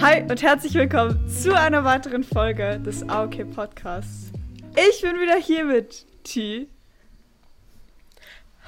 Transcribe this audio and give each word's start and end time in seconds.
Hi 0.00 0.22
und 0.22 0.42
herzlich 0.42 0.74
willkommen 0.74 1.28
zu 1.28 1.52
einer 1.56 1.82
weiteren 1.82 2.22
Folge 2.22 2.78
des 2.78 3.08
AOK 3.08 3.50
Podcasts. 3.52 4.30
Ich 4.76 5.02
bin 5.02 5.18
wieder 5.20 5.36
hier 5.36 5.64
mit 5.64 6.06
T. 6.22 6.68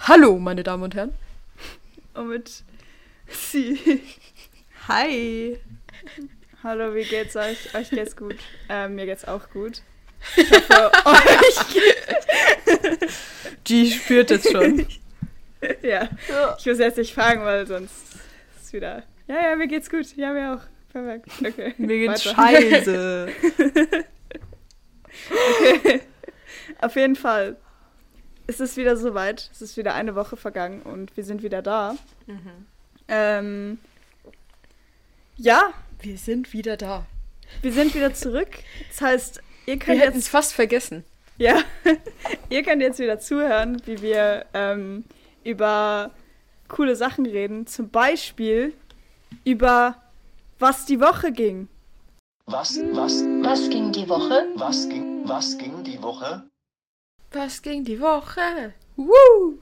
Hallo, 0.09 0.41
meine 0.41 0.65
Damen 0.65 0.83
und 0.83 0.95
Herren. 0.97 1.15
Und 2.15 2.29
mit 2.29 2.65
Sie. 3.29 4.03
Hi. 4.89 5.57
Hallo, 6.65 6.95
wie 6.97 7.05
geht's 7.05 7.37
euch? 7.37 7.75
Euch 7.77 7.91
geht's 7.91 8.17
gut. 8.17 8.37
Äh, 8.69 8.89
mir 8.89 9.07
geht's 9.07 9.25
auch 9.25 9.51
gut. 9.51 9.83
Ich 10.37 10.51
hoffe, 10.51 10.91
euch 11.07 11.73
geht's. 11.73 13.17
G 13.63 13.91
spürt 13.91 14.33
es 14.33 14.51
schon. 14.51 14.85
ja. 15.83 16.09
Ich 16.59 16.67
muss 16.67 16.79
jetzt 16.79 16.99
nicht 16.99 17.15
fragen, 17.15 17.45
weil 17.45 17.69
sonst 17.69 18.15
ist 18.57 18.65
es 18.65 18.73
wieder. 18.73 19.05
Ja, 19.29 19.51
ja, 19.51 19.57
mir 19.57 19.69
geht's 19.69 19.89
gut. 19.89 20.17
Ja, 20.17 20.33
mir 20.33 20.55
auch. 20.55 20.80
Perfekt. 20.93 21.27
Okay. 21.45 21.75
Mir 21.79 21.99
geht's 22.09 22.27
Weiter. 22.27 22.61
scheiße. 22.61 23.29
Okay. 25.61 26.01
Auf 26.81 26.97
jeden 26.97 27.17
Fall. 27.17 27.57
Es 28.47 28.61
ist 28.61 28.77
wieder 28.77 28.97
soweit. 28.97 29.51
Es 29.53 29.63
ist 29.63 29.77
wieder 29.77 29.95
eine 29.95 30.15
Woche 30.15 30.37
vergangen 30.37 30.83
und 30.83 31.17
wir 31.17 31.25
sind 31.25 31.43
wieder 31.43 31.63
da. 31.63 31.97
Ähm, 33.09 33.79
ja, 35.37 35.73
Wir 36.03 36.17
sind 36.19 36.53
wieder 36.53 36.77
da. 36.77 37.07
wir 37.63 37.73
sind 37.73 37.95
wieder 37.95 38.13
zurück. 38.15 38.49
Das 38.89 39.01
heißt, 39.01 39.37
ihr 39.67 39.75
Wir 39.75 39.79
könnt 39.79 40.03
es 40.03 40.15
jetzt, 40.15 40.29
fast 40.29 40.53
vergessen. 40.55 41.05
ja, 41.39 41.63
ihr 42.49 42.63
könnt 42.63 42.83
jetzt 42.83 42.99
wieder 42.99 43.19
zuhören, 43.21 43.81
wie 43.87 44.01
wir 44.03 44.47
ähm, 44.55 45.05
über 45.45 46.11
coole 46.69 46.97
Sachen 46.97 47.27
reden. 47.27 47.67
Zum 47.67 47.91
Beispiel 47.91 48.73
über 49.45 49.97
was 50.61 50.85
die 50.87 51.01
Woche 51.01 51.33
ging. 51.33 51.69
Was, 52.47 52.79
was, 52.93 53.23
Was 53.43 53.69
ging 53.71 53.93
die 53.93 54.09
Woche? 54.09 54.47
was 54.57 54.89
ging, 54.89 55.29
was 55.29 55.57
ging 55.59 55.83
die 55.85 56.01
Woche? 56.03 56.43
Was 57.33 57.63
ging 57.63 57.85
die 57.85 58.01
Woche? 58.01 58.73
Woo! 58.97 59.59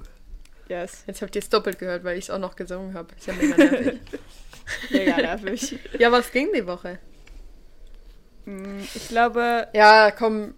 Yes, 0.68 1.04
Jetzt 1.06 1.22
habt 1.22 1.34
ihr 1.34 1.42
es 1.42 1.48
doppelt 1.48 1.78
gehört, 1.78 2.04
weil 2.04 2.16
ich 2.18 2.24
es 2.24 2.30
auch 2.30 2.38
noch 2.38 2.56
gesungen 2.56 2.94
habe. 2.94 3.14
Ist 3.14 3.26
ja 3.26 3.34
mega 3.34 3.56
nervig. 3.64 4.00
mega 4.90 5.16
nervig. 5.16 5.78
ja, 5.98 6.10
was 6.12 6.30
ging 6.30 6.48
die 6.54 6.66
Woche? 6.66 6.98
Mm, 8.46 8.80
Ich 8.94 9.08
glaube, 9.08 9.68
Ja, 9.74 10.10
komm. 10.10 10.54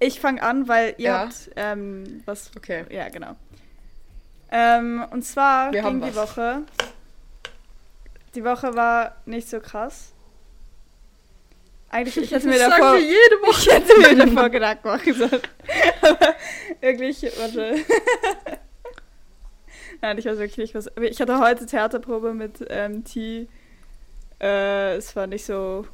ich 0.00 0.20
fange 0.20 0.42
an, 0.42 0.68
weil 0.68 0.94
ihr 0.98 1.04
Ja. 1.10 1.18
habt 1.20 1.50
ähm, 1.56 2.22
was 2.24 2.50
Okay. 2.56 2.84
Ja, 2.90 3.08
genau. 3.08 3.34
Ähm, 4.50 5.04
und 5.10 5.22
zwar 5.24 5.72
Wir 5.72 5.82
haben 5.84 6.00
ging 6.00 6.10
die 6.10 6.16
was. 6.16 6.36
Woche. 6.36 6.62
Die 8.38 8.44
Woche 8.44 8.72
war 8.76 9.16
nicht 9.26 9.48
so 9.48 9.58
krass. 9.58 10.12
Eigentlich, 11.90 12.18
ich 12.18 12.30
hätte 12.30 12.46
mir 12.46 12.56
Das 12.56 12.68
davor. 12.68 12.96
jede 12.96 13.16
Woche. 13.42 13.62
Ich 13.62 13.74
hätte 13.74 13.98
mir 13.98 14.26
davor 14.26 14.48
Gedanken 14.48 14.86
machen 14.86 15.12
sollen. 15.12 15.42
Aber 16.02 16.34
wirklich, 16.80 17.20
warte. 17.36 17.74
Nein, 20.00 20.18
ich 20.18 20.24
weiß 20.26 20.38
wirklich 20.38 20.58
nicht, 20.58 20.74
was. 20.76 20.88
Ich 21.00 21.20
hatte 21.20 21.40
heute 21.40 21.66
Theaterprobe 21.66 22.32
mit 22.32 22.64
ähm, 22.68 23.02
T. 23.02 23.48
Äh, 24.40 24.94
es 24.94 25.16
war 25.16 25.26
nicht 25.26 25.44
so, 25.44 25.84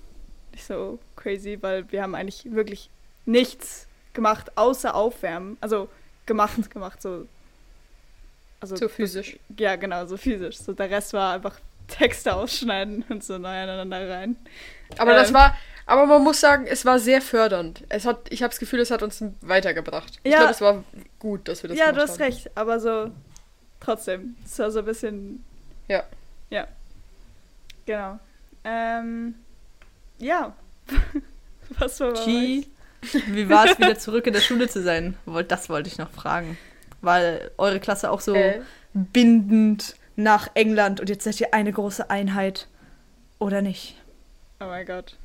nicht 0.53 0.67
so 0.67 0.99
crazy, 1.17 1.57
weil 1.63 1.91
wir 1.91 2.03
haben 2.03 2.15
eigentlich 2.15 2.45
wirklich 2.53 2.91
nichts 3.25 3.87
gemacht, 4.13 4.53
außer 4.59 4.95
aufwärmen. 4.95 5.57
Also 5.63 5.89
gemacht, 6.27 6.71
gemacht, 6.71 7.01
so. 7.01 7.27
Also, 8.61 8.77
So 8.77 8.91
physisch. 8.91 9.39
ja, 9.59 9.77
genau, 9.77 10.05
so 10.05 10.19
physisch. 10.19 10.59
So 10.59 10.75
der 10.75 10.91
Rest 10.91 11.15
war 11.15 11.33
einfach 11.33 11.59
Texte 11.89 12.35
ausschneiden 12.35 13.05
und 13.09 13.23
so 13.25 13.39
neu 13.39 13.49
aneinander 13.49 14.09
rein. 14.09 14.37
Aber 14.99 15.15
das 15.15 15.29
Ähm. 15.29 15.35
war. 15.35 15.57
Aber 15.87 16.07
man 16.07 16.23
muss 16.25 16.41
sagen, 16.41 16.67
es 16.67 16.87
war 16.87 16.99
sehr 16.99 17.21
fördernd. 17.21 17.85
Es 17.91 18.07
hat, 18.07 18.33
ich 18.33 18.43
habe 18.43 18.51
das 18.51 18.59
Gefühl, 18.59 18.81
es 18.81 18.91
hat 18.91 19.03
uns 19.03 19.23
weitergebracht. 19.43 20.19
Ich 20.23 20.33
Ja. 20.33 20.39
glaube, 20.39 20.53
es 20.53 20.61
war 20.63 20.85
gut, 21.19 21.47
dass 21.47 21.63
wir 21.63 21.69
das 21.69 21.79
ja, 21.79 21.87
gemacht 21.91 21.99
du 21.99 22.03
hast 22.05 22.13
haben. 22.21 22.23
recht, 22.23 22.51
aber 22.57 22.81
so 22.81 23.11
trotzdem. 23.81 24.35
Es 24.45 24.59
war 24.59 24.71
so 24.71 24.79
ein 24.79 24.85
bisschen. 24.87 25.45
Ja. 25.89 26.05
Ja. 26.49 26.67
Genau. 27.85 28.19
Ähm, 28.65 29.35
ja. 30.19 30.55
Was 31.79 32.01
war 32.01 32.13
G, 32.25 32.65
wie 33.29 33.49
war 33.51 33.67
es 33.67 33.79
wieder 33.79 33.99
zurück 33.99 34.27
in 34.27 34.33
der 34.33 34.41
Schule 34.41 34.69
zu 34.69 34.83
sein? 34.83 35.17
Das 35.49 35.69
wollte 35.69 35.89
ich 35.89 35.99
noch 35.99 36.11
fragen. 36.11 36.57
Weil 37.03 37.51
eure 37.59 37.81
Klasse 37.81 38.11
auch 38.11 38.21
so 38.21 38.35
Äh. 38.35 38.63
bindend 38.95 39.97
nach 40.17 40.49
England 40.55 41.01
und 41.01 41.09
jetzt 41.09 41.25
seid 41.25 41.41
ihr 41.41 41.55
eine 41.55 41.73
große 41.73 42.11
Einheit. 42.11 42.69
Oder 43.39 43.63
nicht? 43.63 43.97
Oh 44.61 44.67
mein 44.67 44.87
Gott. 44.87 45.17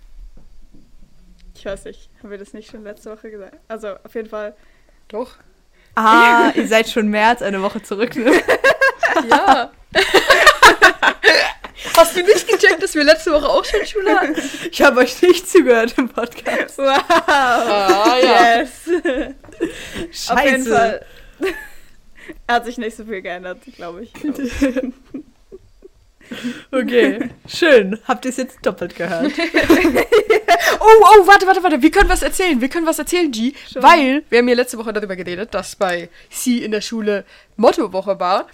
Ich 1.56 1.66
weiß 1.66 1.86
nicht. 1.86 2.10
Haben 2.20 2.32
wir 2.32 2.38
das 2.38 2.54
nicht 2.54 2.72
schon 2.72 2.84
letzte 2.84 3.12
Woche 3.12 3.30
gesagt? 3.30 3.58
Also, 3.68 3.96
auf 4.04 4.16
jeden 4.16 4.30
Fall. 4.30 4.56
Doch. 5.10 5.36
Ah, 5.96 6.52
ihr 6.56 6.68
seid 6.68 6.90
schon 6.90 7.08
mehr 7.10 7.28
als 7.28 7.42
eine 7.42 7.62
Woche 7.62 7.82
zurück. 7.82 8.16
Ne? 8.16 8.32
Ja. 9.30 9.72
Hast 11.98 12.16
du 12.16 12.22
nicht 12.22 12.48
gecheckt, 12.48 12.82
dass 12.82 12.96
wir 12.96 13.04
letzte 13.04 13.34
Woche 13.34 13.50
auch 13.50 13.66
schon 13.66 13.86
Schule 13.86 14.18
hatten? 14.18 14.36
Ich 14.72 14.82
habe 14.82 15.02
euch 15.02 15.22
nicht 15.22 15.50
zugehört 15.50 15.94
im 15.98 16.08
Podcast. 16.08 16.78
Wow! 16.78 17.02
Ah, 17.08 18.18
ja. 18.22 18.60
Yes! 18.60 18.70
Scheiße. 20.12 20.34
Auf 20.34 20.46
jeden 20.46 20.66
Fall. 20.66 21.06
Hat 22.48 22.66
sich 22.66 22.78
nicht 22.78 22.96
so 22.96 23.06
viel 23.06 23.22
geändert, 23.22 23.60
glaube 23.76 24.04
ich. 24.04 24.14
Okay, 26.72 27.32
schön. 27.48 27.98
Habt 28.08 28.24
ihr 28.24 28.30
es 28.30 28.38
jetzt 28.38 28.64
doppelt 28.64 28.96
gehört? 28.96 29.32
Oh, 30.80 30.86
oh, 30.86 31.28
warte, 31.28 31.48
warte, 31.48 31.64
warte. 31.64 31.82
Wir 31.82 31.90
können 31.92 32.10
was 32.10 32.22
erzählen. 32.22 32.62
Wir 32.62 32.70
können 32.70 32.86
was 32.86 33.00
erzählen, 33.00 33.32
G. 33.32 33.54
Schon. 33.72 33.82
Weil 33.82 34.24
wir 34.30 34.38
haben 34.38 34.48
ja 34.48 34.56
letzte 34.56 34.78
Woche 34.78 34.94
darüber 34.94 35.16
geredet, 35.16 35.54
dass 35.54 35.76
bei 35.76 36.10
Sie 36.30 36.64
in 36.64 36.72
der 36.72 36.82
Schule 36.82 37.26
Mottowoche 37.58 38.20
war. 38.20 38.48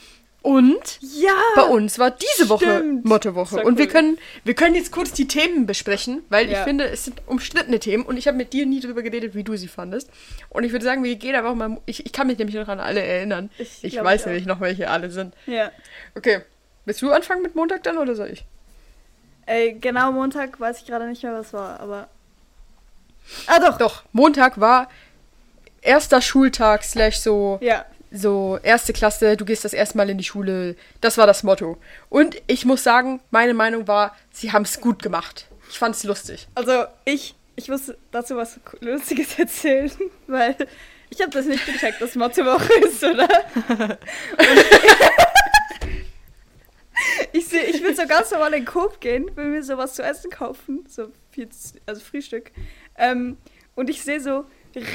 Und 0.45 1.00
Ja! 1.01 1.33
bei 1.56 1.63
uns 1.63 1.97
war 1.97 2.11
diese 2.11 2.50
Woche. 2.50 2.83
Mottowoche. 3.03 3.63
Und 3.63 3.79
wir 3.79 3.88
können, 3.88 4.19
wir 4.44 4.53
können 4.53 4.75
jetzt 4.75 4.91
kurz 4.91 5.11
die 5.11 5.28
Themen 5.28 5.66
besprechen, 5.66 6.22
weil 6.29 6.45
ich 6.45 6.51
Ja. 6.51 6.63
finde, 6.63 6.85
es 6.88 7.03
sind 7.06 7.19
umstrittene 7.25 7.79
Themen 7.79 8.06
und 8.06 8.16
ich 8.17 8.28
habe 8.28 8.38
mit 8.38 8.53
dir 8.53 8.67
nie 8.67 8.79
darüber 8.79 9.01
geredet, 9.01 9.34
wie 9.34 9.44
du 9.44 9.55
sie 9.57 9.67
fandest. 9.67 10.11
Und 10.50 10.63
ich 10.63 10.72
würde 10.72 10.85
sagen, 10.85 11.03
wir 11.03 11.16
gehen 11.16 11.34
einfach 11.35 11.55
mal. 11.55 11.78
Ich, 11.88 12.05
ich 12.05 12.11
kann 12.13 12.28
mich 12.28 12.38
nämlich 12.38 12.55
noch 12.55 12.67
an 12.67 12.79
alle 12.79 13.01
erinnern. 13.01 13.50
Ich 13.57 13.84
Ich, 13.84 14.01
weiß 14.03 14.22
ich 14.22 14.28
nämlich 14.28 14.45
noch, 14.45 14.59
welche 14.61 14.88
alle 14.91 15.09
sind. 15.09 15.34
Ja. 15.47 15.72
Okay. 16.13 16.41
Willst 16.85 17.01
du 17.01 17.11
anfangen 17.11 17.41
mit 17.41 17.55
Montag 17.55 17.81
dann 17.81 17.97
oder 17.97 18.13
soll 18.13 18.29
ich? 18.29 18.45
Ey, 19.47 19.73
genau 19.81 20.11
Montag 20.11 20.59
weiß 20.59 20.81
ich 20.81 20.85
gerade 20.85 21.07
nicht 21.07 21.23
mehr, 21.23 21.34
was 21.34 21.53
war, 21.53 21.79
aber. 21.79 22.07
Ah, 23.47 23.59
doch! 23.59 23.79
Doch, 23.79 24.03
Montag 24.11 24.59
war 24.59 24.89
erster 25.81 26.22
Schultag 26.22 26.84
slash 26.84 27.17
so, 27.17 27.57
Ja. 27.61 27.85
So 28.16 28.59
erste 28.64 28.94
Klasse, 28.94 29.38
du 29.38 29.46
gehst 29.46 29.66
das 29.66 29.74
erste 29.74 29.98
Mal 29.98 30.09
in 30.09 30.18
die 30.18 30.24
Schule. 30.24 30.76
Das 31.02 31.18
war 31.18 31.28
das 31.28 31.44
Motto. 31.44 31.78
Und 32.09 32.42
ich 32.48 32.66
muss 32.66 32.84
sagen, 32.84 33.20
meine 33.31 33.53
Meinung 33.53 33.88
war, 33.88 34.16
sie 34.31 34.52
haben 34.52 34.64
es 34.64 34.80
gut 34.81 35.02
gemacht. 35.03 35.48
Ich 35.70 35.80
fand 35.80 35.96
es 35.96 36.03
lustig. 36.03 36.48
Also, 36.56 36.86
ich, 37.03 37.36
ich 37.56 37.70
muss 37.70 37.94
dazu 38.12 38.36
was 38.36 38.59
Lustiges 38.80 39.38
erzählen, 39.40 39.92
weil 40.28 40.56
ich 41.09 41.22
habe 41.22 41.31
das 41.31 41.46
nicht 41.46 41.66
gecheckt, 41.66 42.02
dass 42.02 42.16
Mottowoche 42.16 42.74
ist, 42.86 43.03
oder? 43.03 43.28
Ich 47.34 47.47
seh, 47.47 47.59
ich 47.59 47.84
will 47.84 47.96
so 47.96 48.08
ganz 48.08 48.32
normal 48.32 48.53
in 48.53 48.62
den 48.62 48.66
Coop 48.66 49.02
gehen, 49.02 49.30
will 49.36 49.46
mir 49.46 49.64
sowas 49.64 49.96
zu 49.96 50.03
essen 50.03 50.32
kaufen, 50.32 50.86
so 50.88 51.12
viel, 51.32 51.50
also 51.86 52.02
Frühstück. 52.02 52.52
Ähm, 52.97 53.38
und 53.76 53.90
ich 53.90 54.03
sehe 54.03 54.22
so 54.22 54.46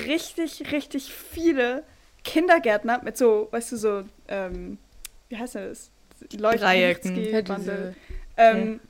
richtig, 0.06 0.72
richtig 0.72 1.12
viele 1.12 1.84
Kindergärtner 2.24 3.00
mit 3.02 3.16
so, 3.16 3.48
weißt 3.50 3.72
du, 3.72 3.76
so, 3.76 4.04
ähm, 4.28 4.78
wie 5.28 5.36
heißt 5.38 5.54
denn 5.54 5.68
das? 5.68 5.90
Dreiecken. 6.30 7.16
Leuchtbandel. 7.32 7.94
ähm, 8.36 8.80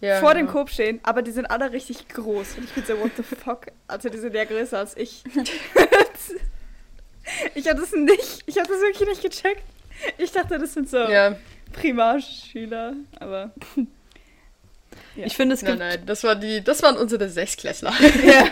Ja, 0.00 0.20
vor 0.20 0.34
dem 0.34 0.46
genau. 0.46 0.58
Coop 0.58 0.70
stehen, 0.70 1.00
aber 1.02 1.22
die 1.22 1.32
sind 1.32 1.46
alle 1.46 1.72
richtig 1.72 2.06
groß. 2.08 2.58
Und 2.58 2.64
ich 2.64 2.72
bin 2.72 2.84
so, 2.84 2.98
what 3.00 3.10
the 3.16 3.22
fuck? 3.22 3.66
Also 3.88 4.08
die 4.08 4.18
sind 4.18 4.34
ja 4.34 4.44
größer 4.44 4.78
als 4.78 4.96
ich. 4.96 5.24
ich 7.54 7.68
habe 7.68 7.80
das 7.80 7.92
nicht, 7.92 8.42
ich 8.46 8.58
habe 8.58 8.68
das 8.68 8.80
wirklich 8.80 9.08
nicht 9.08 9.22
gecheckt. 9.22 9.62
Ich 10.18 10.30
dachte, 10.32 10.58
das 10.58 10.74
sind 10.74 10.88
so 10.88 10.98
Ja, 10.98 11.36
Primarschüler, 11.72 12.94
aber 13.18 13.52
Ja. 15.16 15.24
Ich 15.26 15.34
finde, 15.36 15.54
es 15.54 15.62
nein, 15.62 15.72
gibt 15.72 15.78
nein, 15.80 16.02
das, 16.06 16.22
war 16.24 16.36
die, 16.36 16.62
das 16.62 16.82
waren 16.82 16.96
unsere 16.96 17.28
Sechsklässler. 17.30 17.92
ja. 18.24 18.44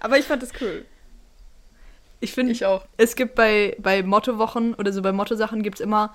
aber 0.00 0.16
ich 0.18 0.24
fand 0.24 0.42
das 0.42 0.50
cool. 0.60 0.84
Ich 2.22 2.32
finde, 2.32 2.52
Ich 2.52 2.64
auch. 2.64 2.84
es 2.96 3.16
gibt 3.16 3.34
bei, 3.34 3.76
bei 3.80 4.02
Mottowochen 4.02 4.74
oder 4.74 4.92
so 4.92 5.02
bei 5.02 5.12
Mottosachen 5.12 5.62
gibt 5.62 5.76
es 5.78 5.80
immer 5.80 6.14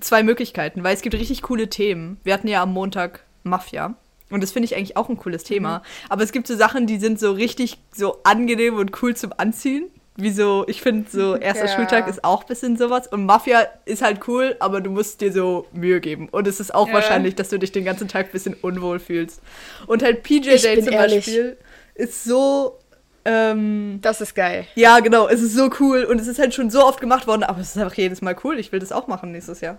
zwei 0.00 0.22
Möglichkeiten, 0.22 0.84
weil 0.84 0.94
es 0.94 1.02
gibt 1.02 1.14
richtig 1.16 1.42
coole 1.42 1.68
Themen. 1.68 2.18
Wir 2.24 2.34
hatten 2.34 2.46
ja 2.46 2.62
am 2.62 2.72
Montag 2.72 3.24
Mafia. 3.42 3.94
Und 4.30 4.42
das 4.42 4.52
finde 4.52 4.66
ich 4.66 4.76
eigentlich 4.76 4.96
auch 4.98 5.08
ein 5.08 5.16
cooles 5.16 5.42
Thema. 5.44 5.82
Aber 6.10 6.22
es 6.22 6.32
gibt 6.32 6.46
so 6.46 6.54
Sachen, 6.54 6.86
die 6.86 6.98
sind 6.98 7.18
so 7.18 7.32
richtig 7.32 7.78
so 7.94 8.18
angenehm 8.24 8.76
und 8.76 9.02
cool 9.02 9.16
zum 9.16 9.32
Anziehen. 9.38 9.86
Wieso, 10.16 10.64
ich 10.68 10.82
finde 10.82 11.08
so, 11.10 11.36
erster 11.40 11.64
Ja. 11.66 11.74
Schultag 11.74 12.06
ist 12.08 12.22
auch 12.24 12.42
ein 12.42 12.46
bisschen 12.48 12.76
sowas. 12.76 13.06
Und 13.06 13.24
Mafia 13.24 13.66
ist 13.86 14.02
halt 14.02 14.28
cool, 14.28 14.56
aber 14.60 14.82
du 14.82 14.90
musst 14.90 15.22
dir 15.22 15.32
so 15.32 15.66
Mühe 15.72 16.00
geben. 16.00 16.28
Und 16.28 16.46
es 16.46 16.60
ist 16.60 16.74
auch 16.74 16.88
Ja. 16.88 16.94
wahrscheinlich, 16.94 17.36
dass 17.36 17.48
du 17.48 17.58
dich 17.58 17.72
den 17.72 17.86
ganzen 17.86 18.08
Tag 18.08 18.26
ein 18.26 18.32
bisschen 18.32 18.52
unwohl 18.60 18.98
fühlst. 18.98 19.40
Und 19.86 20.02
halt 20.02 20.22
PJ 20.22 20.56
Day 20.58 20.82
zum 20.84 20.92
ehrlich. 20.92 21.24
Beispiel 21.24 21.56
ist 21.94 22.24
so. 22.24 22.78
Ähm, 23.24 23.98
Das 24.02 24.20
ist 24.20 24.34
geil. 24.34 24.66
ja, 24.74 25.00
genau, 25.00 25.28
es 25.28 25.40
ist 25.42 25.54
so 25.54 25.70
cool 25.80 26.04
und 26.04 26.20
es 26.20 26.26
ist 26.26 26.38
halt 26.38 26.54
schon 26.54 26.70
so 26.70 26.84
oft 26.84 27.00
gemacht 27.00 27.26
worden, 27.26 27.42
aber 27.42 27.60
es 27.60 27.74
ist 27.74 27.78
einfach 27.82 27.96
jedes 27.96 28.22
Mal 28.22 28.36
cool. 28.44 28.58
Ich 28.58 28.72
will 28.72 28.80
das 28.80 28.92
auch 28.92 29.06
machen 29.06 29.32
nächstes 29.32 29.60
Jahr. 29.60 29.78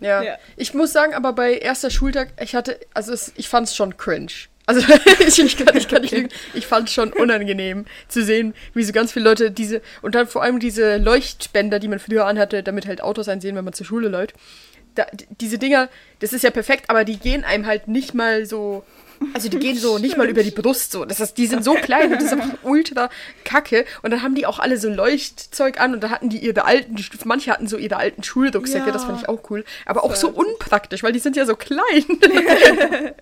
Ja. 0.00 0.22
Ja. 0.22 0.38
Ich 0.56 0.72
muss 0.74 0.92
sagen, 0.92 1.14
aber 1.14 1.32
bei 1.34 1.54
erster 1.58 1.90
Schultag, 1.90 2.32
ich 2.40 2.54
hatte, 2.54 2.78
also 2.94 3.12
es, 3.12 3.32
ich 3.36 3.48
fand 3.48 3.68
es 3.68 3.76
schon 3.76 3.96
cringe. 3.96 4.32
Also 4.66 4.80
ich, 5.26 5.38
ich 5.38 5.56
kann, 5.56 5.76
ich 5.76 5.88
kann 5.88 6.02
nicht 6.02 6.12
lügen. 6.14 6.28
Ich 6.54 6.66
fand 6.66 6.88
es 6.88 6.94
schon 6.94 7.12
unangenehm 7.12 7.84
zu 8.08 8.24
sehen, 8.24 8.54
wie 8.72 8.82
so 8.82 8.92
ganz 8.92 9.12
viele 9.12 9.26
Leute 9.26 9.50
diese, 9.50 9.82
und 10.00 10.14
dann 10.14 10.26
vor 10.26 10.42
allem 10.42 10.58
diese 10.58 10.96
Leuchtspender, 10.96 11.78
die 11.80 11.88
man 11.88 11.98
früher 11.98 12.24
anhatte, 12.26 12.62
damit 12.62 12.86
halt 12.86 13.02
Autos 13.02 13.28
einsehen, 13.28 13.56
wenn 13.56 13.64
man 13.64 13.74
zur 13.74 13.84
Schule 13.86 14.08
läuft. 14.08 14.34
Da, 14.94 15.06
diese 15.40 15.58
Dinger, 15.58 15.88
das 16.20 16.32
ist 16.32 16.42
ja 16.44 16.50
perfekt, 16.50 16.88
aber 16.88 17.04
die 17.04 17.18
gehen 17.18 17.44
einem 17.44 17.66
halt 17.66 17.86
nicht 17.88 18.14
mal 18.14 18.46
so. 18.46 18.84
Also 19.34 19.48
die 19.50 19.58
gehen 19.58 19.76
so 19.76 19.98
nicht 19.98 20.16
mal 20.16 20.28
über 20.28 20.42
die 20.42 20.50
Brust 20.50 20.92
so. 20.92 21.04
Das 21.04 21.20
ist, 21.20 21.36
die 21.36 21.46
sind 21.46 21.62
so 21.62 21.74
klein 21.74 22.10
und 22.12 22.16
das 22.22 22.24
ist 22.32 22.32
einfach 22.32 22.58
ultra 22.62 23.10
kacke. 23.44 23.84
Und 24.02 24.10
dann 24.12 24.22
haben 24.22 24.34
die 24.34 24.46
auch 24.46 24.58
alle 24.58 24.78
so 24.78 24.88
Leuchtzeug 24.88 25.78
an 25.80 25.92
und 25.94 26.00
da 26.02 26.10
hatten 26.10 26.30
die 26.30 26.38
ihre 26.38 26.64
alten, 26.64 26.96
manche 27.24 27.50
hatten 27.52 27.66
so 27.66 27.76
ihre 27.76 27.96
alten 27.96 28.22
Schulrucksäcke, 28.22 28.86
Ja. 28.86 28.92
das 28.92 29.04
fand 29.04 29.20
ich 29.20 29.28
auch 29.28 29.50
cool. 29.50 29.64
Aber 29.86 30.04
auch 30.04 30.14
so 30.16 30.30
unpraktisch, 30.30 31.02
weil 31.02 31.12
die 31.12 31.18
sind 31.18 31.36
ja 31.36 31.44
so 31.46 31.54
klein. 31.56 32.04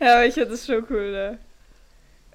Ja, 0.00 0.14
aber 0.16 0.26
ich 0.26 0.34
finde 0.34 0.50
das 0.50 0.66
schon 0.66 0.84
cool, 0.90 1.12
ne? 1.12 1.38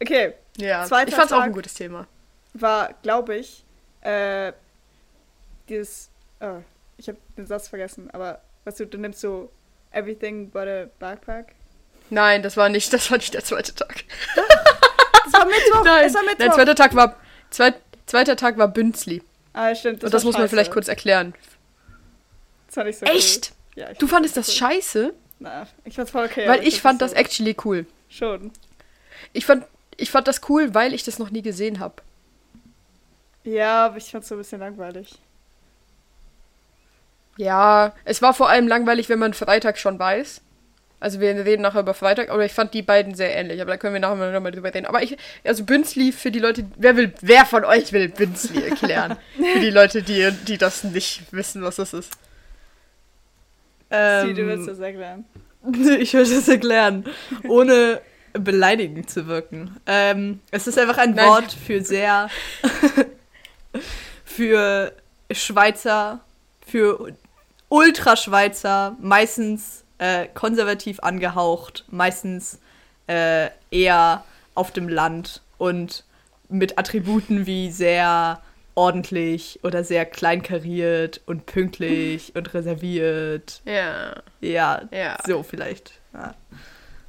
Okay, 0.02 0.34
Ja, 0.58 0.86
Zweiter 0.86 1.10
ich 1.10 1.16
fand's 1.16 1.34
auch 1.34 1.38
Tag. 1.40 1.48
ein 1.48 1.54
gutes 1.54 1.74
Thema. 1.74 2.08
war, 2.54 2.94
glaube 3.04 3.36
ich, 3.36 3.64
äh, 4.02 4.54
dieses, 5.68 6.10
oh, 6.40 6.60
ich 6.98 7.08
habe 7.10 7.18
den 7.38 7.46
Satz 7.48 7.68
vergessen, 7.68 8.10
aber 8.12 8.42
weißt 8.64 8.80
du, 8.80 8.86
du 8.88 8.98
nimmst 8.98 9.20
so 9.20 9.52
everything 9.92 10.50
but 10.50 10.68
a 10.68 10.86
backpack. 11.00 11.54
Nein, 12.10 12.42
das 12.44 12.58
war 12.58 12.70
nicht, 12.70 12.92
das 12.94 13.10
war 13.12 13.18
nicht 13.18 13.34
der 13.34 13.44
zweite 13.44 13.74
Tag. 13.76 14.04
Das 14.36 15.34
war 15.34 15.46
Mittwoch, 15.46 15.84
Nein, 15.84 16.06
es 16.06 16.14
war 16.14 16.24
Mittwoch. 16.24 16.40
Nein, 16.46 16.52
zweiter 16.54 16.76
Tag 16.76 16.96
war, 16.96 17.16
zweit, 17.52 17.76
zweiter 18.08 18.36
Tag 18.36 18.58
war 18.58 18.68
Bünzli. 18.68 19.22
ah, 19.54 19.74
stimmt, 19.76 20.04
Und 20.04 20.14
das 20.14 20.24
muss 20.24 20.34
man 20.34 20.42
scheiße. 20.44 20.50
vielleicht 20.50 20.72
kurz 20.72 20.88
erklären. 20.88 21.34
Das 22.68 22.76
fand 22.76 22.90
ich 22.90 22.98
so 22.98 23.06
Echt? 23.06 23.52
Cool. 23.52 23.82
Ja, 23.84 23.92
ich 23.92 23.98
Du 23.98 24.08
fand 24.08 24.12
fandest 24.26 24.38
das 24.38 24.48
cool. 24.50 24.54
scheiße? 24.56 25.14
Na, 25.40 25.68
ich 25.86 25.96
fand's 25.96 26.12
voll 26.12 26.26
okay. 26.26 26.48
Weil 26.48 26.60
aber 26.60 26.68
ich 26.68 26.82
fand 26.82 27.02
das 27.02 27.12
so- 27.12 27.18
actually 27.18 27.56
cool. 27.64 27.86
Schon. 28.10 28.52
Ich 29.34 29.46
fand, 29.46 29.66
ich 29.98 30.12
fand 30.12 30.28
das 30.28 30.42
cool, 30.50 30.74
weil 30.74 30.94
ich 30.94 31.04
das 31.04 31.20
noch 31.20 31.30
nie 31.30 31.42
gesehen 31.42 31.80
habe. 31.80 31.96
Ja, 33.44 33.86
aber 33.86 33.98
ich 33.98 34.12
fand's 34.12 34.28
so 34.28 34.36
ein 34.36 34.40
bisschen 34.40 34.60
langweilig. 34.60 35.18
Ja, 37.38 37.94
es 38.04 38.22
war 38.22 38.34
vor 38.34 38.50
allem 38.50 38.68
langweilig, 38.68 39.08
wenn 39.10 39.20
man 39.20 39.34
Freitag 39.34 39.78
schon 39.78 39.98
weiß. 39.98 40.42
Also 41.00 41.20
wir 41.22 41.30
reden 41.46 41.62
nachher 41.62 41.80
über 41.80 41.94
Freitag, 41.94 42.30
aber 42.30 42.44
ich 42.44 42.52
fand 42.52 42.74
die 42.74 42.82
beiden 42.82 43.16
sehr 43.16 43.36
ähnlich. 43.36 43.62
Aber 43.62 43.72
da 43.72 43.78
können 43.78 43.94
wir 43.94 44.02
nachher 44.02 44.32
nochmal 44.32 44.52
drüber 44.52 44.74
reden. 44.74 44.86
Aber 44.86 45.02
ich, 45.02 45.18
also 45.46 45.64
Bünzli 45.64 46.12
für 46.12 46.30
die 46.32 46.40
Leute, 46.40 46.66
wer 46.78 46.98
will, 46.98 47.14
wer 47.22 47.46
von 47.46 47.64
euch 47.64 47.94
will 47.94 48.10
Bünzli 48.10 48.64
erklären? 48.64 49.16
für 49.54 49.60
die 49.60 49.70
Leute, 49.70 50.04
die, 50.04 50.30
die 50.48 50.58
das 50.58 50.84
nicht 50.84 51.24
wissen, 51.32 51.62
was 51.62 51.78
das 51.78 51.94
ist. 51.94 52.12
Sie, 53.90 53.96
du 53.96 53.96
Ähm, 53.96 54.48
willst 54.48 54.68
das 54.68 54.80
erklären. 54.80 55.26
Ich 56.00 56.14
würde 56.14 56.34
das 56.34 56.48
erklären, 56.48 57.04
ohne 57.48 58.00
beleidigend 58.34 59.10
zu 59.10 59.28
wirken. 59.28 59.76
Ähm, 59.86 60.40
es 60.52 60.68
ist 60.68 60.78
einfach 60.78 60.98
ein 60.98 61.16
Nein. 61.16 61.28
Wort 61.28 61.52
für 61.52 61.82
sehr, 61.82 62.30
für 64.24 64.94
Schweizer, 65.32 66.22
für 66.66 67.14
Ultraschweizer, 67.68 68.96
meistens 69.02 69.84
äh, 70.00 70.28
konservativ 70.34 71.00
angehaucht, 71.02 71.86
meistens 71.90 72.60
äh, 73.08 73.50
eher 73.72 74.24
auf 74.56 74.72
dem 74.72 74.90
Land 74.90 75.42
und 75.58 76.04
mit 76.50 76.78
Attributen 76.80 77.46
wie 77.46 77.70
sehr 77.72 78.42
ordentlich 78.76 79.60
oder 79.64 79.84
sehr 79.84 80.06
kleinkariert 80.06 81.22
und 81.26 81.46
pünktlich 81.46 82.34
und 82.36 82.54
reserviert. 82.54 83.62
Ja. 83.66 84.16
Ja, 84.42 84.82
Ja. 84.92 85.18
so 85.28 85.44
vielleicht. 85.44 85.94
Ja. 86.14 86.34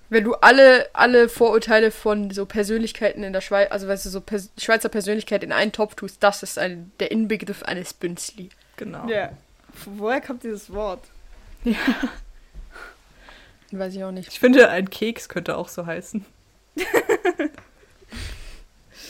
Wenn 0.08 0.24
du 0.24 0.34
alle, 0.34 0.88
alle 0.92 1.28
Vorurteile 1.28 1.92
von 1.92 2.32
so 2.32 2.44
Persönlichkeiten 2.44 3.22
in 3.22 3.32
der 3.32 3.40
Schweiz, 3.40 3.70
also 3.70 3.86
weißt 3.86 4.04
du, 4.06 4.10
so 4.10 4.20
Pers 4.20 4.50
Schweizer 4.58 4.88
Persönlichkeit 4.88 5.44
in 5.44 5.52
einen 5.52 5.70
Topf 5.70 5.94
tust, 5.94 6.20
das 6.24 6.42
ist 6.42 6.58
ein, 6.58 6.90
der 6.98 7.12
Inbegriff 7.12 7.62
eines 7.62 7.94
Bünzli. 7.94 8.48
Genau. 8.76 9.06
Ja. 9.08 9.30
Wo- 9.84 10.06
Woher 10.06 10.20
kommt 10.20 10.42
dieses 10.42 10.72
Wort? 10.72 11.04
Weiß 13.72 13.94
ich 13.94 14.02
auch 14.04 14.10
nicht. 14.10 14.28
Ich 14.28 14.40
finde, 14.40 14.68
ein 14.68 14.90
Keks 14.90 15.28
könnte 15.28 15.56
auch 15.56 15.68
so 15.68 15.86
heißen. 15.86 16.24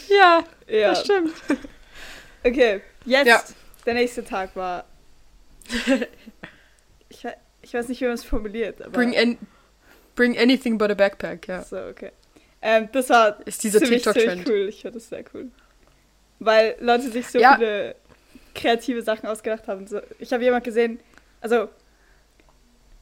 Ja, 0.09 0.45
Ja. 0.69 0.91
das 0.91 1.05
stimmt. 1.05 1.33
Okay, 2.45 2.81
jetzt 3.05 3.27
Ja. 3.29 3.43
der 3.87 3.95
nächste 3.95 4.25
Tag 4.25 4.55
war. 4.57 4.85
ich, 7.09 7.25
ich 7.63 7.75
weiß 7.75 7.89
nicht, 7.89 8.01
wie 8.01 8.05
man 8.07 8.15
es 8.15 8.25
formuliert, 8.25 8.83
aber. 8.83 8.91
Bring, 8.91 9.17
an, 9.17 9.39
bring 10.17 10.37
anything 10.39 10.79
but 10.79 10.91
a 10.91 10.95
backpack, 10.95 11.47
ja. 11.49 11.63
So, 11.63 11.77
okay. 11.79 12.11
Ähm, 12.63 12.89
das 12.93 13.09
war 13.09 13.39
Ist 13.47 13.63
dieser 13.63 13.79
ziemlich, 13.79 14.03
ziemlich 14.03 14.23
TikTok-Trend. 14.25 14.49
cool. 14.49 14.69
Ich 14.69 14.83
fand 14.83 14.97
das 14.97 15.09
sehr 15.09 15.25
cool. 15.33 15.49
Weil 16.41 16.77
Leute 16.81 17.11
sich 17.11 17.27
so 17.29 17.39
Ja. 17.39 17.55
viele 17.57 17.95
kreative 18.55 19.03
Sachen 19.03 19.27
ausgedacht 19.29 19.69
haben. 19.69 19.87
So, 19.87 20.01
ich 20.19 20.33
habe 20.33 20.43
jemand 20.43 20.65
gesehen, 20.65 20.99
also, 21.41 21.69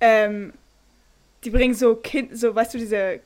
ähm, 0.01 0.53
die 1.45 1.51
bringen 1.51 1.75
so 1.75 1.95
Kind, 1.97 2.37
so, 2.39 2.55
weißt 2.55 2.75
du, 2.75 2.79
diese 2.79 3.21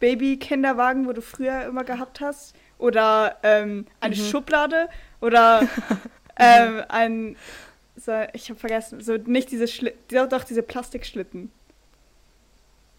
Baby-Kinderwagen, 0.00 1.06
wo 1.06 1.12
du 1.12 1.22
früher 1.22 1.64
immer 1.66 1.84
gehabt 1.84 2.20
hast? 2.20 2.54
Oder 2.78 3.36
ähm, 3.42 3.86
eine 4.00 4.16
Mhm. 4.16 4.20
Schublade? 4.20 4.88
Oder 5.20 5.68
ähm, 6.38 6.82
ein, 6.88 7.36
so, 7.96 8.12
ich 8.32 8.48
habe 8.50 8.58
vergessen, 8.58 9.00
so 9.00 9.16
nicht 9.16 9.50
diese 9.52 9.68
Schlitten, 9.68 10.00
doch, 10.16 10.28
doch 10.28 10.44
diese 10.44 10.62
Plastikschlitten. 10.62 11.52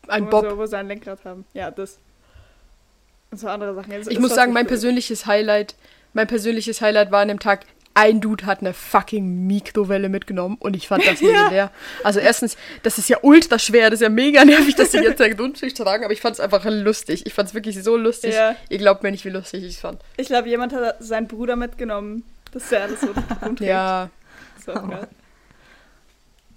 Ein 0.07 0.25
wo, 0.27 0.29
Bob. 0.29 0.49
So, 0.49 0.57
wo 0.57 0.65
sie 0.65 0.77
ein 0.77 0.87
Lenkrad 0.87 1.23
haben. 1.25 1.45
Ja, 1.53 1.71
das. 1.71 1.99
Und 3.31 3.39
so 3.39 3.47
andere 3.47 3.73
Sachen. 3.75 3.91
Also, 3.91 4.11
Ich 4.11 4.17
es 4.17 4.21
muss 4.21 4.35
sagen, 4.35 4.53
mein 4.53 4.65
cool. 4.65 4.69
persönliches 4.69 5.25
Highlight, 5.25 5.75
mein 6.13 6.27
persönliches 6.27 6.81
Highlight 6.81 7.11
war 7.11 7.21
an 7.21 7.27
dem 7.29 7.39
Tag, 7.39 7.65
ein 7.95 8.21
Dude 8.21 8.45
hat 8.45 8.61
eine 8.61 8.73
fucking 8.73 9.45
Mikrowelle 9.45 10.09
mitgenommen 10.09 10.57
und 10.59 10.75
ich 10.75 10.87
fand 10.87 11.05
das 11.05 11.21
legendär. 11.21 11.71
Also 12.03 12.19
erstens, 12.19 12.57
das 12.81 12.97
ist 12.97 13.07
ja 13.09 13.17
ultra 13.21 13.59
schwer, 13.59 13.89
das 13.91 13.99
ist 13.99 14.03
ja 14.03 14.09
mega 14.09 14.43
nervig, 14.45 14.75
das 14.75 14.89
die 14.91 14.97
ganze 14.97 15.17
Zeit 15.17 15.39
rumzutragen, 15.39 16.03
aber 16.03 16.13
ich 16.13 16.21
fand 16.21 16.33
es 16.33 16.39
einfach 16.39 16.65
lustig. 16.65 17.25
Ich 17.27 17.33
fand 17.33 17.49
es 17.49 17.53
wirklich 17.55 17.81
so 17.83 17.95
lustig. 17.95 18.33
Ja. 18.33 18.55
Ihr 18.69 18.79
glaubt 18.79 19.03
mir 19.03 19.11
nicht, 19.11 19.25
wie 19.25 19.29
lustig 19.29 19.63
ich 19.63 19.75
es 19.75 19.79
fand. 19.79 20.01
Ich 20.17 20.27
glaube, 20.27 20.49
jemand 20.49 20.73
hat 20.73 20.95
seinen 21.03 21.27
Bruder 21.27 21.55
mitgenommen, 21.55 22.23
dass 22.51 22.71
er 22.71 22.83
alles 22.83 23.01
so. 23.01 23.09
Ja, 23.63 24.09
Das 24.57 24.67
war 24.75 24.87
geil. 24.87 25.07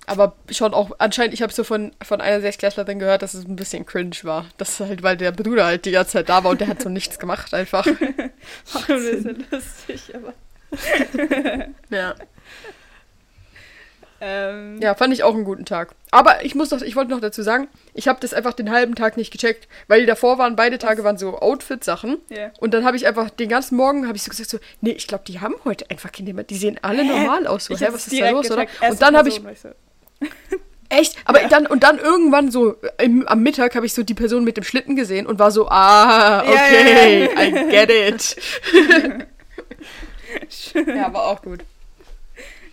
aber 0.07 0.37
schon 0.51 0.73
auch, 0.73 0.93
anscheinend, 0.99 1.35
ich 1.35 1.43
habe 1.43 1.53
so 1.53 1.65
von, 1.65 1.93
von 2.03 2.21
einer 2.21 2.41
Sechsklässlerin 2.41 2.99
gehört, 2.99 3.23
dass 3.23 3.35
es 3.35 3.45
ein 3.45 3.57
bisschen 3.57 3.85
cringe 3.85 4.17
war. 4.23 4.47
Das 4.57 4.71
ist 4.71 4.81
halt, 4.81 5.03
weil 5.03 5.17
der 5.17 5.33
Bruder 5.33 5.67
halt 5.67 5.85
die 5.85 5.91
ganze 5.91 6.13
Zeit 6.13 6.29
da 6.29 6.45
war 6.45 6.53
und 6.53 6.61
der 6.61 6.69
hat 6.69 6.81
so 6.81 6.89
nichts 6.89 7.19
gemacht 7.19 7.53
einfach. 7.53 7.85
Schon 8.65 8.83
ein 8.89 9.03
bisschen 9.03 9.45
lustig, 9.51 10.15
aber. 10.15 10.33
Ja. 11.91 12.15
Ähm, 14.21 14.81
Ja, 14.81 14.95
fand 14.95 15.13
ich 15.13 15.23
auch 15.23 15.35
einen 15.35 15.45
guten 15.45 15.65
Tag. 15.65 15.95
Aber 16.11 16.45
ich 16.45 16.55
muss 16.55 16.71
noch, 16.71 16.81
ich 16.81 16.97
wollte 16.97 17.11
noch 17.11 17.21
dazu 17.21 17.43
sagen, 17.43 17.69
ich 17.93 18.09
habe 18.09 18.19
das 18.21 18.33
einfach 18.33 18.55
den 18.55 18.71
halben 18.71 18.95
Tag 18.95 19.17
nicht 19.17 19.31
gecheckt, 19.31 19.69
weil 19.89 20.07
davor 20.07 20.39
waren 20.39 20.57
beide 20.57 20.79
Tage 20.79 21.05
waren 21.05 21.19
so 21.19 21.39
Outfit-Sachen. 21.39 22.19
Ja. 22.31 22.51
Und 22.59 22.73
dann 22.73 22.85
habe 22.85 22.97
ich 22.97 23.07
einfach 23.07 23.29
den 23.31 23.49
ganzen 23.49 23.77
Morgen 23.77 24.07
habe 24.07 24.17
ich 24.17 24.23
so 24.23 24.31
gesagt 24.31 24.49
so, 24.49 24.59
nee, 24.81 24.93
ich 24.93 25.07
glaube, 25.07 25.25
die 25.27 25.41
haben 25.41 25.55
heute 25.65 25.91
einfach 25.91 26.13
keine 26.13 26.33
mehr. 26.33 26.45
Die 26.45 26.57
sehen 26.57 26.79
alle 26.83 27.05
normal 27.05 27.47
aus. 27.47 27.67
So, 27.67 27.75
ich 27.75 27.81
hä, 27.81 27.89
was 27.91 28.07
ist 28.07 28.19
da 28.19 28.31
los, 28.31 28.51
oder? 28.51 28.63
Erste 28.63 28.89
Und 28.91 29.03
dann 29.03 29.17
habe 29.17 29.29
ich 29.29 29.41
echt, 30.89 31.17
aber 31.27 31.41
dann 31.41 31.67
und 31.67 31.83
dann 31.83 31.99
irgendwann 31.99 32.51
so 32.51 32.77
im, 32.99 33.29
am 33.29 33.43
Mittag 33.43 33.75
habe 33.75 33.85
ich 33.85 33.93
so 33.93 34.03
die 34.03 34.15
Person 34.15 34.45
mit 34.45 34.57
dem 34.57 34.65
Schlitten 34.65 34.97
gesehen 34.97 35.27
und 35.27 35.39
war 35.39 35.51
so, 35.51 35.69
ah, 35.69 36.43
Ja, 36.43 36.51
okay, 36.51 37.29
ja, 37.35 37.43
I 37.43 37.71
get 37.71 37.91
it. 37.91 38.37
ja, 40.87 41.13
war 41.13 41.25
auch 41.25 41.43
gut. 41.43 41.61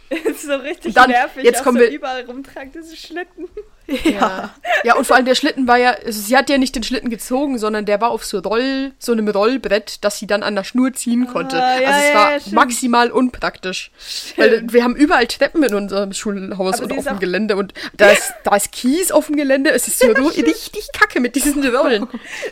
ist 0.09 0.43
so 0.43 0.53
richtig 0.55 0.93
Dann- 0.93 1.09
nervig. 1.09 1.43
jetzt 1.43 1.63
kommen 1.63 1.77
so 1.77 1.83
wir- 1.83 1.91
überall 1.91 2.23
rumtragen, 2.25 2.71
diese 2.73 2.95
Schlitten. 2.95 3.47
Ja. 4.05 4.55
ja, 4.85 4.95
und 4.95 5.05
vor 5.05 5.17
allem 5.17 5.25
der 5.25 5.35
Schlitten 5.35 5.67
war 5.67 5.77
ja, 5.77 5.91
also 5.91 6.21
sie 6.21 6.37
hat 6.37 6.49
ja 6.49 6.57
nicht 6.57 6.73
den 6.73 6.83
Schlitten 6.83 7.09
gezogen, 7.09 7.57
sondern 7.57 7.85
der 7.85 7.99
war 7.99 8.11
auf 8.11 8.23
so 8.23 8.39
Roll, 8.39 8.93
so 8.97 9.11
einem 9.11 9.27
Rollbrett, 9.27 10.05
das 10.05 10.19
sie 10.19 10.25
dann 10.25 10.41
an 10.41 10.55
der 10.55 10.63
Schnur 10.63 10.93
ziehen 10.93 11.27
konnte. 11.27 11.61
Ah, 11.61 11.81
ja, 11.81 11.89
also 11.89 11.99
es 11.99 12.09
ja, 12.09 12.15
war 12.15 12.31
ja, 12.31 12.39
stimmt. 12.39 12.55
maximal 12.55 13.11
unpraktisch. 13.11 13.91
Weil 14.37 14.71
wir 14.71 14.85
haben 14.85 14.95
überall 14.95 15.27
Treppen 15.27 15.63
in 15.63 15.73
unserem 15.73 16.13
Schulhaus 16.13 16.75
Aber 16.81 16.93
und 16.93 16.97
auf 16.97 17.03
dem 17.07 17.19
Gelände 17.19 17.57
und 17.57 17.73
da 17.97 18.09
ist, 18.11 18.33
da 18.45 18.55
ist 18.55 18.71
Kies 18.71 19.11
auf 19.11 19.25
dem 19.27 19.35
Gelände. 19.35 19.71
Es 19.71 19.85
ist 19.89 19.99
so 19.99 20.07
richtig 20.07 20.87
kacke 20.97 21.19
mit 21.19 21.35
diesen 21.35 21.67
Rollen. 21.75 22.07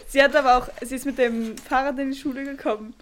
Sie 0.10 0.22
hat 0.22 0.36
aber 0.36 0.58
auch, 0.58 0.67
sie 0.81 0.96
ist 0.98 1.05
mit 1.05 1.17
dem 1.17 1.55
Fahrrad 1.58 1.98
in 1.98 2.12
die 2.12 2.17
Schule 2.20 2.43
gekommen. 2.43 2.93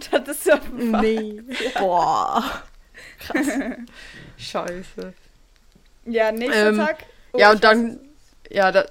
Das 0.26 0.44
dem 0.44 0.90
Fahrrad. 0.92 1.02
Nee. 1.04 1.42
Boah. 1.78 2.44
Scheiße. 4.38 5.12
Ja, 6.06 6.32
nächster 6.32 6.68
Ähm, 6.68 6.76
Tag. 6.78 6.98
Oh, 7.32 7.38
ja, 7.38 7.50
und 7.50 7.62
dann, 7.64 8.00
ja, 8.50 8.72
da, 8.72 8.84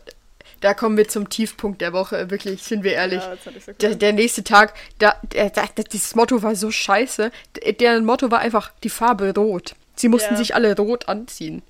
da 0.62 0.74
kommen 0.74 0.98
wir 0.98 1.08
zum 1.08 1.30
Tiefpunkt 1.30 1.82
der 1.82 1.94
Woche. 1.94 2.30
Wirklich, 2.30 2.64
sind 2.64 2.84
wir 2.84 2.94
ehrlich. 2.94 3.22
Ja, 3.22 3.36
so. 3.60 3.72
Der, 3.74 3.96
der 3.96 4.14
nächste 4.14 4.44
Tag, 4.44 4.74
da, 5.00 5.16
der, 5.32 5.50
der, 5.50 5.70
dieses 5.86 6.16
Motto 6.16 6.42
war 6.44 6.56
so 6.56 6.70
scheiße. 6.72 7.32
Der, 7.64 7.74
Motto 8.02 8.30
war 8.32 8.40
einfach 8.40 8.72
die 8.84 8.90
Farbe 8.90 9.34
rot. 9.36 9.76
Sie 9.96 10.10
mussten 10.10 10.34
Ja. 10.34 10.38
sich 10.38 10.54
alle 10.54 10.76
rot 10.76 11.08
anziehen. 11.08 11.64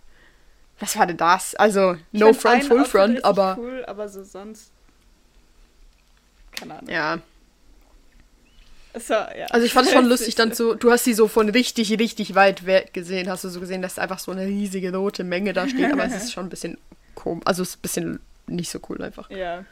Was 0.80 0.98
war 0.98 1.08
denn 1.08 1.18
das? 1.18 1.56
Also, 1.56 1.96
Ich 2.12 2.20
no 2.20 2.34
front, 2.34 2.66
full 2.66 2.80
Outfit 2.82 2.92
front, 2.92 3.26
aber 3.26 3.58
Cool, 3.58 3.86
aber 3.86 4.10
so 4.10 4.24
sonst. 4.24 4.72
Keine 6.60 6.78
Ahnung. 6.80 6.90
ja. 6.90 7.20
So, 9.00 9.14
ja. 9.14 9.46
Also 9.50 9.66
ich 9.66 9.74
fand 9.74 9.88
es 9.88 9.94
schon 9.94 10.06
lustig, 10.10 10.36
dann 10.36 10.54
so, 10.54 10.74
du 10.74 10.92
hast 10.92 11.04
sie 11.04 11.14
so 11.14 11.28
von 11.28 11.50
richtig, 11.50 11.92
richtig 12.00 12.36
weit 12.36 12.66
weg 12.66 12.94
gesehen, 12.94 13.30
hast 13.30 13.44
du 13.44 13.50
so 13.50 13.60
gesehen, 13.60 13.82
dass 13.82 14.00
einfach 14.00 14.20
so 14.20 14.32
eine 14.32 14.46
riesige 14.46 14.96
rote 14.96 15.24
Menge 15.24 15.54
da 15.54 15.68
steht, 15.68 15.92
aber 15.92 16.06
es 16.06 16.16
ist 16.16 16.34
schon 16.34 16.46
ein 16.48 16.50
bisschen 16.50 16.78
komisch, 17.16 17.44
also 17.46 17.64
es 17.64 17.70
ist 17.70 17.78
ein 17.78 17.82
bisschen 17.82 18.20
nicht 18.48 18.72
so 18.72 18.80
cool 18.90 19.02
einfach. 19.04 19.30
Ja. 19.30 19.66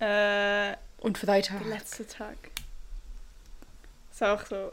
Äh, 0.00 0.76
Und 0.98 1.18
Freitag. 1.18 1.60
der 1.60 1.68
letzte 1.76 2.06
Tag. 2.06 2.36
Ist 4.12 4.22
auch 4.22 4.44
so. 4.46 4.72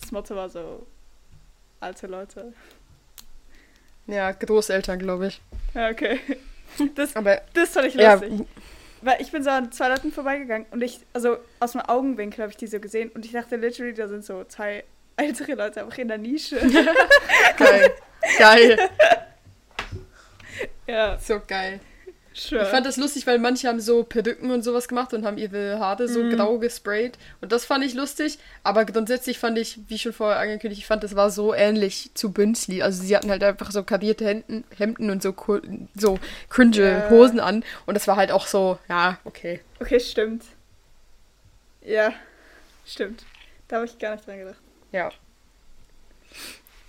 Das 0.00 0.10
Motto 0.12 0.34
war 0.36 0.48
so. 0.48 0.86
Alte 1.80 2.06
Leute. 2.06 2.52
Ja, 4.06 4.32
Großeltern, 4.32 4.98
glaube 4.98 5.28
ich. 5.28 5.40
Ja, 5.74 5.88
okay. 5.90 6.20
Das, 6.96 7.14
Aber 7.14 7.40
das 7.52 7.68
fand 7.68 7.86
ich 7.86 7.94
ja, 7.94 8.14
lustig. 8.14 8.46
Weil 9.04 9.20
ich 9.20 9.30
bin 9.30 9.42
so 9.42 9.50
an 9.50 9.70
zwei 9.70 9.88
Leuten 9.88 10.10
vorbeigegangen 10.10 10.66
und 10.70 10.80
ich, 10.80 11.00
also 11.12 11.36
aus 11.60 11.72
dem 11.72 11.82
Augenwinkel 11.82 12.40
habe 12.40 12.50
ich 12.50 12.56
die 12.56 12.66
so 12.66 12.80
gesehen 12.80 13.10
und 13.10 13.26
ich 13.26 13.32
dachte 13.32 13.56
literally, 13.56 13.92
da 13.92 14.08
sind 14.08 14.24
so 14.24 14.44
zwei 14.44 14.82
ältere 15.16 15.52
Leute 15.54 15.82
einfach 15.82 15.98
in 15.98 16.08
der 16.08 16.16
Nische. 16.16 16.56
geil. 17.58 17.92
geil. 18.38 18.90
ja, 20.86 21.18
So 21.18 21.38
geil. 21.46 21.80
Sure. 22.34 22.62
Ich 22.62 22.68
fand 22.68 22.84
das 22.84 22.96
lustig, 22.96 23.26
weil 23.26 23.38
manche 23.38 23.68
haben 23.68 23.80
so 23.80 24.02
Perücken 24.04 24.50
und 24.50 24.62
sowas 24.62 24.88
gemacht 24.88 25.14
und 25.14 25.24
haben 25.24 25.38
ihre 25.38 25.78
Haare 25.78 26.08
so 26.08 26.28
grau 26.28 26.58
gesprayt. 26.58 27.16
Und 27.40 27.52
das 27.52 27.64
fand 27.64 27.84
ich 27.84 27.94
lustig. 27.94 28.38
Aber 28.62 28.84
grundsätzlich 28.84 29.38
fand 29.38 29.56
ich, 29.56 29.78
wie 29.88 29.98
schon 29.98 30.12
vorher 30.12 30.38
angekündigt, 30.38 30.80
ich 30.80 30.86
fand, 30.86 31.02
das 31.02 31.16
war 31.16 31.30
so 31.30 31.54
ähnlich 31.54 32.10
zu 32.14 32.32
Bünzli. 32.32 32.82
Also 32.82 33.02
sie 33.02 33.16
hatten 33.16 33.30
halt 33.30 33.42
einfach 33.42 33.70
so 33.70 33.82
karierte 33.82 34.26
Hemden, 34.26 34.64
Hemden 34.76 35.10
und 35.10 35.22
so, 35.22 35.34
so 35.94 36.18
cringe 36.50 36.76
Ja. 36.76 37.10
Hosen 37.10 37.40
an. 37.40 37.64
Und 37.86 37.94
das 37.94 38.06
war 38.06 38.16
halt 38.16 38.30
auch 38.30 38.46
so, 38.46 38.78
ja, 38.88 39.18
okay. 39.24 39.60
Okay, 39.80 40.00
stimmt. 40.00 40.44
Ja, 41.82 42.12
stimmt. 42.86 43.24
Da 43.68 43.76
habe 43.76 43.86
ich 43.86 43.98
gar 43.98 44.14
nicht 44.14 44.26
dran 44.26 44.38
gedacht. 44.38 44.58
Ja. 44.92 45.10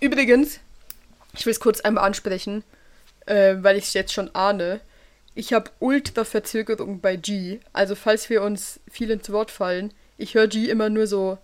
Übrigens, 0.00 0.60
ich 1.34 1.46
will 1.46 1.52
es 1.52 1.60
kurz 1.60 1.80
einmal 1.80 2.04
ansprechen, 2.04 2.64
äh, 3.26 3.56
weil 3.58 3.76
ich 3.76 3.84
es 3.84 3.94
jetzt 3.94 4.12
schon 4.12 4.34
ahne. 4.34 4.80
Ich 5.36 5.52
habe 5.52 5.70
Ultra-Verzögerung 5.78 7.00
bei 7.00 7.14
G. 7.14 7.60
Also 7.72 7.94
falls 7.94 8.28
wir 8.30 8.42
uns 8.42 8.80
viel 8.90 9.10
ins 9.10 9.30
Wort 9.30 9.52
fallen, 9.52 9.92
ich 10.18 10.34
höre 10.34 10.48
G 10.48 10.68
immer 10.68 10.88
nur 10.88 11.06
so, 11.06 11.38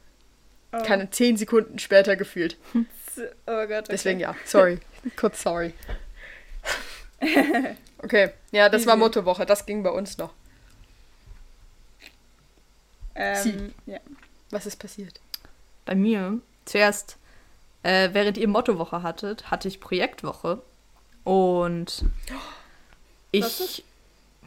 Oh. 0.75 0.83
keine 0.83 1.11
10 1.11 1.37
Sekunden 1.37 1.79
später 1.79 2.17
gefühlt. 2.17 2.57
Oh 3.47 3.67
Gott. 3.67 3.71
Okay. 3.71 3.85
Deswegen 3.91 4.21
ja, 4.21 4.35
sorry. 4.47 4.79
Kurz 5.17 5.43
sorry. 5.43 5.75
Okay, 7.99 8.31
ja, 8.53 8.71
das 8.71 8.87
war 8.87 8.95
Easy. 8.95 9.01
Mottowoche. 9.01 9.45
Das 9.45 9.67
ging 9.67 9.83
bei 9.83 9.91
uns 9.91 10.17
noch. 10.17 10.33
Ähm, 13.15 13.75
ja. 13.85 13.99
Was 14.51 14.65
ist 14.65 14.77
passiert? 14.77 15.21
Bei 15.85 15.95
mir, 15.95 16.41
zuerst, 16.65 17.19
äh, 17.83 18.09
während 18.13 18.39
ihr 18.39 18.49
Mottowoche 18.49 19.03
hattet, 19.03 19.51
hatte 19.51 19.69
ich 19.69 19.79
Projektwoche. 19.79 20.63
Und 21.25 22.07
Was 22.29 22.39
ich. 23.33 23.85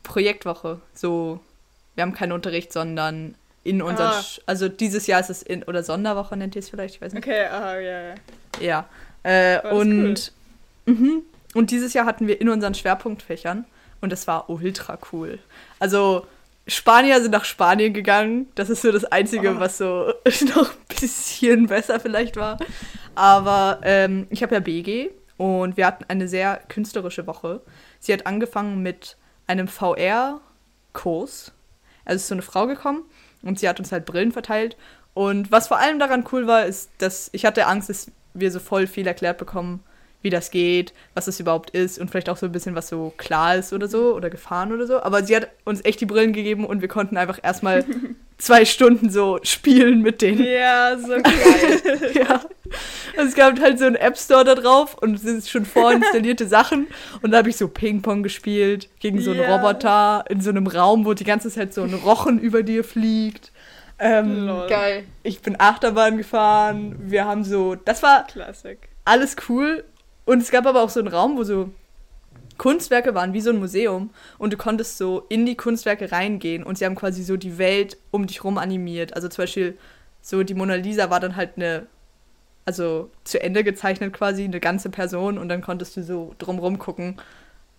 Projektwoche. 0.03 0.79
So, 0.93 1.39
wir 1.95 2.03
haben 2.03 2.13
keinen 2.13 2.31
Unterricht, 2.31 2.71
sondern 2.71 3.35
in 3.63 3.81
unseren. 3.81 4.11
Ah. 4.11 4.23
Also 4.45 4.69
dieses 4.69 5.07
Jahr 5.07 5.19
ist 5.19 5.29
es 5.29 5.41
in. 5.41 5.63
Oder 5.63 5.83
Sonderwoche 5.83 6.37
nennt 6.37 6.55
ihr 6.55 6.59
es 6.59 6.69
vielleicht, 6.69 6.95
ich 6.95 7.01
weiß 7.01 7.13
nicht. 7.13 7.25
Okay, 7.25 7.45
aha, 7.45 7.79
ja, 7.79 8.01
ja. 8.01 8.15
Ja. 8.61 8.89
Äh, 9.23 9.57
ist 9.57 9.73
und, 9.73 10.31
mhm. 10.85 11.23
und 11.55 11.71
dieses 11.71 11.93
Jahr 11.93 12.05
hatten 12.05 12.27
wir 12.27 12.39
in 12.39 12.47
unseren 12.47 12.75
Schwerpunktfächern 12.75 13.65
und 14.01 14.11
das 14.11 14.27
war 14.27 14.49
ultra 14.49 14.99
cool. 15.11 15.39
Also 15.79 16.27
Spanier 16.67 17.21
sind 17.21 17.31
nach 17.31 17.45
Spanien 17.45 17.93
gegangen. 17.93 18.47
Das 18.55 18.69
ist 18.69 18.83
so 18.83 18.91
das 18.91 19.05
Einzige, 19.05 19.55
Oh. 19.55 19.59
was 19.59 19.77
so 19.77 20.13
noch 20.55 20.71
ein 20.71 20.99
bisschen 20.99 21.67
besser 21.67 21.99
vielleicht 21.99 22.37
war. 22.37 22.59
Aber 23.15 23.79
ähm, 23.83 24.27
ich 24.29 24.43
habe 24.43 24.53
ja 24.53 24.59
BG 24.59 25.09
und 25.37 25.77
wir 25.77 25.87
hatten 25.87 26.05
eine 26.07 26.27
sehr 26.27 26.61
künstlerische 26.69 27.27
Woche. 27.27 27.61
Sie 28.05 28.13
hat 28.13 28.27
angefangen 28.27 28.83
mit 28.83 29.17
einem 29.47 29.67
VR-Kurs. 29.67 31.51
Also 32.05 32.15
ist 32.17 32.27
so 32.27 32.35
eine 32.35 32.43
Frau 32.43 32.67
gekommen 32.67 33.03
und 33.41 33.57
sie 33.57 33.67
hat 33.67 33.79
uns 33.79 33.91
halt 33.91 34.05
Brillen 34.05 34.31
verteilt. 34.31 34.77
Und 35.15 35.51
was 35.51 35.69
vor 35.69 35.79
allem 35.79 35.97
daran 35.97 36.23
cool 36.31 36.45
war, 36.45 36.67
ist, 36.67 36.91
dass 36.99 37.29
ich 37.31 37.45
hatte 37.45 37.65
Angst, 37.65 37.89
dass 37.89 38.11
wir 38.35 38.51
so 38.51 38.59
voll 38.59 38.85
viel 38.85 39.07
erklärt 39.07 39.39
bekommen, 39.39 39.83
wie 40.25 40.29
das 40.29 40.51
geht, 40.51 40.91
was 41.13 41.25
das 41.25 41.39
überhaupt 41.39 41.69
ist 41.69 41.97
und 41.99 42.09
vielleicht 42.11 42.27
auch 42.29 42.35
so 42.35 42.47
ein 42.47 42.51
bisschen, 42.51 42.75
was 42.75 42.89
so 42.89 43.13
klar 43.15 43.55
ist 43.55 43.71
oder 43.71 43.87
so 43.87 44.13
oder 44.13 44.29
Gefahren 44.29 44.73
oder 44.73 44.85
so. 44.87 45.01
Aber 45.01 45.23
sie 45.23 45.35
hat 45.35 45.47
uns 45.63 45.85
echt 45.85 46.01
die 46.01 46.05
Brillen 46.05 46.33
gegeben 46.33 46.65
und 46.65 46.81
wir 46.81 46.87
konnten 46.89 47.15
einfach 47.15 47.39
erstmal 47.41 47.85
zwei 48.37 48.65
Stunden 48.65 49.09
so 49.09 49.39
spielen 49.43 50.01
mit 50.01 50.21
denen. 50.21 50.43
Ja, 50.43 50.97
so 50.97 51.07
geil. 51.23 52.11
Ja. 52.13 52.41
Also 53.15 53.29
es 53.29 53.35
gab 53.35 53.57
halt 53.61 53.79
so 53.79 53.85
einen 53.85 53.95
App 53.95 54.17
Store 54.17 54.43
da 54.43 54.55
drauf 54.55 54.97
und 54.99 55.15
es 55.15 55.21
sind 55.21 55.47
schon 55.47 55.63
vorinstallierte 55.65 56.47
Sachen. 56.47 56.87
Und 57.21 57.31
da 57.31 57.37
habe 57.37 57.49
ich 57.49 57.55
so 57.55 57.67
Ping-Pong 57.69 58.23
gespielt 58.23 58.89
gegen 58.99 59.21
so 59.21 59.31
einen 59.31 59.41
Ja. 59.41 59.55
Roboter 59.55 60.25
in 60.29 60.41
so 60.41 60.49
einem 60.49 60.67
Raum, 60.67 61.05
wo 61.05 61.13
die 61.13 61.23
ganze 61.23 61.49
Zeit 61.49 61.73
so 61.73 61.83
ein 61.83 61.93
Rochen 61.93 62.39
über 62.39 62.63
dir 62.63 62.83
fliegt. 62.83 63.51
Ähm. 63.99 64.49
Geil. 64.67 65.03
ich 65.23 65.41
bin 65.41 65.55
Achterbahn 65.59 66.17
gefahren. 66.17 66.95
Wir 66.99 67.25
haben 67.25 67.43
so, 67.45 67.75
das 67.75 68.03
war 68.03 68.25
Classic. 68.27 68.77
alles 69.05 69.35
cool. 69.47 69.85
Und 70.25 70.41
es 70.41 70.51
gab 70.51 70.65
aber 70.65 70.81
auch 70.81 70.89
so 70.89 70.99
einen 70.99 71.09
Raum, 71.09 71.37
wo 71.37 71.43
so 71.43 71.69
Kunstwerke 72.57 73.13
waren, 73.15 73.33
wie 73.33 73.41
so 73.41 73.51
ein 73.51 73.59
Museum. 73.59 74.09
Und 74.37 74.53
du 74.53 74.57
konntest 74.57 74.97
so 74.97 75.25
in 75.29 75.45
die 75.45 75.55
Kunstwerke 75.55 76.11
reingehen 76.11 76.63
und 76.63 76.77
sie 76.77 76.85
haben 76.85 76.95
quasi 76.95 77.23
so 77.23 77.37
die 77.37 77.57
Welt 77.57 77.97
um 78.11 78.27
dich 78.27 78.43
rum 78.43 78.57
animiert. 78.57 79.15
Also 79.15 79.27
zum 79.27 79.43
Beispiel 79.43 79.77
so 80.21 80.43
die 80.43 80.55
Mona 80.55 80.75
Lisa 80.75 81.09
war 81.09 81.19
dann 81.19 81.35
halt 81.35 81.51
eine, 81.55 81.85
also 82.65 83.11
zu 83.23 83.41
Ende 83.41 83.63
gezeichnet 83.63 84.13
quasi, 84.13 84.43
eine 84.43 84.59
ganze 84.59 84.89
Person 84.89 85.37
und 85.37 85.49
dann 85.49 85.61
konntest 85.61 85.97
du 85.97 86.03
so 86.03 86.33
drumrum 86.39 86.79
gucken. 86.79 87.17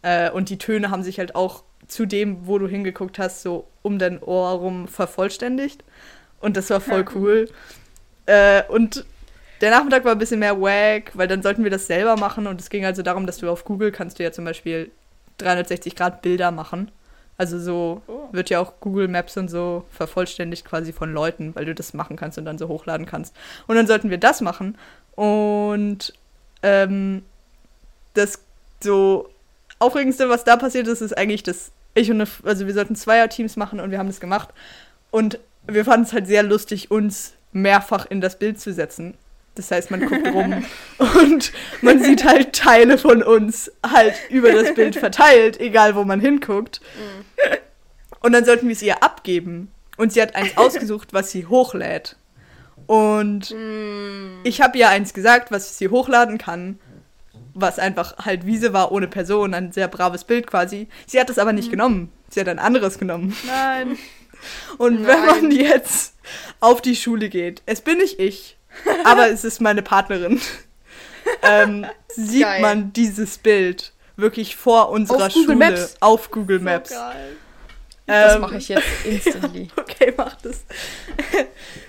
Äh, 0.03 0.31
und 0.31 0.51
die 0.51 0.59
Töne 0.59 0.91
haben 0.91 1.03
sich 1.03 1.19
halt 1.19 1.35
auch 1.35 1.65
zu 1.89 2.07
dem, 2.07 2.47
wo 2.47 2.59
du 2.59 2.69
hingeguckt 2.69 3.19
hast, 3.19 3.43
so 3.43 3.67
um 3.83 3.99
dein 3.99 4.23
Ohr 4.23 4.51
rum 4.51 4.89
vervollständigt. 4.89 5.85
Und 6.41 6.57
das 6.57 6.71
war 6.71 6.81
voll 6.81 7.05
cool. 7.15 7.49
Äh, 8.27 8.63
und 8.69 9.05
der 9.61 9.71
Nachmittag 9.71 10.05
war 10.05 10.13
ein 10.13 10.19
bisschen 10.19 10.41
mehr 10.41 10.61
wack, 10.61 11.13
weil 11.15 11.29
dann 11.29 11.43
sollten 11.43 11.65
wir 11.65 11.71
das 11.71 11.87
selber 11.87 12.17
machen 12.17 12.47
und 12.47 12.61
es 12.61 12.71
ging 12.71 12.85
also 12.85 13.03
darum, 13.03 13.27
dass 13.27 13.39
du 13.39 13.51
auf 13.51 13.65
Google 13.65 13.91
kannst 13.93 14.19
du 14.19 14.23
ja 14.23 14.33
zum 14.33 14.45
Beispiel 14.45 14.91
360 15.39 15.97
Grad 15.97 16.23
Bilder 16.23 16.51
machen. 16.51 16.91
Also 17.39 17.59
so 17.59 18.03
Oh. 18.07 18.29
wird 18.33 18.49
ja 18.51 18.61
auch 18.61 18.75
Google 18.81 19.09
Maps 19.09 19.37
und 19.37 19.49
so 19.49 19.85
vervollständigt 19.91 20.65
quasi 20.65 20.93
von 20.93 21.13
Leuten, 21.13 21.55
weil 21.55 21.67
du 21.67 21.75
das 21.75 21.93
machen 21.93 22.17
kannst 22.17 22.39
und 22.39 22.45
dann 22.47 22.57
so 22.59 22.69
hochladen 22.69 23.07
kannst. 23.07 23.35
Und 23.67 23.77
dann 23.77 23.87
sollten 23.87 24.09
wir 24.11 24.19
das 24.19 24.41
machen 24.41 24.79
und 25.15 26.15
ähm, 26.63 27.23
das 28.15 28.41
so 28.83 29.29
aufregendste, 29.79 30.29
was 30.29 30.45
da 30.45 30.57
passiert 30.57 30.87
ist, 30.89 31.03
ist 31.03 31.17
eigentlich, 31.17 31.43
dass 31.43 31.73
ich 31.95 32.11
und 32.11 32.21
eine, 32.21 32.31
also 32.45 32.67
wir 32.67 32.75
sollten 32.75 32.97
Zweierteams 32.97 33.57
machen 33.57 33.81
und 33.81 33.91
wir 33.91 33.99
haben 33.99 34.07
das 34.09 34.21
gemacht 34.21 34.51
und 35.11 35.39
wir 35.67 35.85
fanden 35.85 36.07
es 36.07 36.13
halt 36.13 36.27
sehr 36.27 36.43
lustig, 36.43 36.91
uns 36.91 37.35
mehrfach 37.53 38.07
in 38.07 38.21
das 38.21 38.39
Bild 38.39 38.61
zu 38.61 38.73
setzen. 38.73 39.15
Das 39.57 39.71
heißt, 39.71 39.91
man 39.91 40.07
guckt 40.07 40.29
rum 40.29 40.65
und 40.99 41.53
man 41.81 42.03
sieht 42.03 42.25
halt 42.25 42.53
Teile 42.55 42.99
von 42.99 43.23
uns 43.23 43.73
halt 43.85 44.15
über 44.31 44.53
das 44.53 44.75
Bild 44.75 44.95
verteilt, 45.01 45.59
egal 45.59 45.97
wo 45.97 46.05
man 46.05 46.21
hinguckt. 46.21 46.81
Und 48.21 48.33
dann 48.33 48.45
sollten 48.45 48.69
wir 48.69 48.75
es 48.75 48.83
ihr 48.83 49.03
abgeben. 49.03 49.73
Und 49.97 50.13
sie 50.13 50.23
hat 50.23 50.37
eins 50.37 50.53
ausgesucht, 50.57 51.13
was 51.13 51.31
sie 51.31 51.47
hochlädt. 51.47 52.17
Und 52.87 53.53
ich 54.45 54.61
habe 54.61 54.79
ihr 54.79 54.89
eins 54.89 55.13
gesagt, 55.13 55.51
was 55.51 55.77
sie 55.77 55.89
hochladen 55.89 56.39
kann, 56.39 56.79
was 57.53 57.81
einfach 57.81 58.19
halt 58.19 58.47
Wiese 58.47 58.73
war 58.73 58.93
ohne 58.93 59.09
Person, 59.09 59.55
ein 59.55 59.73
sehr 59.73 59.89
braves 59.89 60.23
Bild 60.23 60.47
quasi. 60.47 60.87
Sie 61.07 61.19
hat 61.19 61.29
es 61.31 61.39
aber 61.39 61.53
nicht 61.53 61.71
genommen. 61.71 62.13
Sie 62.29 62.39
hat 62.39 62.49
ein 62.49 62.61
anderes 62.61 62.99
genommen. 62.99 63.35
Nein. 63.47 63.97
Und 64.79 65.07
wenn 65.07 65.27
man 65.27 65.51
jetzt 65.51 66.15
auf 66.61 66.81
die 66.83 66.95
Schule 66.95 67.29
geht, 67.29 67.63
es 67.67 67.81
bin 67.81 67.99
nicht 67.99 68.21
ich, 68.21 68.56
aber 69.05 69.31
es 69.31 69.45
ist 69.45 69.61
meine 69.61 69.83
Partnerin, 69.83 70.41
ähm, 71.43 71.87
sieht 72.09 72.43
Geil. 72.43 72.61
man 72.63 72.93
dieses 72.93 73.39
Bild 73.39 73.93
wirklich 74.17 74.57
vor 74.57 74.91
unserer 74.91 75.27
Auf 75.27 75.33
Google 75.35 75.45
Schule 75.45 75.57
Maps? 75.57 75.97
auf 76.01 76.31
Google 76.31 76.59
Maps. 76.61 76.91
So 76.91 76.97
geil. 76.97 77.37
Das 78.09 78.37
Ähm, 78.37 78.41
mache 78.41 78.57
ich 78.59 78.69
jetzt 78.69 78.87
instantly. 79.05 79.69
Okay, 79.77 80.13
mach 80.17 80.37
das. 80.37 80.65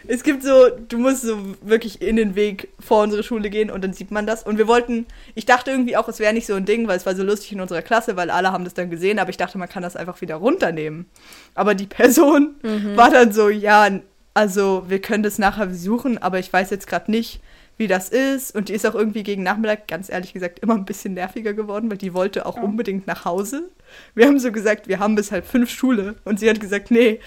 es 0.08 0.24
gibt 0.24 0.42
so, 0.44 0.70
du 0.70 0.98
musst 0.98 1.22
so 1.22 1.38
wirklich 1.62 2.02
in 2.02 2.16
den 2.16 2.34
Weg 2.36 2.70
vor 2.80 3.04
unsere 3.04 3.22
Schule 3.22 3.52
gehen 3.52 3.70
und 3.70 3.84
dann 3.84 3.94
sieht 3.94 4.10
man 4.10 4.26
das. 4.26 4.42
Und 4.44 4.58
wir 4.58 4.68
wollten, 4.68 5.06
ich 5.36 5.46
dachte 5.46 5.70
irgendwie 5.70 5.96
auch, 5.96 6.08
es 6.08 6.18
wäre 6.20 6.34
nicht 6.34 6.48
so 6.48 6.56
ein 6.56 6.66
Ding, 6.66 6.88
weil 6.88 6.98
es 6.98 7.06
war 7.06 7.16
so 7.16 7.22
lustig 7.24 7.52
in 7.52 7.62
unserer 7.62 7.84
Klasse, 7.84 8.16
weil 8.16 8.32
alle 8.32 8.52
haben 8.52 8.64
das 8.64 8.74
dann 8.74 8.90
gesehen, 8.90 9.20
aber 9.20 9.30
ich 9.30 9.38
dachte, 9.38 9.58
man 9.60 9.70
kann 9.70 9.84
das 9.84 9.96
einfach 9.96 10.20
wieder 10.22 10.36
runternehmen. 10.38 11.06
Aber 11.54 11.76
die 11.76 11.86
Person 11.86 12.56
war 12.96 13.12
dann 13.12 13.32
so, 13.32 13.50
ja, 13.50 13.88
also 14.38 14.84
wir 14.88 15.02
können 15.02 15.24
das 15.24 15.40
nachher 15.40 15.66
besuchen, 15.66 16.20
aber 16.20 16.38
ich 16.38 16.54
weiß 16.54 16.70
jetzt 16.70 16.86
gerade 16.88 17.10
nicht, 17.10 17.40
wie 17.78 17.88
das 17.88 18.10
ist. 18.10 18.56
Und 18.56 18.70
die 18.70 18.74
ist 18.74 18.86
auch 18.86 18.94
irgendwie 18.94 19.24
gegen 19.24 19.42
Nachmittag, 19.42 19.88
ganz 19.88 20.10
ehrlich 20.10 20.32
gesagt, 20.34 20.60
immer 20.60 20.76
ein 20.76 20.86
bisschen 20.86 21.16
nerviger 21.16 21.54
geworden, 21.54 21.90
weil 21.90 21.98
die 21.98 22.14
wollte 22.14 22.46
auch 22.46 22.58
unbedingt 22.58 23.08
nach 23.08 23.26
Hause. 23.26 23.64
Wir 24.14 24.28
haben 24.28 24.40
so 24.40 24.52
gesagt, 24.52 24.88
wir 24.88 25.00
haben 25.00 25.16
bis 25.16 25.32
halb 25.32 25.48
fünf 25.48 25.72
Schule. 25.72 26.16
Und 26.24 26.40
sie 26.40 26.50
hat 26.50 26.60
gesagt, 26.60 26.92
nee, 26.92 27.20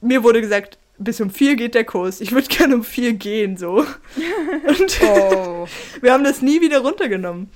mir 0.00 0.22
wurde 0.22 0.40
gesagt, 0.40 0.78
bis 0.98 1.20
um 1.20 1.28
vier 1.28 1.56
geht 1.56 1.74
der 1.74 1.84
Kurs. 1.84 2.22
Ich 2.22 2.32
würde 2.32 2.48
gerne 2.48 2.74
um 2.76 2.84
vier 2.84 3.12
gehen, 3.12 3.58
so. 3.58 3.84
Und 4.66 5.00
Oh, 5.02 5.66
wir 6.00 6.12
haben 6.12 6.24
das 6.24 6.40
nie 6.40 6.62
wieder 6.62 6.78
runtergenommen. 6.78 7.50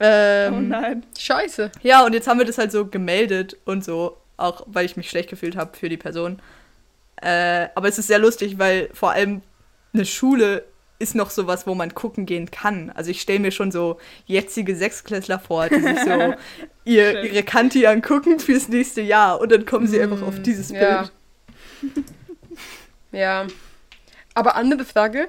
Oh 0.00 0.04
Ähm, 0.04 0.68
nein. 0.68 1.02
scheiße. 1.18 1.70
ja, 1.82 2.04
und 2.04 2.12
jetzt 2.12 2.26
haben 2.28 2.38
wir 2.38 2.44
das 2.46 2.58
halt 2.58 2.72
so 2.72 2.84
gemeldet 2.86 3.56
und 3.64 3.84
so, 3.84 4.16
auch 4.36 4.64
weil 4.66 4.84
ich 4.84 4.96
mich 4.98 5.08
schlecht 5.08 5.30
gefühlt 5.30 5.56
habe 5.56 5.74
für 5.76 5.88
die 5.88 5.96
Person. 5.96 6.40
Äh, 7.16 7.68
aber 7.74 7.88
es 7.88 7.98
ist 7.98 8.08
sehr 8.08 8.18
lustig, 8.18 8.58
weil 8.58 8.88
vor 8.92 9.12
allem 9.12 9.42
eine 9.92 10.04
Schule 10.04 10.64
ist 10.98 11.14
noch 11.14 11.30
sowas, 11.30 11.66
wo 11.66 11.74
man 11.74 11.94
gucken 11.94 12.24
gehen 12.26 12.50
kann. 12.50 12.90
Also 12.94 13.10
ich 13.10 13.20
stelle 13.20 13.40
mir 13.40 13.50
schon 13.50 13.72
so 13.72 13.98
jetzige 14.26 14.76
Sechsklässler 14.76 15.38
vor, 15.38 15.68
die 15.68 15.80
sich 15.80 16.00
so 16.00 16.34
ihr, 16.84 17.24
ihre 17.24 17.42
Kanti 17.42 17.86
angucken 17.86 18.38
fürs 18.38 18.68
nächste 18.68 19.00
Jahr 19.00 19.40
und 19.40 19.50
dann 19.50 19.66
kommen 19.66 19.86
sie 19.86 20.00
einfach 20.00 20.22
auf 20.22 20.40
dieses 20.40 20.70
ja. 20.70 21.08
Bild. 21.82 22.04
Ja. 23.12 23.46
Aber 24.34 24.56
andere 24.56 24.84
Frage. 24.84 25.28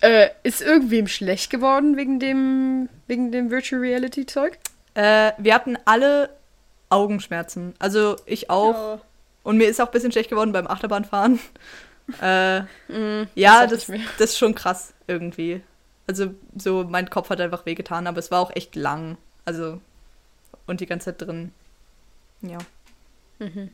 Äh, 0.00 0.30
ist 0.42 0.60
irgendwem 0.60 1.06
schlecht 1.06 1.50
geworden 1.50 1.96
wegen 1.96 2.18
dem, 2.18 2.88
wegen 3.06 3.30
dem 3.30 3.50
Virtual 3.50 3.80
Reality 3.80 4.26
Zeug? 4.26 4.58
Äh, 4.94 5.30
wir 5.38 5.54
hatten 5.54 5.78
alle 5.84 6.30
Augenschmerzen. 6.88 7.74
Also 7.78 8.16
ich 8.26 8.50
auch. 8.50 8.98
Oh. 8.98 9.00
Und 9.42 9.58
mir 9.58 9.68
ist 9.68 9.80
auch 9.80 9.86
ein 9.86 9.92
bisschen 9.92 10.12
schlecht 10.12 10.30
geworden 10.30 10.52
beim 10.52 10.66
Achterbahnfahren. 10.66 11.38
Äh, 12.20 12.62
Mm, 12.88 13.28
ja, 13.36 13.66
das, 13.66 13.86
das 13.86 14.30
ist 14.30 14.38
schon 14.38 14.56
krass 14.56 14.92
irgendwie. 15.06 15.62
Also 16.08 16.34
so, 16.56 16.84
mein 16.84 17.08
Kopf 17.08 17.30
hat 17.30 17.40
einfach 17.40 17.64
wehgetan, 17.64 18.08
aber 18.08 18.18
es 18.18 18.30
war 18.32 18.40
auch 18.40 18.50
echt 18.54 18.74
lang. 18.74 19.16
Also, 19.44 19.80
und 20.66 20.80
die 20.80 20.86
ganze 20.86 21.06
Zeit 21.06 21.22
drin. 21.22 21.52
Ja. 22.42 22.58
Mhm. 23.38 23.70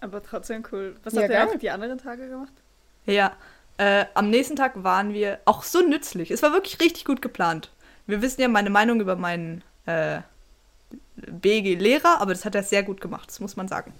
Aber 0.00 0.22
trotzdem 0.22 0.64
cool. 0.70 0.96
Was 1.02 1.14
Ja, 1.14 1.22
habt 1.22 1.30
ihr 1.30 1.44
auch 1.44 1.58
die 1.58 1.70
anderen 1.70 1.98
Tage 1.98 2.28
gemacht? 2.28 2.52
Ja. 3.06 3.36
Äh, 3.78 4.06
am 4.14 4.30
nächsten 4.30 4.56
Tag 4.56 4.84
waren 4.84 5.12
wir 5.12 5.40
auch 5.46 5.64
so 5.64 5.80
nützlich. 5.80 6.30
Es 6.30 6.42
war 6.42 6.52
wirklich 6.52 6.80
richtig 6.80 7.04
gut 7.04 7.22
geplant. 7.22 7.70
Wir 8.06 8.22
wissen 8.22 8.40
ja 8.40 8.48
meine 8.48 8.70
Meinung 8.70 9.00
über 9.00 9.16
meinen 9.16 9.64
äh, 9.86 10.20
BG-Lehrer, 11.16 12.20
aber 12.20 12.32
das 12.32 12.44
hat 12.44 12.54
er 12.54 12.62
sehr 12.62 12.82
gut 12.82 13.00
gemacht, 13.00 13.28
das 13.28 13.40
muss 13.40 13.56
man 13.56 13.68
sagen. 13.68 13.94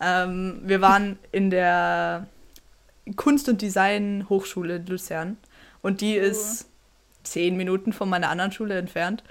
Ähm, 0.00 0.60
wir 0.64 0.80
waren 0.80 1.18
in 1.32 1.50
der 1.50 2.26
Kunst- 3.16 3.48
und 3.48 3.62
Design-Hochschule 3.62 4.76
in 4.76 4.86
Luzern 4.86 5.36
und 5.82 6.00
die 6.00 6.18
Cool. 6.18 6.24
ist 6.24 6.66
zehn 7.24 7.56
Minuten 7.56 7.92
von 7.92 8.08
meiner 8.08 8.30
anderen 8.30 8.52
Schule 8.52 8.78
entfernt. 8.78 9.22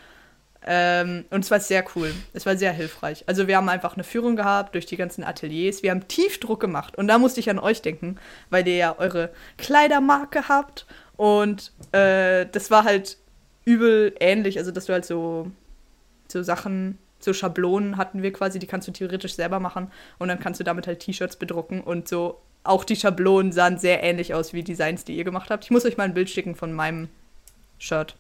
Ähm, 0.70 1.24
und 1.30 1.46
es 1.46 1.52
war 1.52 1.60
sehr 1.60 1.86
cool. 1.96 2.14
Es 2.34 2.46
war 2.46 2.58
sehr 2.58 2.74
hilfreich. 2.74 3.24
Also 3.28 3.48
wir 3.48 3.56
haben 3.56 3.70
einfach 3.70 3.94
eine 3.94 4.04
Führung 4.04 4.36
gehabt 4.36 4.76
durch 4.76 4.86
die 4.86 4.98
ganzen 4.98 5.24
Ateliers. 5.24 5.82
Wir 5.82 5.92
haben 5.92 6.08
Tiefdruck 6.08 6.60
gemacht. 6.60 6.98
Und 6.98 7.08
da 7.08 7.18
musste 7.18 7.40
ich 7.40 7.50
an 7.50 7.60
euch 7.60 7.82
denken, 7.82 8.18
weil 8.50 8.68
ihr 8.68 8.76
ja 8.76 8.96
eure 9.00 9.30
Kleidermarke 9.58 10.50
habt. 10.50 10.86
Und 11.16 11.72
äh, 11.94 12.46
das 12.52 12.70
war 12.70 12.84
halt 12.84 13.18
übel 13.64 14.14
ähnlich. 14.20 14.58
Also 14.58 14.72
dass 14.72 14.88
du 14.88 14.94
halt 14.94 15.06
so, 15.06 15.52
so 16.28 16.44
Sachen, 16.44 16.98
so 17.20 17.34
Schablonen 17.34 17.98
hatten 17.98 18.22
wir 18.22 18.32
quasi, 18.34 18.60
die 18.60 18.68
kannst 18.68 18.88
du 18.88 18.92
theoretisch 18.92 19.36
selber 19.36 19.60
machen. 19.60 19.92
Und 20.20 20.28
dann 20.28 20.40
kannst 20.40 20.60
du 20.60 20.64
damit 20.64 20.88
halt 20.88 21.00
T-Shirts 21.00 21.36
bedrucken. 21.38 21.82
Und 21.82 22.08
so 22.08 22.40
auch 22.64 22.84
die 22.84 22.96
Schablonen 22.96 23.52
sahen 23.52 23.78
sehr 23.78 24.04
ähnlich 24.04 24.34
aus 24.34 24.54
wie 24.54 24.64
Designs, 24.64 25.04
die 25.06 25.16
ihr 25.16 25.24
gemacht 25.24 25.50
habt. 25.50 25.64
Ich 25.64 25.72
muss 25.72 25.86
euch 25.86 25.98
mal 25.98 26.04
ein 26.04 26.14
Bild 26.14 26.30
schicken 26.30 26.56
von 26.56 26.74
meinem 26.74 27.08
Shirt. 27.80 28.16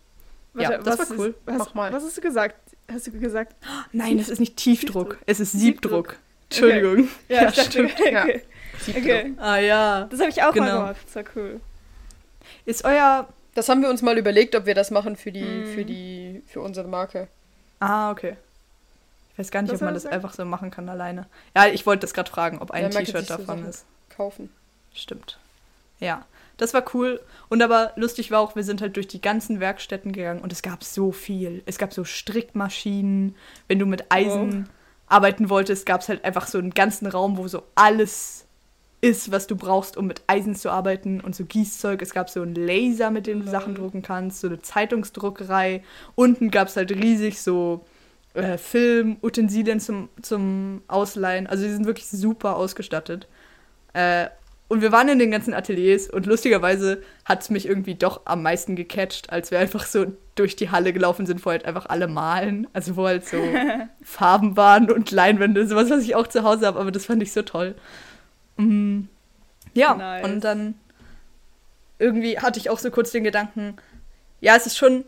Ja, 0.55 0.77
das 0.77 0.97
was 0.99 1.09
war 1.11 1.17
cool. 1.19 1.27
Ist, 1.27 1.35
was, 1.45 1.57
Mach 1.59 1.73
mal. 1.75 1.93
Was 1.93 2.03
hast 2.03 2.17
du 2.17 2.21
gesagt? 2.21 2.55
Hast 2.91 3.07
du 3.07 3.11
gesagt? 3.11 3.55
Nein, 3.91 4.17
es 4.17 4.29
ist 4.29 4.39
nicht 4.39 4.55
Tiefdruck, 4.55 5.09
Tiefdruck. 5.11 5.23
es 5.25 5.39
ist 5.39 5.51
Siebdruck. 5.51 6.11
Siebdruck. 6.11 6.17
Entschuldigung. 6.49 7.09
Ja, 7.27 7.49
ich 7.49 7.55
dachte, 7.55 7.61
stimmt. 7.71 7.93
Ja. 8.09 8.23
okay. 8.23 8.41
okay. 8.87 9.33
Ah 9.37 9.57
ja. 9.57 10.07
Das 10.09 10.19
habe 10.21 10.29
ich 10.29 10.41
auch 10.41 10.53
Genau. 10.53 10.65
mal 10.65 10.77
gemacht. 10.79 10.95
Das 11.05 11.15
war 11.15 11.23
cool. 11.35 11.59
Ist 12.65 12.85
euer. 12.85 13.27
Das 13.53 13.67
haben 13.69 13.81
wir 13.81 13.89
uns 13.89 14.01
mal 14.01 14.17
überlegt, 14.17 14.55
ob 14.55 14.65
wir 14.65 14.73
das 14.75 14.89
machen 14.91 15.15
für 15.17 15.31
die, 15.31 15.43
Mhm. 15.43 15.65
für 15.73 15.83
die, 15.83 16.41
für 16.47 16.61
unsere 16.61 16.87
Marke. 16.87 17.27
Ah, 17.79 18.11
okay. 18.11 18.37
Ich 19.37 19.39
weiß 19.39 19.51
gar 19.51 19.61
nicht, 19.61 19.71
Was 19.71 19.81
ob 19.81 19.85
man 19.85 19.93
das 19.93 20.01
das 20.03 20.09
sein? 20.09 20.13
einfach 20.17 20.33
so 20.33 20.43
machen 20.45 20.71
kann 20.71 20.89
alleine. 20.89 21.27
Ja, 21.55 21.67
ich 21.67 21.85
wollte 21.85 22.01
das 22.01 22.15
gerade 22.15 22.29
fragen, 22.31 22.57
ob 22.57 22.71
ein 22.71 22.83
Ja, 22.83 22.89
T-Shirt 22.89 23.27
so 23.27 23.37
davon 23.37 23.45
Sachen- 23.45 23.65
ist. 23.67 23.85
Kaufen. 24.09 24.49
Stimmt. 24.95 25.37
Ja, 25.99 26.25
das 26.57 26.73
war 26.73 26.83
cool. 26.95 27.21
Und 27.49 27.61
aber 27.61 27.91
lustig 27.97 28.31
war 28.31 28.39
auch, 28.39 28.55
wir 28.55 28.63
sind 28.63 28.81
halt 28.81 28.95
durch 28.95 29.07
die 29.07 29.21
ganzen 29.21 29.59
Werkstätten 29.59 30.11
gegangen 30.11 30.41
und 30.41 30.51
es 30.51 30.63
gab 30.63 30.83
so 30.83 31.11
viel. 31.11 31.61
Es 31.67 31.77
gab 31.77 31.93
so 31.93 32.03
Strickmaschinen. 32.03 33.35
Wenn 33.67 33.77
du 33.77 33.85
mit 33.85 34.11
Eisen 34.11 34.69
arbeiten 35.05 35.49
wolltest, 35.51 35.85
gab 35.85 36.01
es 36.01 36.09
halt 36.09 36.25
einfach 36.25 36.47
so 36.47 36.57
einen 36.57 36.71
ganzen 36.71 37.05
Raum, 37.05 37.37
wo 37.37 37.47
so 37.47 37.61
alles 37.75 38.45
ist, 39.01 39.31
was 39.31 39.45
du 39.45 39.55
brauchst, 39.55 39.95
um 39.97 40.07
mit 40.07 40.23
Eisen 40.25 40.55
zu 40.55 40.71
arbeiten 40.71 41.21
und 41.21 41.35
so 41.35 41.45
Gießzeug. 41.45 42.01
Es 42.01 42.11
gab 42.15 42.31
so 42.31 42.41
einen 42.41 42.55
Laser, 42.55 43.11
mit 43.11 43.27
dem 43.27 43.45
du. 43.45 43.51
Sachen 43.51 43.75
drucken 43.75 44.01
kannst, 44.01 44.39
so 44.41 44.47
eine 44.47 44.59
Zeitungsdruckerei. 44.63 45.83
Unten 46.15 46.49
gab 46.49 46.69
es 46.69 46.75
halt 46.75 46.91
riesig 46.91 47.39
so 47.39 47.85
äh, 48.37 48.57
Film, 48.57 49.17
Utensilien 49.21 49.79
zum, 49.79 50.09
zum 50.21 50.81
Ausleihen. 50.87 51.47
Also 51.47 51.63
die 51.63 51.71
sind 51.71 51.85
wirklich 51.85 52.07
super 52.07 52.55
ausgestattet. 52.55 53.27
Äh, 53.93 54.27
und 54.69 54.81
wir 54.81 54.91
waren 54.91 55.07
in 55.07 55.17
den 55.17 55.31
ganzen 55.31 55.53
Ateliers 55.53 56.09
und 56.09 56.25
lustigerweise 56.25 57.01
hat 57.23 57.41
es 57.41 57.49
mich 57.49 57.67
irgendwie 57.67 57.95
doch 57.95 58.21
am 58.25 58.43
meisten 58.43 58.75
gecatcht, 58.75 59.31
als 59.31 59.49
wir 59.49 59.59
einfach 59.59 59.85
so 59.85 60.07
durch 60.35 60.55
die 60.57 60.69
Halle 60.69 60.91
gelaufen 60.91 61.25
sind, 61.25 61.45
wo 61.45 61.51
halt 61.51 61.65
einfach 61.65 61.85
alle 61.87 62.07
malen. 62.07 62.67
Also 62.73 62.95
wo 62.95 63.07
halt 63.07 63.25
so 63.25 63.37
Farben 64.03 64.57
waren 64.57 64.91
und 64.91 65.11
Leinwände, 65.11 65.67
sowas, 65.67 65.89
was 65.89 66.03
ich 66.03 66.15
auch 66.15 66.27
zu 66.27 66.43
Hause 66.43 66.67
habe, 66.67 66.79
aber 66.79 66.91
das 66.91 67.05
fand 67.05 67.23
ich 67.23 67.31
so 67.31 67.43
toll. 67.43 67.75
Mm, 68.57 69.03
ja, 69.73 69.95
Nice. 69.95 70.25
und 70.25 70.43
dann 70.43 70.75
irgendwie 71.99 72.39
hatte 72.39 72.59
ich 72.59 72.69
auch 72.69 72.79
so 72.79 72.91
kurz 72.91 73.11
den 73.11 73.23
Gedanken, 73.23 73.77
ja, 74.41 74.55
es 74.55 74.65
ist 74.67 74.77
schon 74.77 75.05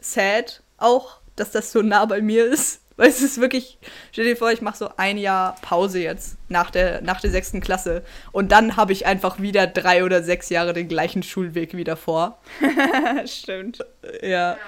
sad 0.00 0.62
auch, 0.78 1.21
dass 1.36 1.50
das 1.50 1.72
so 1.72 1.82
nah 1.82 2.04
bei 2.04 2.20
mir 2.20 2.46
ist. 2.46 2.80
Weil 2.96 3.08
es 3.08 3.22
ist 3.22 3.40
wirklich, 3.40 3.78
stell 4.12 4.26
dir 4.26 4.36
vor, 4.36 4.52
ich 4.52 4.60
mache 4.60 4.76
so 4.76 4.90
ein 4.98 5.16
Jahr 5.16 5.56
Pause 5.62 5.98
jetzt 5.98 6.36
nach 6.50 6.70
der, 6.70 7.00
nach 7.00 7.22
der 7.22 7.30
sechsten 7.30 7.62
Klasse. 7.62 8.04
Und 8.32 8.52
dann 8.52 8.76
habe 8.76 8.92
ich 8.92 9.06
einfach 9.06 9.40
wieder 9.40 9.66
drei 9.66 10.04
oder 10.04 10.22
sechs 10.22 10.50
Jahre 10.50 10.74
den 10.74 10.88
gleichen 10.88 11.22
Schulweg 11.22 11.74
wieder 11.74 11.96
vor. 11.96 12.38
Stimmt. 13.24 13.78
Ja. 14.22 14.58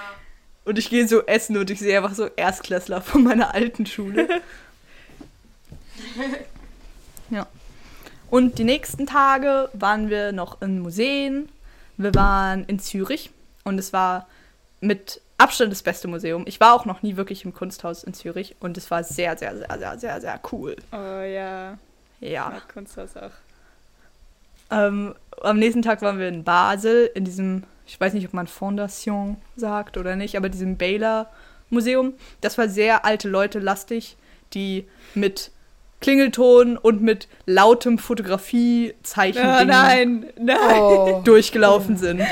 Und 0.64 0.78
ich 0.78 0.88
gehe 0.88 1.06
so 1.06 1.26
essen 1.26 1.58
und 1.58 1.70
ich 1.70 1.78
sehe 1.78 1.98
einfach 1.98 2.14
so 2.14 2.28
Erstklässler 2.34 3.02
von 3.02 3.24
meiner 3.24 3.54
alten 3.54 3.84
Schule. 3.84 4.26
ja. 7.30 7.46
Und 8.30 8.58
die 8.58 8.64
nächsten 8.64 9.06
Tage 9.06 9.68
waren 9.74 10.08
wir 10.08 10.32
noch 10.32 10.62
in 10.62 10.80
Museen. 10.80 11.50
Wir 11.98 12.14
waren 12.14 12.64
in 12.64 12.78
Zürich 12.78 13.30
und 13.64 13.78
es 13.78 13.92
war 13.92 14.26
mit 14.80 15.20
Abstand 15.36 15.72
das 15.72 15.82
beste 15.82 16.08
Museum. 16.08 16.44
Ich 16.46 16.60
war 16.60 16.74
auch 16.74 16.84
noch 16.84 17.02
nie 17.02 17.16
wirklich 17.16 17.44
im 17.44 17.52
Kunsthaus 17.52 18.04
in 18.04 18.14
Zürich 18.14 18.54
und 18.60 18.76
es 18.78 18.90
war 18.90 19.02
sehr, 19.02 19.36
sehr, 19.36 19.56
sehr, 19.56 19.78
sehr, 19.78 19.98
sehr, 19.98 20.20
sehr 20.20 20.40
cool. 20.52 20.76
Oh 20.92 20.96
ja. 20.96 21.76
Ja. 22.20 22.52
Ja, 22.52 22.62
Kunsthaus 22.72 23.16
auch. 23.16 23.30
Ähm, 24.70 25.14
am 25.42 25.58
nächsten 25.58 25.82
Tag 25.82 26.02
waren 26.02 26.18
wir 26.18 26.28
in 26.28 26.44
Basel, 26.44 27.10
in 27.14 27.24
diesem, 27.24 27.64
ich 27.86 28.00
weiß 28.00 28.14
nicht, 28.14 28.26
ob 28.26 28.32
man 28.32 28.46
Fondation 28.46 29.36
sagt 29.56 29.96
oder 29.96 30.16
nicht, 30.16 30.36
aber 30.36 30.48
diesem 30.48 30.76
Baylor 30.76 31.28
Museum. 31.70 32.14
Das 32.40 32.56
war 32.56 32.68
sehr 32.68 33.04
alte 33.04 33.28
Leute 33.28 33.58
lastig, 33.58 34.16
die 34.54 34.86
mit 35.14 35.50
Klingelton 36.00 36.76
und 36.78 37.02
mit 37.02 37.28
lautem 37.46 37.98
Fotografie-Zeichen 37.98 39.42
Oh 39.42 39.64
nein, 39.64 40.26
nein. 40.38 40.58
Oh. 40.80 41.22
durchgelaufen 41.24 41.96
sind. 41.96 42.22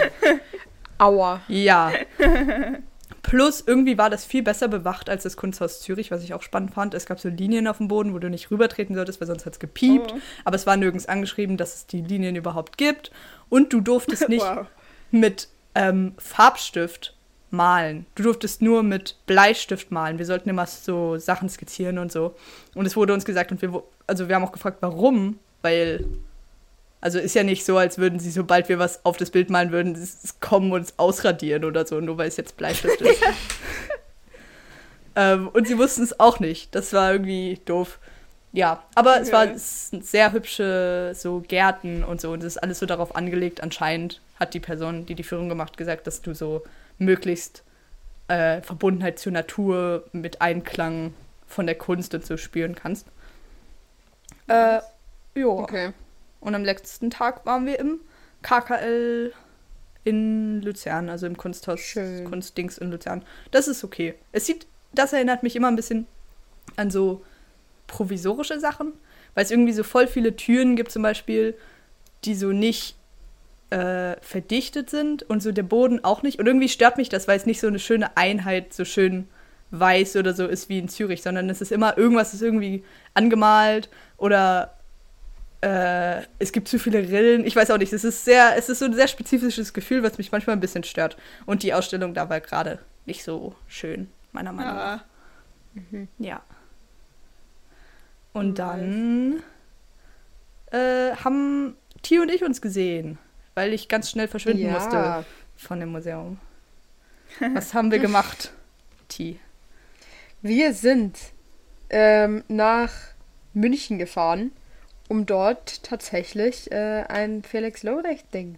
Aua. 0.99 1.41
Ja. 1.49 1.93
Plus, 3.23 3.63
irgendwie 3.65 3.99
war 3.99 4.11
das 4.11 4.25
viel 4.25 4.43
besser 4.43 4.67
bewacht 4.69 5.09
als 5.09 5.23
das 5.23 5.37
Kunsthaus 5.37 5.81
Zürich, 5.81 6.11
was 6.11 6.25
ich 6.25 6.35
auch 6.35 6.43
spannend 6.43 6.75
fand. 6.75 6.93
Es 6.93 7.07
gab 7.07 7.21
so 7.21 7.29
Linien 7.29 7.69
auf 7.69 7.79
dem 7.79 7.89
Boden, 7.89 8.15
wo 8.15 8.19
du 8.19 8.29
nicht 8.29 8.51
rübertreten 8.51 8.97
solltest, 8.97 9.21
weil 9.21 9.29
sonst 9.29 9.47
hat 9.47 9.53
es 9.55 9.59
gepiept. 9.61 10.13
Oh. 10.13 10.19
Aber 10.45 10.57
es 10.57 10.67
war 10.67 10.77
nirgends 10.77 11.07
angeschrieben, 11.07 11.57
dass 11.57 11.75
es 11.75 11.87
die 11.87 12.03
Linien 12.03 12.35
überhaupt 12.37 12.79
gibt. 12.79 13.13
Und 13.49 13.73
du 13.73 13.81
durftest 13.81 14.29
nicht 14.29 14.45
Wow. 14.45 14.67
mit 15.13 15.49
ähm, 15.75 16.15
Farbstift 16.19 17.15
malen. 17.51 18.07
Du 18.15 18.25
durftest 18.25 18.61
nur 18.61 18.83
mit 18.83 19.17
Bleistift 19.27 19.91
malen. 19.93 20.19
Wir 20.19 20.27
sollten 20.27 20.49
immer 20.49 20.67
so 20.67 21.17
Sachen 21.19 21.49
skizzieren 21.49 21.99
und 21.99 22.11
so. 22.11 22.35
Und 22.75 22.87
es 22.87 22.97
wurde 22.97 23.13
uns 23.15 23.25
gesagt, 23.25 23.53
und 23.53 23.63
wir, 23.63 23.83
also 24.07 24.29
wir 24.29 24.35
haben 24.35 24.45
auch 24.45 24.53
gefragt, 24.53 24.79
warum, 24.81 25.39
weil, 25.61 26.07
also 27.03 27.21
ist 27.21 27.35
ja 27.35 27.45
nicht 27.45 27.67
so, 27.67 27.79
als 27.79 27.99
würden 27.99 28.21
sie, 28.21 28.33
sobald 28.33 28.71
wir 28.71 28.81
was 28.81 29.05
auf 29.07 29.19
das 29.19 29.31
Bild 29.31 29.51
malen 29.51 29.73
würden, 29.73 29.95
es, 29.97 30.41
kommen 30.41 30.73
und 30.73 30.83
es 30.83 30.99
ausradieren 30.99 31.65
oder 31.67 31.87
so, 31.87 32.01
nur 32.01 32.19
weil 32.19 32.29
es 32.29 32.39
jetzt 32.39 32.59
Bleistift 32.59 33.03
ist. 33.03 33.27
ähm, 35.17 35.49
und 35.49 35.67
sie 35.69 35.79
wussten 35.79 36.03
es 36.03 36.19
auch 36.21 36.41
nicht. 36.41 36.75
Das 36.75 36.93
war 36.93 37.13
irgendwie 37.13 37.61
doof. 37.65 37.99
Ja, 38.53 38.85
aber 38.95 39.21
es 39.21 39.33
war 39.33 39.47
Okay. 39.47 39.55
es 39.55 39.89
sehr 39.91 40.33
hübsche 40.33 41.13
so 41.17 41.41
Gärten 41.47 42.05
und 42.05 42.21
so 42.21 42.33
und 42.33 42.41
es 42.41 42.57
ist 42.57 42.59
alles 42.63 42.79
so 42.81 42.87
darauf 42.87 43.17
angelegt. 43.17 43.63
Anscheinend 43.63 44.23
hat 44.41 44.55
die 44.55 44.61
Person, 44.61 45.07
die 45.07 45.15
die 45.17 45.25
Führung 45.25 45.49
gemacht, 45.49 45.77
gesagt, 45.79 46.07
dass 46.07 46.23
du 46.23 46.35
so 46.35 46.63
möglichst 46.99 47.65
äh, 48.29 48.63
Verbundenheit 48.63 49.19
zur 49.19 49.33
Natur 49.33 50.09
mit 50.13 50.43
Einklang 50.43 51.15
von 51.47 51.67
der 51.67 51.77
Kunst 51.77 52.15
und 52.15 52.27
so 52.27 52.37
spüren 52.39 52.75
kannst. 52.77 53.09
Äh, 54.49 54.81
ja. 55.35 55.47
Okay. 55.57 55.93
Und 56.43 56.55
am 56.55 56.65
letzten 56.65 57.09
Tag 57.09 57.47
waren 57.47 57.67
wir 57.67 57.79
im 57.79 58.01
KKL 58.43 59.33
in 60.05 60.61
Luzern, 60.63 61.09
also 61.09 61.27
im 61.27 61.37
Kunsthaus 61.37 61.81
Schön. 61.81 62.25
Kunstdings 62.25 62.79
in 62.79 62.91
Luzern. 62.91 63.25
Das 63.53 63.69
ist 63.69 63.85
okay. 63.85 64.15
Es 64.33 64.47
sieht, 64.47 64.67
das 64.93 65.13
erinnert 65.13 65.45
mich 65.45 65.55
immer 65.55 65.69
ein 65.69 65.77
bisschen 65.77 66.07
an 66.77 66.91
so 66.91 67.23
provisorische 67.87 68.59
Sachen, 68.59 68.93
weil 69.35 69.45
es 69.45 69.53
irgendwie 69.53 69.73
so 69.73 69.85
voll 69.85 70.09
viele 70.09 70.35
Türen 70.35 70.75
gibt 70.75 70.91
zum 70.91 71.03
Beispiel, 71.03 71.55
die 72.25 72.35
so 72.35 72.49
nicht 72.49 72.97
äh, 73.71 74.17
verdichtet 74.21 74.91
sind 74.91 75.23
und 75.23 75.43
so 75.43 75.53
der 75.53 75.63
Boden 75.63 76.03
auch 76.05 76.23
nicht. 76.23 76.41
Und 76.41 76.47
irgendwie 76.47 76.69
stört 76.69 76.97
mich 76.97 77.09
das, 77.09 77.29
weil 77.29 77.37
es 77.37 77.47
nicht 77.47 77.61
so 77.61 77.69
eine 77.69 77.79
schöne 77.79 78.17
Einheit, 78.17 78.75
so 78.75 78.85
schön 78.85 79.29
weiß 79.71 80.17
oder 80.17 80.35
so 80.35 80.47
ist 80.47 80.69
wie 80.69 80.79
in 80.79 80.89
Zürich, 80.89 81.23
sondern 81.23 81.49
es 81.49 81.61
ist 81.61 81.73
immer 81.73 81.97
irgendwas 81.97 82.35
ist 82.35 82.43
irgendwie 82.43 82.85
angemalt 83.15 83.89
oder 84.19 84.77
äh, 85.63 86.23
es 86.39 86.53
gibt 86.53 86.69
zu 86.69 86.79
viele 86.79 86.99
Rillen. 86.99 87.47
Ich 87.47 87.57
weiß 87.57 87.71
auch 87.71 87.79
nicht. 87.79 87.93
Es 87.93 88.05
ist 88.05 88.25
sehr, 88.25 88.57
es 88.57 88.69
ist 88.69 88.81
so 88.81 88.85
ein 88.85 88.95
sehr 88.95 89.09
spezifisches 89.09 89.73
Gefühl, 89.73 90.03
was 90.03 90.19
mich 90.19 90.33
manchmal 90.33 90.57
ein 90.57 90.61
bisschen 90.61 90.85
stört. 90.85 91.17
Und 91.47 91.63
die 91.63 91.73
Ausstellung 91.73 92.15
da 92.15 92.29
war 92.29 92.41
gerade 92.41 92.81
nicht 93.07 93.25
so 93.25 93.55
schön, 93.69 94.11
meiner 94.33 94.53
Meinung 94.53 94.75
nach. 94.75 95.05
Ja. 95.91 96.01
Ja. 96.19 96.43
Und 98.33 98.59
dann 98.59 99.43
äh, 100.71 101.15
haben 101.17 101.77
T 102.03 102.19
und 102.19 102.31
ich 102.31 102.43
uns 102.43 102.61
gesehen, 102.61 103.19
weil 103.55 103.73
ich 103.73 103.89
ganz 103.89 104.11
schnell 104.11 104.29
verschwinden 104.29 104.71
musste 104.73 105.25
von 105.57 105.81
dem 105.81 105.91
Museum. 105.91 106.39
Was 107.55 107.73
haben 107.73 107.91
wir 107.91 107.99
gemacht, 107.99 108.53
T? 109.09 109.39
Wir 110.43 110.75
sind 110.75 111.19
ähm, 111.89 112.43
nach 112.49 112.93
München 113.55 113.99
gefahren, 113.99 114.51
um 115.13 115.27
dort 115.27 115.83
tatsächlich 115.83 116.73
äh, 116.73 117.05
ein 117.07 117.43
Felix 117.43 117.83
Lobrecht-Ding, 117.83 118.57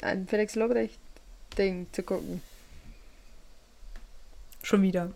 ein 0.00 0.28
Felix 0.28 0.54
Lobrecht-Ding 0.54 1.88
zu 1.90 2.04
gucken. 2.04 2.40
Schon 4.62 4.82
wieder. 4.82 5.10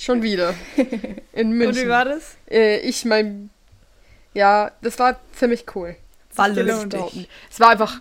Schon 0.00 0.22
wieder. 0.22 0.54
In 1.32 1.50
Und 1.50 1.52
München. 1.52 1.84
wie 1.84 1.88
war 1.88 2.04
das? 2.04 2.34
Äh, 2.50 2.78
ich 2.80 3.04
mein, 3.04 3.50
ja, 4.34 4.72
das 4.82 4.98
war 4.98 5.20
ziemlich 5.36 5.64
cool. 5.76 5.94
War 6.34 6.48
lustig. 6.48 7.28
Es 7.48 7.60
war 7.60 7.70
einfach, 7.70 8.00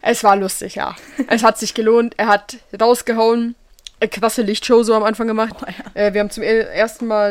es 0.00 0.24
war 0.24 0.34
lustig, 0.34 0.76
ja. 0.76 0.96
es 1.28 1.42
hat 1.42 1.58
sich 1.58 1.74
gelohnt. 1.74 2.14
Er 2.16 2.28
hat 2.28 2.56
rausgehauen. 2.80 3.54
Eine 4.00 4.08
krasse 4.08 4.40
Lichtshow 4.40 4.82
so 4.82 4.94
am 4.94 5.02
Anfang 5.02 5.26
gemacht. 5.26 5.56
Oh, 5.60 5.66
ja. 5.66 6.06
Äh, 6.06 6.14
wir 6.14 6.20
haben 6.22 6.30
zum 6.30 6.42
er- 6.42 6.72
ersten 6.72 7.06
Mal 7.06 7.30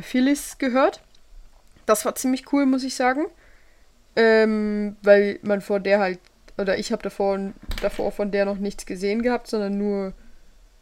äh, 0.00 0.02
Phyllis 0.02 0.58
gehört. 0.58 1.00
Das 1.88 2.04
war 2.04 2.14
ziemlich 2.14 2.52
cool, 2.52 2.66
muss 2.66 2.84
ich 2.84 2.94
sagen. 2.94 3.24
Ähm, 4.14 4.96
weil 5.02 5.38
man 5.42 5.62
vor 5.62 5.80
der 5.80 6.00
halt, 6.00 6.18
oder 6.58 6.78
ich 6.78 6.92
habe 6.92 7.02
davor, 7.02 7.38
davor 7.80 8.12
von 8.12 8.30
der 8.30 8.44
noch 8.44 8.58
nichts 8.58 8.84
gesehen 8.84 9.22
gehabt, 9.22 9.46
sondern 9.48 9.78
nur, 9.78 10.12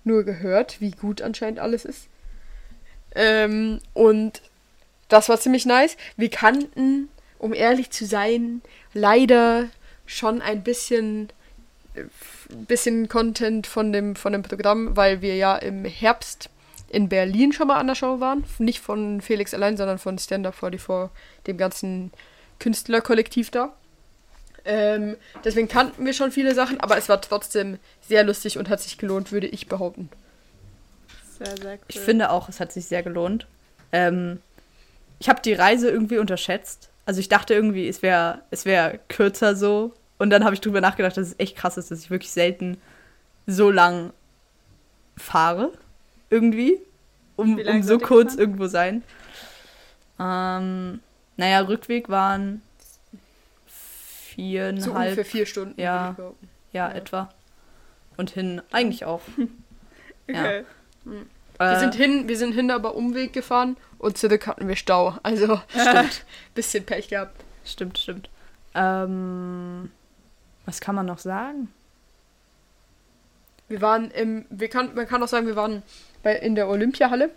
nur 0.02 0.24
gehört, 0.24 0.80
wie 0.80 0.90
gut 0.90 1.22
anscheinend 1.22 1.60
alles 1.60 1.84
ist. 1.84 2.08
Ähm, 3.14 3.78
und 3.94 4.42
das 5.08 5.28
war 5.28 5.38
ziemlich 5.38 5.64
nice. 5.64 5.96
Wir 6.16 6.28
kannten, 6.28 7.08
um 7.38 7.54
ehrlich 7.54 7.90
zu 7.90 8.04
sein, 8.04 8.60
leider 8.92 9.68
schon 10.06 10.42
ein 10.42 10.64
bisschen, 10.64 11.28
äh, 11.94 12.02
bisschen 12.66 13.08
Content 13.08 13.68
von 13.68 13.92
dem, 13.92 14.16
von 14.16 14.32
dem 14.32 14.42
Programm, 14.42 14.96
weil 14.96 15.22
wir 15.22 15.36
ja 15.36 15.56
im 15.56 15.84
Herbst 15.84 16.50
in 16.88 17.08
Berlin 17.08 17.52
schon 17.52 17.68
mal 17.68 17.76
an 17.76 17.86
der 17.88 17.94
Show 17.94 18.20
waren. 18.20 18.44
Nicht 18.58 18.80
von 18.80 19.20
Felix 19.20 19.54
allein, 19.54 19.76
sondern 19.76 19.98
von 19.98 20.18
Stand 20.18 20.46
Up 20.46 20.54
44, 20.54 21.10
dem 21.46 21.56
ganzen 21.56 22.12
Künstlerkollektiv 22.58 23.50
da. 23.50 23.74
Ähm, 24.64 25.16
deswegen 25.44 25.68
kannten 25.68 26.04
wir 26.04 26.12
schon 26.12 26.32
viele 26.32 26.54
Sachen, 26.54 26.80
aber 26.80 26.96
es 26.96 27.08
war 27.08 27.20
trotzdem 27.20 27.78
sehr 28.00 28.24
lustig 28.24 28.58
und 28.58 28.68
hat 28.68 28.80
sich 28.80 28.98
gelohnt, 28.98 29.30
würde 29.30 29.46
ich 29.46 29.68
behaupten. 29.68 30.08
Sehr, 31.38 31.56
sehr 31.56 31.74
cool. 31.74 31.78
Ich 31.88 32.00
finde 32.00 32.30
auch, 32.30 32.48
es 32.48 32.58
hat 32.58 32.72
sich 32.72 32.86
sehr 32.86 33.02
gelohnt. 33.02 33.46
Ähm, 33.92 34.40
ich 35.18 35.28
habe 35.28 35.40
die 35.40 35.52
Reise 35.52 35.88
irgendwie 35.88 36.18
unterschätzt. 36.18 36.90
Also 37.04 37.20
ich 37.20 37.28
dachte 37.28 37.54
irgendwie, 37.54 37.88
es 37.88 38.02
wäre 38.02 38.42
es 38.50 38.64
wär 38.64 38.98
kürzer 39.08 39.54
so. 39.54 39.94
Und 40.18 40.30
dann 40.30 40.44
habe 40.44 40.54
ich 40.54 40.60
drüber 40.60 40.80
nachgedacht, 40.80 41.16
dass 41.16 41.28
es 41.28 41.38
echt 41.38 41.56
krass 41.56 41.76
ist, 41.76 41.90
dass 41.90 42.00
ich 42.00 42.10
wirklich 42.10 42.32
selten 42.32 42.78
so 43.46 43.70
lang 43.70 44.12
fahre. 45.16 45.72
Irgendwie. 46.30 46.80
Um, 47.36 47.58
um 47.58 47.82
so 47.82 47.98
kurz 47.98 48.32
gefahren? 48.32 48.38
irgendwo 48.40 48.66
sein. 48.66 49.02
Ähm, 50.18 51.00
naja, 51.36 51.60
Rückweg 51.60 52.08
waren 52.08 52.62
So 53.66 53.72
viereinhalb, 54.34 54.96
ungefähr 54.96 55.24
vier 55.24 55.46
Stunden. 55.46 55.80
Ja. 55.80 56.16
ja, 56.18 56.88
ja. 56.88 56.92
etwa. 56.92 57.32
Und 58.16 58.30
hin 58.30 58.62
eigentlich 58.72 59.04
auch. 59.04 59.20
okay. 60.28 60.64
Wir 61.04 61.66
Äh, 61.66 61.80
sind 61.80 61.94
hin, 61.94 62.28
wir 62.28 62.36
sind 62.36 62.52
hin 62.52 62.70
aber 62.70 62.94
Umweg 62.96 63.32
gefahren 63.32 63.76
und 63.98 64.18
zurück 64.18 64.46
hatten 64.46 64.68
wir 64.68 64.76
Stau. 64.76 65.16
Also 65.22 65.60
Stimmt. 65.68 66.24
bisschen 66.54 66.84
Pech 66.84 67.08
gehabt. 67.08 67.44
Stimmt, 67.64 67.98
stimmt. 67.98 68.28
Ähm, 68.74 69.90
was 70.66 70.80
kann 70.80 70.94
man 70.94 71.06
noch 71.06 71.18
sagen? 71.18 71.68
Wir 73.68 73.80
waren 73.80 74.10
im, 74.10 74.46
wir 74.50 74.68
kann, 74.68 74.94
man 74.94 75.06
kann 75.08 75.22
auch 75.22 75.28
sagen, 75.28 75.46
wir 75.46 75.56
waren 75.56 75.82
bei, 76.26 76.34
in 76.34 76.56
der 76.56 76.68
Olympiahalle. 76.68 77.30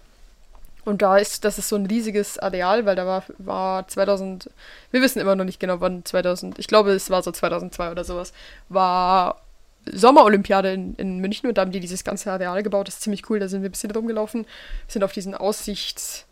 Und 0.84 1.04
da 1.04 1.19
ist, 1.19 1.45
das 1.45 1.60
ist 1.60 1.69
so 1.69 1.75
ein 1.75 1.86
riesiges 1.86 2.39
Areal, 2.39 2.88
weil 2.88 2.95
da 2.95 3.06
war, 3.06 3.23
war 3.38 3.88
2000, 3.88 4.49
wir 4.89 5.02
wissen 5.04 5.19
immer 5.19 5.36
noch 5.36 5.45
nicht 5.45 5.60
genau 5.60 5.80
wann 5.80 6.04
2000, 6.04 6.58
ich 6.58 6.65
glaube 6.67 6.93
es 6.93 7.12
war 7.12 7.21
so 7.21 7.32
2002 7.32 7.91
oder 7.91 8.04
sowas, 8.04 8.34
war 8.67 9.43
Sommerolympiade 9.86 10.73
in, 10.73 10.95
in 10.95 11.19
München 11.19 11.47
und 11.47 11.60
da 11.60 11.62
haben 11.62 11.71
die 11.71 11.80
dieses 11.80 12.04
ganze 12.04 12.32
Areal 12.32 12.63
gebaut, 12.63 12.88
das 12.88 12.95
ist 12.95 13.04
ziemlich 13.04 13.30
cool, 13.30 13.38
da 13.39 13.47
sind 13.47 13.62
wir 13.62 13.69
ein 13.69 13.73
bisschen 13.73 13.91
rumgelaufen, 13.91 14.47
sind 14.88 15.04
auf 15.04 15.13
diesen 15.13 15.36
Aussichtsberg 15.36 16.25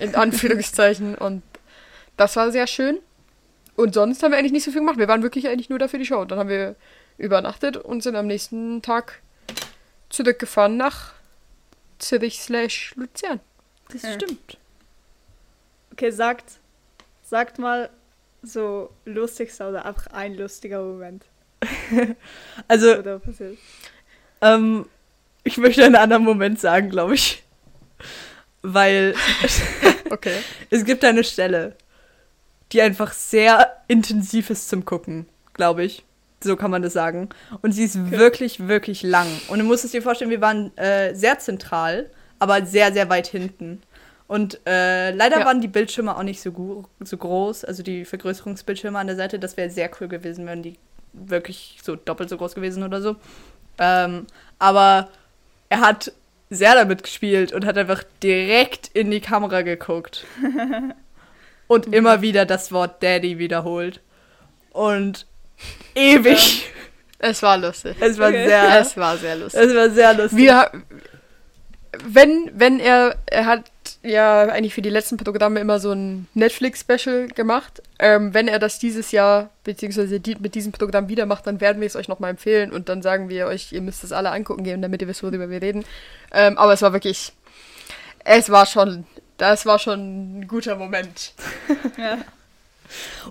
in 0.00 0.14
Anführungszeichen 0.16 1.14
und 1.14 1.44
das 2.16 2.34
war 2.34 2.50
sehr 2.50 2.66
schön. 2.66 2.98
Und 3.76 3.94
sonst 3.94 4.24
haben 4.24 4.32
wir 4.32 4.38
eigentlich 4.38 4.52
nicht 4.52 4.64
so 4.64 4.72
viel 4.72 4.80
gemacht, 4.80 4.98
wir 4.98 5.06
waren 5.06 5.22
wirklich 5.22 5.46
eigentlich 5.46 5.70
nur 5.70 5.78
da 5.78 5.86
für 5.86 5.98
die 5.98 6.04
Show. 6.04 6.24
Dann 6.24 6.40
haben 6.40 6.48
wir 6.48 6.74
übernachtet 7.16 7.76
und 7.76 8.02
sind 8.02 8.16
am 8.16 8.26
nächsten 8.26 8.82
Tag 8.82 9.22
zurückgefahren 10.12 10.76
nach 10.76 11.12
Zürich 11.98 12.40
slash 12.40 12.94
Luzern. 12.96 13.40
Das 13.90 14.02
Ja. 14.02 14.12
stimmt. 14.14 14.58
Okay, 15.92 16.10
sagt, 16.10 16.44
sagt 17.22 17.58
mal 17.58 17.90
so 18.42 18.90
lustigster 19.04 19.68
oder 19.68 19.84
einfach 19.84 20.08
ein 20.08 20.34
lustiger 20.34 20.82
Moment, 20.82 21.24
Also, 22.68 23.02
ähm, 24.40 24.86
ich 25.44 25.56
möchte 25.58 25.84
einen 25.84 25.94
anderen 25.96 26.24
Moment 26.24 26.60
sagen, 26.60 26.90
glaube 26.90 27.14
ich. 27.14 27.42
Weil 28.62 29.14
Okay. 30.10 30.36
es 30.70 30.84
gibt 30.84 31.04
eine 31.04 31.24
Stelle, 31.24 31.76
die 32.72 32.82
einfach 32.82 33.12
sehr 33.12 33.82
intensiv 33.88 34.50
ist 34.50 34.68
zum 34.68 34.84
Gucken, 34.84 35.28
glaube 35.54 35.84
ich. 35.84 36.04
So 36.42 36.56
kann 36.56 36.70
man 36.70 36.82
das 36.82 36.92
sagen. 36.92 37.28
Und 37.62 37.72
sie 37.72 37.84
ist 37.84 38.10
wirklich, 38.10 38.66
wirklich 38.68 39.02
lang. 39.02 39.26
Und 39.48 39.58
du 39.58 39.64
musst 39.64 39.84
es 39.84 39.92
dir 39.92 40.02
vorstellen, 40.02 40.30
wir 40.30 40.40
waren 40.40 40.76
äh, 40.76 41.14
sehr 41.14 41.38
zentral, 41.38 42.10
aber 42.38 42.64
sehr, 42.66 42.92
sehr 42.92 43.08
weit 43.08 43.26
hinten. 43.26 43.82
Und 44.28 44.60
äh, 44.66 45.10
leider 45.12 45.40
Ja. 45.40 45.44
waren 45.46 45.60
die 45.60 45.68
Bildschirme 45.68 46.16
auch 46.16 46.22
nicht 46.22 46.40
so, 46.40 46.84
so 47.00 47.16
groß, 47.16 47.64
also 47.64 47.82
die 47.82 48.04
Vergrößerungsbildschirme 48.04 48.98
an 48.98 49.06
der 49.06 49.16
Seite. 49.16 49.38
Das 49.38 49.56
wäre 49.56 49.68
sehr 49.70 49.90
cool 50.00 50.08
gewesen, 50.08 50.46
wären 50.46 50.62
die 50.62 50.76
wirklich 51.12 51.78
so 51.82 51.96
doppelt 51.96 52.30
so 52.30 52.38
groß 52.38 52.54
gewesen 52.54 52.82
oder 52.82 53.02
so. 53.02 53.16
Ähm, 53.78 54.26
aber 54.58 55.08
er 55.68 55.80
hat 55.80 56.12
sehr 56.50 56.74
damit 56.74 57.02
gespielt 57.02 57.52
und 57.52 57.64
hat 57.66 57.76
einfach 57.78 58.02
direkt 58.22 58.88
in 58.94 59.10
die 59.10 59.20
Kamera 59.20 59.62
geguckt. 59.62 60.24
und 61.66 61.92
immer 61.92 62.22
wieder 62.22 62.44
das 62.46 62.72
Wort 62.72 63.02
Daddy 63.02 63.38
wiederholt. 63.38 64.00
Und 64.72 65.26
ewig. 65.94 66.68
Es 67.18 67.42
war 67.42 67.56
lustig. 67.58 67.96
Es 68.00 68.18
war 68.18 68.28
Okay. 68.28 68.46
sehr, 68.48 68.80
Es 68.80 68.96
war 68.96 69.16
sehr 69.16 69.36
lustig. 69.36 69.60
es 69.62 69.74
war 69.74 69.90
sehr 69.90 70.14
lustig. 70.14 70.38
Wir, 70.38 70.70
wenn, 72.04 72.50
wenn 72.54 72.80
er, 72.80 73.16
er 73.26 73.46
hat 73.46 73.64
ja 74.02 74.42
eigentlich 74.44 74.74
für 74.74 74.82
die 74.82 74.90
letzten 74.90 75.16
Programme 75.18 75.60
immer 75.60 75.78
so 75.78 75.92
ein 75.92 76.26
Netflix-Special 76.34 77.28
gemacht. 77.28 77.82
Ähm, 78.00 78.34
wenn 78.34 78.48
er 78.48 78.58
das 78.58 78.78
dieses 78.80 79.12
Jahr, 79.12 79.50
beziehungsweise 79.62 80.18
die, 80.18 80.34
mit 80.36 80.54
diesem 80.56 80.72
Programm 80.72 81.08
wieder 81.08 81.26
macht, 81.26 81.46
dann 81.46 81.60
werden 81.60 81.80
wir 81.80 81.86
es 81.86 81.94
euch 81.94 82.08
nochmal 82.08 82.30
empfehlen 82.30 82.72
und 82.72 82.88
dann 82.88 83.02
sagen 83.02 83.28
wir 83.28 83.46
euch, 83.46 83.72
ihr 83.72 83.82
müsst 83.82 84.02
es 84.02 84.10
alle 84.12 84.30
angucken 84.32 84.64
gehen, 84.64 84.82
damit 84.82 85.02
ihr 85.02 85.08
wisst, 85.08 85.22
worüber 85.22 85.48
wir 85.50 85.62
reden. 85.62 85.84
Ähm, 86.32 86.58
aber 86.58 86.72
es 86.72 86.82
war 86.82 86.92
wirklich, 86.92 87.32
es 88.24 88.50
war 88.50 88.66
schon, 88.66 89.04
das 89.36 89.64
war 89.66 89.78
schon 89.78 90.40
ein 90.40 90.48
guter 90.48 90.74
Moment. 90.76 91.34
Ja. 91.96 92.18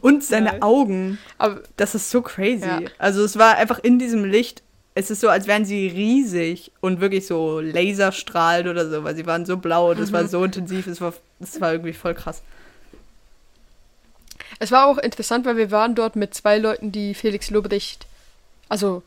Und 0.02 0.24
seine 0.24 0.52
Nice. 0.52 0.62
Augen. 0.62 1.18
Aber 1.38 1.62
Das 1.78 1.96
ist 1.96 2.10
so 2.10 2.22
crazy. 2.22 2.66
Ja. 2.66 2.82
Also 2.98 3.24
es 3.24 3.38
war 3.38 3.56
einfach 3.58 3.80
in 3.80 4.00
diesem 4.00 4.26
Licht. 4.26 4.64
Es 4.94 5.10
ist 5.10 5.22
so, 5.22 5.30
als 5.30 5.48
wären 5.48 5.64
sie 5.64 5.88
riesig 5.88 6.72
und 6.82 7.00
wirklich 7.00 7.26
so 7.26 7.62
laserstrahlend 7.62 8.68
oder 8.70 8.90
so, 8.90 9.04
weil 9.04 9.16
sie 9.16 9.26
waren 9.26 9.46
so 9.46 9.58
blau 9.58 9.92
und 9.92 10.00
es 10.00 10.12
war 10.12 10.28
so 10.28 10.44
intensiv. 10.44 10.88
Es 10.88 11.00
war, 11.00 11.14
es 11.40 11.62
war 11.62 11.72
irgendwie 11.72 11.94
voll 11.94 12.14
krass. 12.14 12.42
Es 14.60 14.72
war 14.72 14.88
auch 14.88 14.98
interessant, 14.98 15.46
weil 15.46 15.58
wir 15.58 15.72
waren 15.72 15.96
dort 15.96 16.16
mit 16.16 16.34
zwei 16.34 16.58
Leuten, 16.58 16.92
die 16.92 17.14
Felix 17.14 17.50
Lobrecht, 17.50 18.06
also 18.70 19.02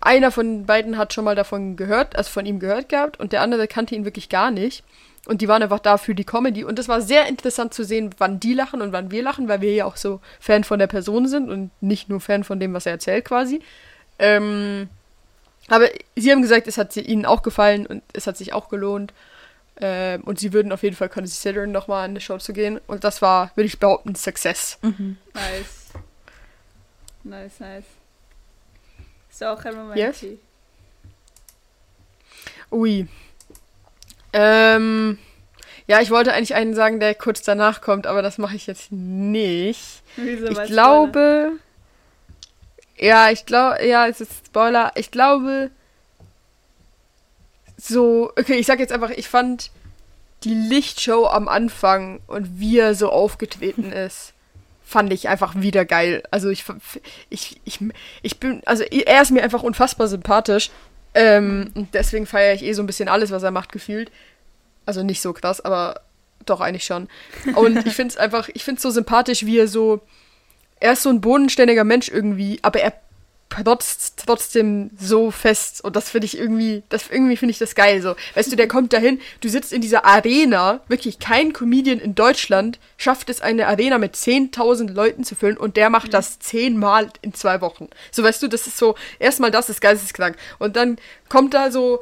einer 0.00 0.30
von 0.30 0.64
beiden 0.64 0.96
hat 0.96 1.12
schon 1.12 1.24
mal 1.24 1.34
davon 1.34 1.76
gehört, 1.76 2.16
also 2.16 2.30
von 2.30 2.46
ihm 2.46 2.60
gehört 2.60 2.88
gehabt 2.88 3.20
und 3.20 3.32
der 3.32 3.42
andere 3.42 3.68
kannte 3.68 3.94
ihn 3.94 4.04
wirklich 4.04 4.28
gar 4.28 4.50
nicht. 4.50 4.82
Und 5.26 5.42
die 5.42 5.48
waren 5.48 5.62
einfach 5.62 5.80
da 5.80 5.98
für 5.98 6.14
die 6.14 6.24
Comedy. 6.24 6.64
Und 6.64 6.78
es 6.78 6.88
war 6.88 7.00
sehr 7.02 7.26
interessant 7.28 7.74
zu 7.74 7.84
sehen, 7.84 8.10
wann 8.18 8.40
die 8.40 8.54
lachen 8.54 8.80
und 8.80 8.92
wann 8.92 9.10
wir 9.10 9.22
lachen, 9.22 9.48
weil 9.48 9.60
wir 9.60 9.74
ja 9.74 9.84
auch 9.84 9.96
so 9.96 10.20
Fan 10.40 10.64
von 10.64 10.78
der 10.78 10.86
Person 10.86 11.28
sind 11.28 11.50
und 11.50 11.70
nicht 11.82 12.08
nur 12.08 12.20
Fan 12.20 12.42
von 12.42 12.58
dem, 12.58 12.72
was 12.72 12.86
er 12.86 12.92
erzählt 12.92 13.24
quasi. 13.26 13.60
Ähm, 14.18 14.88
aber 15.68 15.88
sie 16.16 16.32
haben 16.32 16.42
gesagt, 16.42 16.66
es 16.66 16.78
hat 16.78 16.92
sie- 16.92 17.02
ihnen 17.02 17.26
auch 17.26 17.42
gefallen 17.42 17.86
und 17.86 18.02
es 18.14 18.26
hat 18.26 18.36
sich 18.36 18.52
auch 18.54 18.68
gelohnt. 18.70 19.12
Ähm, 19.82 20.22
und 20.24 20.38
sie 20.38 20.52
würden 20.52 20.72
auf 20.72 20.82
jeden 20.82 20.96
Fall 20.96 21.08
consideren, 21.08 21.70
nochmal 21.70 22.04
in 22.06 22.12
eine 22.12 22.20
Show 22.20 22.38
zu 22.38 22.52
gehen. 22.52 22.80
Und 22.86 23.04
das 23.04 23.22
war, 23.22 23.50
würde 23.54 23.66
ich 23.66 23.78
behaupten, 23.78 24.14
Success. 24.14 24.78
Nice. 24.82 25.90
Nice, 27.24 27.60
nice. 27.60 27.84
Ist 29.30 29.44
auch 29.44 29.62
ein 29.64 29.74
Moment. 29.76 29.96
Yes? 29.98 30.24
Ui. 32.72 33.06
Ähm, 34.32 35.18
ja, 35.86 36.00
ich 36.00 36.10
wollte 36.10 36.32
eigentlich 36.32 36.54
einen 36.54 36.74
sagen, 36.74 37.00
der 37.00 37.14
kurz 37.14 37.42
danach 37.42 37.80
kommt, 37.80 38.06
aber 38.06 38.22
das 38.22 38.38
mache 38.38 38.54
ich 38.54 38.66
jetzt 38.66 38.92
nicht. 38.92 40.02
Wieso 40.16 40.46
Ich 40.46 40.62
glaube. 40.64 41.52
Ja, 42.96 43.30
ich 43.30 43.46
glaube, 43.46 43.84
ja, 43.84 44.06
es 44.06 44.20
ist 44.20 44.46
Spoiler. 44.46 44.92
Ich 44.94 45.10
glaube. 45.10 45.70
So, 47.76 48.30
okay, 48.38 48.54
ich 48.54 48.66
sag 48.66 48.78
jetzt 48.78 48.92
einfach, 48.92 49.10
ich 49.10 49.28
fand 49.28 49.70
die 50.44 50.54
Lichtshow 50.54 51.26
am 51.26 51.48
Anfang 51.48 52.20
und 52.26 52.60
wie 52.60 52.78
er 52.78 52.94
so 52.94 53.10
aufgetreten 53.10 53.90
ist, 54.06 54.32
fand 54.84 55.12
ich 55.12 55.28
einfach 55.28 55.54
wieder 55.56 55.84
geil. 55.84 56.22
Also 56.30 56.50
ich, 56.50 56.64
ich, 57.30 57.60
ich, 57.64 57.80
ich 58.22 58.38
bin, 58.38 58.62
also 58.66 58.82
er 58.82 59.22
ist 59.22 59.30
mir 59.30 59.42
einfach 59.42 59.62
unfassbar 59.62 60.08
sympathisch. 60.08 60.70
Ähm, 61.14 61.88
deswegen 61.92 62.26
feiere 62.26 62.54
ich 62.54 62.62
eh 62.62 62.72
so 62.72 62.82
ein 62.82 62.86
bisschen 62.86 63.08
alles, 63.08 63.30
was 63.30 63.42
er 63.42 63.50
macht, 63.50 63.72
gefühlt. 63.72 64.10
Also 64.86 65.02
nicht 65.02 65.20
so 65.20 65.32
krass, 65.32 65.60
aber 65.60 66.00
doch 66.46 66.60
eigentlich 66.60 66.84
schon. 66.84 67.08
Und 67.54 67.86
ich 67.86 67.94
finde 67.94 68.12
es 68.12 68.16
einfach, 68.16 68.48
ich 68.52 68.64
finde 68.64 68.78
es 68.78 68.82
so 68.82 68.90
sympathisch, 68.90 69.44
wie 69.44 69.58
er 69.58 69.68
so, 69.68 70.00
er 70.78 70.92
ist 70.92 71.02
so 71.02 71.10
ein 71.10 71.20
bodenständiger 71.20 71.84
Mensch 71.84 72.08
irgendwie, 72.08 72.58
aber 72.62 72.80
er 72.80 72.94
protzt 73.50 74.22
trotzdem 74.24 74.90
so 74.98 75.30
fest 75.30 75.84
und 75.84 75.96
das 75.96 76.08
finde 76.08 76.24
ich 76.24 76.38
irgendwie, 76.38 76.82
das 76.88 77.10
irgendwie 77.10 77.36
finde 77.36 77.50
ich 77.50 77.58
das 77.58 77.74
geil 77.74 78.00
so. 78.00 78.14
Weißt 78.34 78.50
du, 78.50 78.56
der 78.56 78.68
kommt 78.68 78.92
dahin, 78.92 79.20
du 79.40 79.48
sitzt 79.48 79.72
in 79.72 79.82
dieser 79.82 80.06
Arena, 80.06 80.80
wirklich 80.88 81.18
kein 81.18 81.52
Comedian 81.52 81.98
in 81.98 82.14
Deutschland 82.14 82.78
schafft 82.96 83.28
es 83.28 83.42
eine 83.42 83.66
Arena 83.66 83.98
mit 83.98 84.14
10.000 84.14 84.92
Leuten 84.92 85.24
zu 85.24 85.34
füllen 85.34 85.58
und 85.58 85.76
der 85.76 85.90
macht 85.90 86.14
das 86.14 86.38
zehnmal 86.38 87.08
in 87.22 87.34
zwei 87.34 87.60
Wochen. 87.60 87.88
So, 88.12 88.22
weißt 88.22 88.42
du, 88.42 88.48
das 88.48 88.66
ist 88.66 88.78
so, 88.78 88.94
erstmal 89.18 89.50
das 89.50 89.68
ist 89.68 89.80
geisteskrank 89.80 90.36
und 90.58 90.76
dann 90.76 90.96
kommt 91.28 91.52
da 91.52 91.70
so 91.70 92.00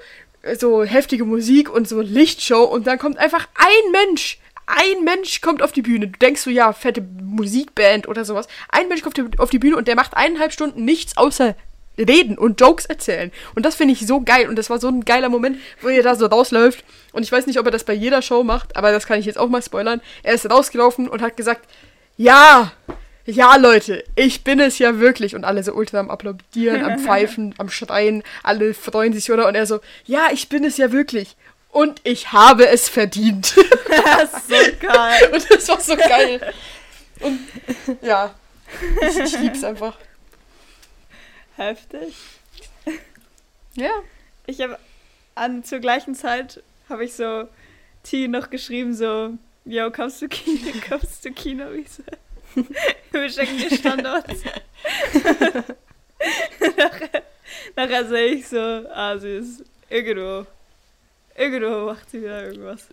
so 0.58 0.84
heftige 0.84 1.24
Musik 1.24 1.68
und 1.68 1.88
so 1.88 2.00
Lichtshow 2.00 2.62
und 2.62 2.87
dann 2.87 2.98
kommt 2.98 3.18
einfach 3.18 3.48
ein 3.54 3.92
Mensch 3.92 4.38
ein 4.68 5.04
Mensch 5.04 5.40
kommt 5.40 5.62
auf 5.62 5.72
die 5.72 5.83
Bühne. 5.83 6.09
Du 6.09 6.18
denkst 6.18 6.42
so, 6.42 6.50
ja, 6.50 6.72
fette 6.72 7.00
Musikband 7.00 8.07
oder 8.07 8.24
sowas. 8.24 8.46
Ein 8.68 8.88
Mensch 8.88 9.02
kommt 9.02 9.40
auf 9.40 9.50
die 9.50 9.59
Bühne 9.59 9.76
und 9.76 9.88
der 9.88 9.96
macht 9.96 10.16
eineinhalb 10.16 10.52
Stunden 10.52 10.85
nichts 10.85 11.16
außer 11.16 11.57
reden 11.98 12.38
und 12.38 12.61
Jokes 12.61 12.87
erzählen. 12.87 13.33
Und 13.54 13.64
das 13.64 13.74
finde 13.74 13.94
ich 13.94 14.07
so 14.07 14.20
geil. 14.20 14.48
Und 14.48 14.57
das 14.57 14.70
war 14.70 14.78
so 14.78 14.88
ein 14.88 15.04
geiler 15.04 15.28
Moment, 15.28 15.59
wo 15.81 15.88
er 15.88 16.02
da 16.02 16.14
so 16.14 16.26
rausläuft. 16.26 16.85
Und 17.12 17.22
ich 17.22 17.33
weiß 17.33 17.46
nicht, 17.46 17.59
ob 17.59 17.66
er 17.66 17.72
das 17.72 17.85
bei 17.85 17.94
jeder 17.94 18.22
Show 18.22 18.44
macht, 18.44 18.76
aber 18.76 18.92
das 18.92 19.07
kann 19.07 19.18
ich 19.18 19.26
jetzt 19.26 19.38
auch 19.38 19.48
mal 19.48 19.62
spoilern. 19.62 20.00
Er 20.22 20.35
ist 20.35 20.48
rausgelaufen 20.48 21.09
und 21.09 21.22
hat 21.22 21.37
gesagt, 21.37 21.68
ja, 22.16 22.72
ja, 23.24 23.57
Leute, 23.57 24.04
ich 24.16 24.42
bin 24.42 24.59
es 24.61 24.78
ja 24.78 25.00
wirklich. 25.00 25.35
Und 25.35 25.44
alle 25.44 25.62
so 25.62 25.72
ultra 25.74 25.98
am 25.98 26.11
Applaudieren, 26.11 26.85
am 26.85 26.98
Pfeifen, 27.04 27.54
am 27.59 27.68
Schreien. 27.68 28.22
Alle 28.42 28.74
freuen 28.74 29.12
sich, 29.12 29.31
oder? 29.31 29.48
Und 29.48 29.54
er 29.54 29.66
so, 29.66 29.81
ja, 30.07 30.28
ich 30.33 30.48
bin 30.48 30.64
es 30.64 30.76
ja 30.76 30.92
wirklich. 30.92 31.37
Und 31.70 32.00
ich 32.04 32.33
habe 32.33 32.66
es 32.68 32.88
verdient. 32.88 33.54
Das 33.88 34.33
ist 34.33 34.48
so 34.48 34.87
geil. 34.87 35.31
Und 35.33 35.50
das 35.50 35.68
war 35.68 35.81
so 35.81 35.96
geil. 35.96 36.52
Und 37.20 37.40
ja, 38.02 38.35
ich, 39.00 39.38
lieb's 39.38 39.64
einfach. 39.64 39.96
Heftig. 41.57 42.14
Ja. 43.74 43.90
Ich 44.46 44.61
habe 44.61 44.78
an 45.35 45.64
zur 45.64 45.81
gleichen 45.81 46.14
Zeit 46.14 46.62
habe 46.88 47.04
ich 47.04 47.14
so 47.14 47.48
T 48.02 48.28
noch 48.28 48.50
geschrieben 48.50 48.94
so, 48.94 49.35
yo, 49.64 49.90
kommst 49.90 50.22
du 50.22 50.28
Kino, 50.28 50.72
kommst 50.88 51.24
du 51.24 51.33
Kino, 51.33 51.72
wie 51.72 51.85
so. 51.85 52.02
Wir 53.12 53.31
schenken 53.31 53.59
dir 53.59 53.76
Standorts. 53.76 54.42
nachher, 56.76 57.22
nachher 57.76 58.04
sehe 58.07 58.26
ich 58.28 58.48
so, 58.48 58.59
ah, 58.59 59.16
sie 59.18 59.37
ist 59.37 59.64
irgendwo, 59.88 60.46
irgendwo 61.38 61.87
macht 61.87 62.11
sie 62.11 62.22
wieder 62.22 62.44
irgendwas. 62.44 62.88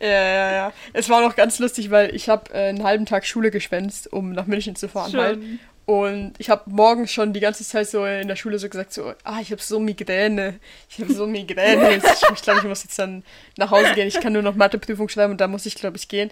Ja, 0.00 0.08
ja, 0.08 0.52
ja. 0.52 0.72
Es 0.92 1.08
war 1.08 1.20
noch 1.20 1.36
ganz 1.36 1.58
lustig, 1.58 1.90
weil 1.90 2.14
ich 2.14 2.28
habe 2.28 2.52
äh, 2.52 2.68
einen 2.68 2.82
halben 2.82 3.06
Tag 3.06 3.26
Schule 3.26 3.50
geschwänzt, 3.50 4.12
um 4.12 4.32
nach 4.32 4.46
München 4.46 4.76
zu 4.76 4.88
fahren 4.88 5.12
halt. 5.14 5.34
Schon. 5.42 5.58
Und 5.84 6.34
ich 6.38 6.48
habe 6.48 6.62
morgens 6.66 7.12
schon 7.12 7.32
die 7.32 7.40
ganze 7.40 7.64
Zeit 7.64 7.88
so 7.88 8.04
in 8.04 8.28
der 8.28 8.36
Schule 8.36 8.58
so 8.58 8.68
gesagt, 8.68 8.92
so, 8.92 9.12
ah, 9.24 9.40
ich 9.40 9.50
habe 9.50 9.60
so 9.60 9.80
Migräne. 9.80 10.60
Ich 10.88 11.00
habe 11.00 11.12
so 11.12 11.26
Migräne. 11.26 11.96
Ich, 11.96 12.02
ich 12.34 12.42
glaube, 12.42 12.60
ich 12.60 12.66
muss 12.66 12.84
jetzt 12.84 12.98
dann 12.98 13.24
nach 13.56 13.70
Hause 13.70 13.92
gehen. 13.94 14.06
Ich 14.06 14.20
kann 14.20 14.32
nur 14.32 14.42
noch 14.42 14.54
Matheprüfung 14.54 15.08
schreiben 15.08 15.32
und 15.32 15.40
da 15.40 15.48
muss 15.48 15.66
ich, 15.66 15.74
glaube 15.74 15.96
ich, 15.96 16.08
gehen. 16.08 16.30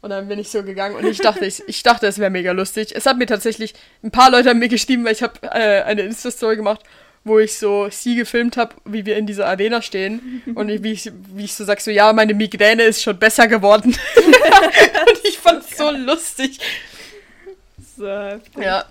Und 0.00 0.10
dann 0.10 0.28
bin 0.28 0.38
ich 0.38 0.48
so 0.50 0.62
gegangen 0.62 0.96
und 0.96 1.06
ich 1.06 1.18
dachte, 1.18 1.44
ich, 1.44 1.62
ich 1.66 1.82
dachte, 1.82 2.06
es 2.06 2.18
wäre 2.18 2.30
mega 2.30 2.52
lustig. 2.52 2.94
Es 2.94 3.04
hat 3.04 3.18
mir 3.18 3.26
tatsächlich, 3.26 3.74
ein 4.02 4.10
paar 4.10 4.30
Leute 4.30 4.48
haben 4.48 4.60
mir 4.60 4.68
geschrieben, 4.68 5.04
weil 5.04 5.12
ich 5.12 5.22
habe 5.22 5.34
äh, 5.42 5.82
eine 5.82 6.02
Insta-Story 6.02 6.56
gemacht, 6.56 6.82
wo 7.28 7.38
ich 7.38 7.58
so 7.58 7.88
sie 7.90 8.16
gefilmt 8.16 8.56
habe, 8.56 8.74
wie 8.84 9.06
wir 9.06 9.16
in 9.16 9.26
dieser 9.26 9.46
Arena 9.46 9.82
stehen 9.82 10.42
und 10.54 10.68
ich, 10.68 10.82
wie, 10.82 10.92
ich, 10.92 11.12
wie 11.34 11.44
ich 11.44 11.54
so 11.54 11.64
sag, 11.64 11.80
so, 11.80 11.90
ja, 11.90 12.12
meine 12.12 12.34
Migräne 12.34 12.82
ist 12.82 13.02
schon 13.02 13.18
besser 13.18 13.46
geworden. 13.46 13.96
und 14.16 15.20
ich 15.24 15.38
fand 15.38 15.62
es 15.62 15.76
so 15.76 15.90
lustig. 15.90 16.58
So. 17.96 18.06
Ja. 18.06 18.84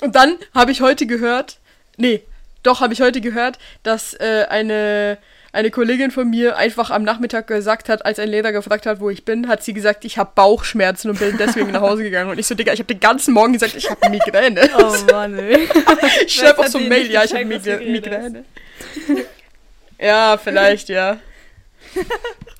Und 0.00 0.14
dann 0.14 0.36
habe 0.54 0.70
ich 0.70 0.80
heute 0.80 1.06
gehört, 1.06 1.58
nee, 1.96 2.22
doch 2.62 2.80
habe 2.80 2.94
ich 2.94 3.00
heute 3.00 3.20
gehört, 3.20 3.58
dass 3.82 4.14
äh, 4.14 4.46
eine, 4.48 5.18
eine 5.54 5.70
Kollegin 5.70 6.10
von 6.10 6.28
mir 6.28 6.56
einfach 6.56 6.90
am 6.90 7.04
Nachmittag 7.04 7.46
gesagt 7.46 7.88
hat, 7.88 8.04
als 8.04 8.18
ein 8.18 8.28
Lehrer 8.28 8.50
gefragt 8.50 8.86
hat, 8.86 8.98
wo 8.98 9.08
ich 9.08 9.24
bin, 9.24 9.46
hat 9.46 9.62
sie 9.62 9.72
gesagt, 9.72 10.04
ich 10.04 10.18
habe 10.18 10.32
Bauchschmerzen 10.34 11.10
und 11.10 11.20
bin 11.20 11.38
deswegen 11.38 11.70
nach 11.70 11.80
Hause 11.80 12.02
gegangen. 12.02 12.28
Und 12.28 12.38
ich 12.38 12.46
so, 12.46 12.56
Digga, 12.56 12.72
ich 12.72 12.80
habe 12.80 12.92
den 12.92 12.98
ganzen 12.98 13.32
Morgen 13.32 13.52
gesagt, 13.52 13.74
ich 13.76 13.88
habe 13.88 14.10
Migräne. 14.10 14.68
Oh 14.76 15.12
Mann, 15.12 15.38
ey. 15.38 15.68
ich 16.26 16.34
schreibe 16.34 16.58
auch 16.58 16.66
so 16.66 16.78
ein 16.78 16.88
Mail, 16.88 17.08
ja, 17.08 17.22
ich 17.22 17.32
habe 17.32 17.44
gecheckt, 17.44 17.66
was 17.66 17.82
Migr 17.82 17.92
Migräne 17.92 18.44
Migräne. 19.06 19.26
ja, 20.00 20.36
vielleicht, 20.42 20.88
ja. 20.88 21.18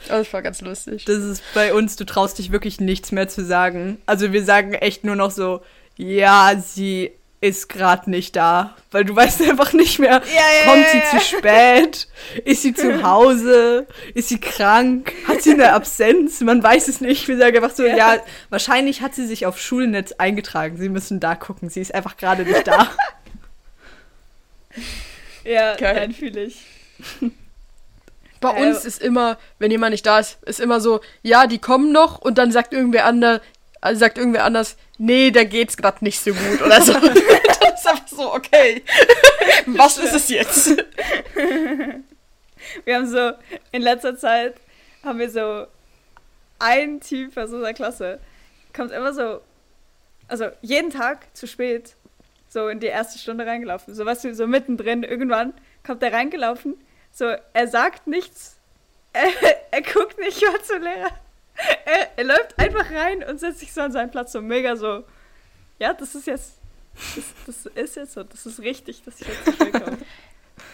Aber 0.08 0.18
das 0.18 0.32
war 0.32 0.42
ganz 0.42 0.60
lustig. 0.60 1.04
Das 1.04 1.18
ist 1.18 1.42
bei 1.52 1.74
uns, 1.74 1.96
du 1.96 2.04
traust 2.04 2.38
dich 2.38 2.52
wirklich 2.52 2.80
nichts 2.80 3.10
mehr 3.10 3.26
zu 3.26 3.44
sagen. 3.44 3.98
Also 4.06 4.32
wir 4.32 4.44
sagen 4.44 4.74
echt 4.74 5.02
nur 5.02 5.16
noch 5.16 5.32
so, 5.32 5.62
ja, 5.96 6.52
sie 6.64 7.12
ist 7.44 7.68
gerade 7.68 8.08
nicht 8.10 8.36
da. 8.36 8.74
Weil 8.90 9.04
du 9.04 9.14
weißt 9.14 9.42
einfach 9.42 9.72
nicht 9.74 9.98
mehr, 9.98 10.22
ja, 10.34 10.70
kommt 10.70 10.84
ja, 10.84 10.90
sie 10.90 10.98
ja. 10.98 11.10
zu 11.10 11.20
spät? 11.20 12.08
Ist 12.44 12.62
sie 12.62 12.72
zu 12.72 13.02
Hause? 13.08 13.86
Ist 14.14 14.28
sie 14.30 14.40
krank? 14.40 15.12
Hat 15.28 15.42
sie 15.42 15.52
eine 15.52 15.72
Absenz? 15.74 16.40
Man 16.40 16.62
weiß 16.62 16.88
es 16.88 17.00
nicht. 17.02 17.28
Wir 17.28 17.36
sagen 17.36 17.56
einfach 17.56 17.76
so, 17.76 17.84
Ja. 17.84 17.96
ja, 17.96 18.16
wahrscheinlich 18.48 19.02
hat 19.02 19.14
sie 19.14 19.26
sich 19.26 19.44
auf 19.46 19.60
Schulnetz 19.60 20.12
eingetragen. 20.12 20.78
Sie 20.78 20.88
müssen 20.88 21.20
da 21.20 21.34
gucken. 21.34 21.68
Sie 21.68 21.80
ist 21.80 21.94
einfach 21.94 22.16
gerade 22.16 22.44
nicht 22.44 22.66
da. 22.66 22.88
Ja, 25.44 25.76
Geil. 25.76 25.94
nein, 25.94 26.12
fühle 26.12 26.44
ich. 26.44 26.64
Bei 28.40 28.56
Äh, 28.56 28.66
uns 28.66 28.84
ist 28.84 29.00
immer, 29.00 29.38
wenn 29.58 29.70
jemand 29.70 29.92
nicht 29.92 30.06
da 30.06 30.18
ist, 30.18 30.42
ist 30.44 30.58
immer 30.60 30.80
so, 30.80 31.00
ja, 31.22 31.46
die 31.46 31.58
kommen 31.58 31.92
noch 31.92 32.18
und 32.18 32.38
dann 32.38 32.50
sagt 32.50 32.72
irgendwer 32.72 33.04
anders, 33.04 33.40
also 33.84 34.00
sagt 34.00 34.16
irgendwer 34.16 34.44
anders, 34.44 34.76
nee, 34.96 35.30
da 35.30 35.44
geht's 35.44 35.76
gerade 35.76 36.02
nicht 36.02 36.18
so 36.18 36.32
gut 36.32 36.62
oder 36.62 36.80
so. 36.80 36.92
das 36.98 37.14
ist 37.14 37.86
einfach 37.86 38.08
so, 38.08 38.32
okay. 38.32 38.82
Was 39.66 39.98
ist 39.98 40.14
es 40.14 40.30
jetzt? 40.30 40.68
Wir 42.84 42.94
haben 42.94 43.06
so, 43.06 43.32
in 43.72 43.82
letzter 43.82 44.16
Zeit 44.16 44.54
haben 45.04 45.18
wir 45.18 45.28
so 45.28 45.66
ein 46.58 47.02
Typ 47.02 47.36
aus 47.36 47.52
unserer 47.52 47.74
Klasse, 47.74 48.20
kommt 48.74 48.90
immer 48.90 49.12
so, 49.12 49.42
also 50.28 50.46
jeden 50.62 50.88
Tag 50.88 51.26
zu 51.36 51.46
spät, 51.46 51.94
so 52.48 52.68
in 52.68 52.80
die 52.80 52.86
erste 52.86 53.18
Stunde 53.18 53.44
reingelaufen. 53.44 53.94
So, 53.94 54.06
weißt 54.06 54.24
du, 54.24 54.34
so 54.34 54.46
mittendrin, 54.46 55.02
irgendwann 55.02 55.52
kommt 55.86 56.02
er 56.02 56.14
reingelaufen, 56.14 56.74
so, 57.12 57.34
er 57.52 57.68
sagt 57.68 58.06
nichts, 58.06 58.56
er, 59.12 59.28
er 59.70 59.82
guckt 59.82 60.18
nicht 60.18 60.40
mal 60.40 60.62
zum 60.62 60.80
Lehrer. 60.80 61.10
Er, 61.86 62.08
er 62.16 62.24
läuft 62.24 62.58
einfach 62.58 62.90
rein 62.90 63.22
und 63.24 63.38
setzt 63.40 63.60
sich 63.60 63.72
so 63.72 63.80
an 63.82 63.92
seinen 63.92 64.10
Platz, 64.10 64.32
so 64.32 64.40
mega 64.40 64.76
so, 64.76 65.04
ja, 65.78 65.92
das 65.92 66.14
ist 66.14 66.26
jetzt, 66.26 66.52
das, 67.14 67.24
das 67.46 67.66
ist 67.74 67.96
jetzt 67.96 68.12
so, 68.14 68.22
das 68.22 68.46
ist 68.46 68.60
richtig, 68.60 69.02
dass 69.04 69.20
ich 69.20 69.26
jetzt 69.28 69.44
zu 69.58 69.70
komme. 69.70 69.98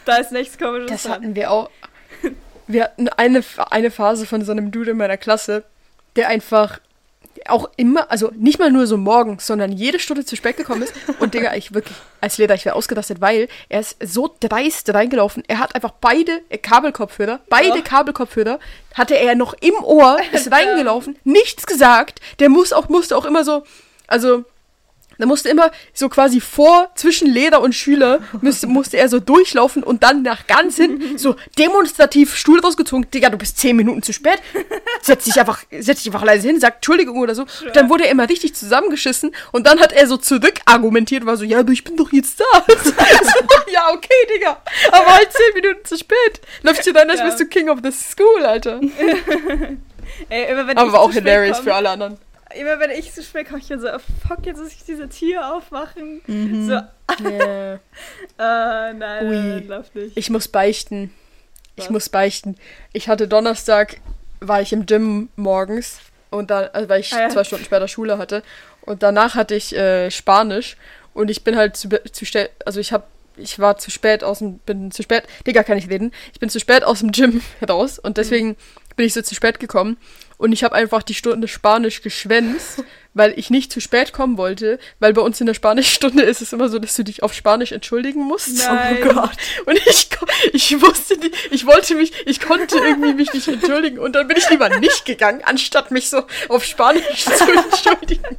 Da 0.05 0.16
ist 0.16 0.31
nichts 0.31 0.59
komisches 0.59 0.90
Das 0.90 1.03
dran. 1.05 1.12
hatten 1.12 1.35
wir 1.35 1.51
auch. 1.51 1.70
Wir 2.66 2.85
hatten 2.85 3.09
eine, 3.09 3.42
eine 3.70 3.90
Phase 3.90 4.27
von 4.27 4.44
so 4.44 4.53
einem 4.53 4.70
Dude 4.70 4.90
in 4.92 4.96
meiner 4.99 5.16
Klasse, 5.16 5.64
der 6.16 6.29
einfach 6.29 6.81
auch 7.48 7.70
immer, 7.76 8.11
also 8.11 8.31
nicht 8.35 8.59
mal 8.59 8.70
nur 8.70 8.87
so 8.87 8.96
morgens, 8.96 9.46
sondern 9.46 9.72
jede 9.72 9.98
Stunde 9.98 10.24
zu 10.24 10.37
spät 10.37 10.57
gekommen 10.57 10.83
ist. 10.83 10.92
Und 11.18 11.35
Digga, 11.35 11.55
ich 11.55 11.74
wirklich, 11.74 11.96
als 12.20 12.38
Leder, 12.38 12.55
ich 12.55 12.64
wäre 12.64 12.76
ausgerastet, 12.76 13.20
weil 13.20 13.48
er 13.68 13.81
ist 13.81 13.96
so 14.03 14.35
dreist 14.40 14.92
reingelaufen. 14.92 15.42
Er 15.48 15.59
hat 15.59 15.74
einfach 15.74 15.92
beide 16.00 16.40
Kabelkopfhörer, 16.62 17.40
beide 17.48 17.76
Ja. 17.79 17.83
Kabelkopfhörer 17.83 18.59
hatte 18.94 19.16
er 19.16 19.35
noch 19.35 19.55
im 19.61 19.74
Ohr, 19.83 20.18
ist 20.33 20.50
reingelaufen, 20.53 21.18
nichts 21.24 21.66
gesagt. 21.66 22.20
Der 22.38 22.48
muss 22.48 22.72
auch, 22.72 22.88
musste 22.88 23.16
auch 23.16 23.24
immer 23.24 23.44
so, 23.44 23.64
also 24.07 24.44
da 25.20 25.26
musste 25.26 25.48
immer 25.48 25.70
so 25.94 26.09
quasi 26.09 26.40
vor, 26.40 26.90
zwischen 26.94 27.28
Leder 27.28 27.61
und 27.61 27.74
Schüler, 27.74 28.20
müsste, 28.40 28.66
musste 28.66 28.96
er 28.96 29.09
so 29.09 29.20
durchlaufen 29.20 29.83
und 29.83 30.02
dann 30.02 30.22
nach 30.22 30.46
ganz 30.46 30.76
hin 30.76 31.16
so 31.18 31.37
demonstrativ 31.59 32.35
Stuhl 32.37 32.61
rausgezogen. 32.61 33.11
Digga, 33.11 33.28
du 33.30 33.37
bist 33.38 33.59
zehn 33.59 33.76
Minuten 33.76 34.02
zu 34.02 34.12
spät. 34.12 34.40
Setz 35.02 35.24
dich 35.24 35.38
einfach, 35.38 35.62
setz 35.78 36.02
dich 36.02 36.12
einfach 36.12 36.24
leise 36.24 36.48
hin, 36.48 36.61
sag 36.61 36.76
Entschuldigung 36.76 37.18
oder 37.18 37.35
so. 37.35 37.44
Dann 37.74 37.88
wurde 37.90 38.04
er 38.04 38.11
immer 38.11 38.28
richtig 38.28 38.54
zusammengeschissen 38.54 39.35
und 39.52 39.66
dann 39.66 39.80
hat 39.80 39.92
er 39.92 40.06
so 40.06 40.16
zurück 40.16 40.61
argumentiert, 40.64 41.26
war 41.26 41.37
so, 41.37 41.44
ja, 41.44 41.62
du, 41.62 41.72
ich 41.72 41.85
bin 41.85 41.96
doch 41.96 42.12
jetzt 42.12 42.40
da. 42.40 42.44
so, 42.83 42.90
ja, 43.72 43.88
okay, 43.92 44.09
Digga. 44.35 44.61
Aber 44.92 45.06
halt 45.14 45.33
zehn 45.33 45.54
Minuten 45.62 45.85
zu 45.85 45.96
spät. 45.96 46.40
Läufst 46.62 46.87
du 46.87 46.92
dann, 46.92 47.11
als 47.11 47.20
Ja. 47.20 47.26
bist 47.26 47.40
du 47.40 47.46
King 47.46 47.68
of 47.68 47.78
the 47.83 47.90
School, 47.92 48.44
Alter. 48.44 48.80
Ey, 50.28 50.52
Aber 50.74 51.00
auch 51.00 51.12
hilarious 51.12 51.59
komm- 51.59 51.64
für 51.66 51.74
alle 51.74 51.90
anderen. 51.90 52.18
Immer 52.58 52.80
wenn 52.80 52.90
ich 52.90 53.12
zu 53.12 53.22
spät 53.22 53.48
komme, 53.48 53.60
ich 53.60 53.66
so, 53.66 53.76
oh, 53.76 53.98
fuck, 54.26 54.44
jetzt 54.44 54.58
muss 54.58 54.72
ich 54.72 54.84
diese 54.84 55.08
Tür 55.08 55.54
aufmachen. 55.54 56.20
Mhm. 56.26 56.66
So, 56.66 56.80
Yeah. 57.20 57.74
äh, 58.38 58.92
nein, 58.94 59.26
Ui. 59.26 59.36
nein, 59.36 59.68
lauf 59.68 59.94
nicht. 59.94 60.16
Ich 60.16 60.30
muss 60.30 60.48
beichten. 60.48 61.12
Ich 61.76 61.84
Was? 61.84 61.90
muss 61.90 62.08
beichten. 62.08 62.56
Ich 62.92 63.08
hatte 63.08 63.26
Donnerstag, 63.28 63.96
war 64.40 64.60
ich 64.60 64.72
im 64.72 64.86
Gym 64.86 65.28
morgens 65.36 66.00
und 66.30 66.50
dann, 66.50 66.68
also 66.72 66.88
weil 66.88 67.00
ich 67.00 67.12
Ah, 67.12 67.22
ja. 67.22 67.28
zwei 67.28 67.44
Stunden 67.44 67.64
später 67.64 67.88
Schule 67.88 68.18
hatte 68.18 68.42
und 68.82 69.02
danach 69.02 69.34
hatte 69.34 69.54
ich 69.54 69.74
äh, 69.76 70.10
Spanisch 70.10 70.76
und 71.14 71.30
ich 71.30 71.42
bin 71.44 71.56
halt 71.56 71.76
zu, 71.76 71.88
zu 72.12 72.24
spät, 72.24 72.50
also 72.64 72.80
ich 72.80 72.92
habe 72.92 73.04
ich 73.36 73.58
war 73.58 73.78
zu 73.78 73.90
spät 73.90 74.22
aus 74.22 74.38
dem, 74.40 74.58
bin 74.58 74.90
zu 74.90 75.02
spät, 75.02 75.24
Digga, 75.46 75.62
kann 75.62 75.78
ich 75.78 75.88
reden, 75.88 76.12
ich 76.32 76.40
bin 76.40 76.48
zu 76.50 76.60
spät 76.60 76.84
aus 76.84 77.00
dem 77.00 77.10
Gym 77.12 77.40
raus 77.68 77.98
und 77.98 78.16
deswegen 78.18 78.56
bin 78.96 79.06
ich 79.06 79.14
so 79.14 79.22
zu 79.22 79.34
spät 79.34 79.58
gekommen 79.60 79.96
und 80.40 80.53
ich 80.53 80.64
habe 80.64 80.74
einfach 80.74 81.03
die 81.03 81.12
Stunde 81.12 81.48
Spanisch 81.48 82.00
geschwänzt, 82.00 82.83
weil 83.14 83.38
ich 83.38 83.50
nicht 83.50 83.70
zu 83.70 83.79
spät 83.79 84.14
kommen 84.14 84.38
wollte, 84.38 84.79
weil 84.98 85.12
bei 85.12 85.20
uns 85.20 85.38
in 85.38 85.46
der 85.46 85.53
Spanischstunde 85.53 86.22
ist 86.22 86.40
es 86.40 86.55
immer 86.55 86.70
so, 86.70 86.79
dass 86.79 86.94
du 86.94 87.05
dich 87.05 87.22
auf 87.22 87.35
Spanisch 87.35 87.72
entschuldigen 87.72 88.24
musst. 88.24 88.57
Nein. 88.57 88.98
Oh 89.03 89.12
Gott. 89.12 89.37
Und 89.66 89.79
ich, 89.87 90.09
ich 90.55 90.81
wusste 90.81 91.18
nicht, 91.18 91.35
ich 91.50 91.66
wollte 91.66 91.94
mich, 91.94 92.12
ich 92.26 92.40
konnte 92.40 92.79
irgendwie 92.79 93.12
mich 93.12 93.35
nicht 93.35 93.48
entschuldigen 93.48 93.98
und 93.98 94.14
dann 94.14 94.29
bin 94.29 94.38
ich 94.38 94.48
lieber 94.48 94.70
nicht 94.79 95.05
gegangen, 95.05 95.42
anstatt 95.44 95.90
mich 95.90 96.09
so 96.09 96.22
auf 96.48 96.64
Spanisch 96.64 97.24
zu 97.24 97.44
entschuldigen. 97.53 98.38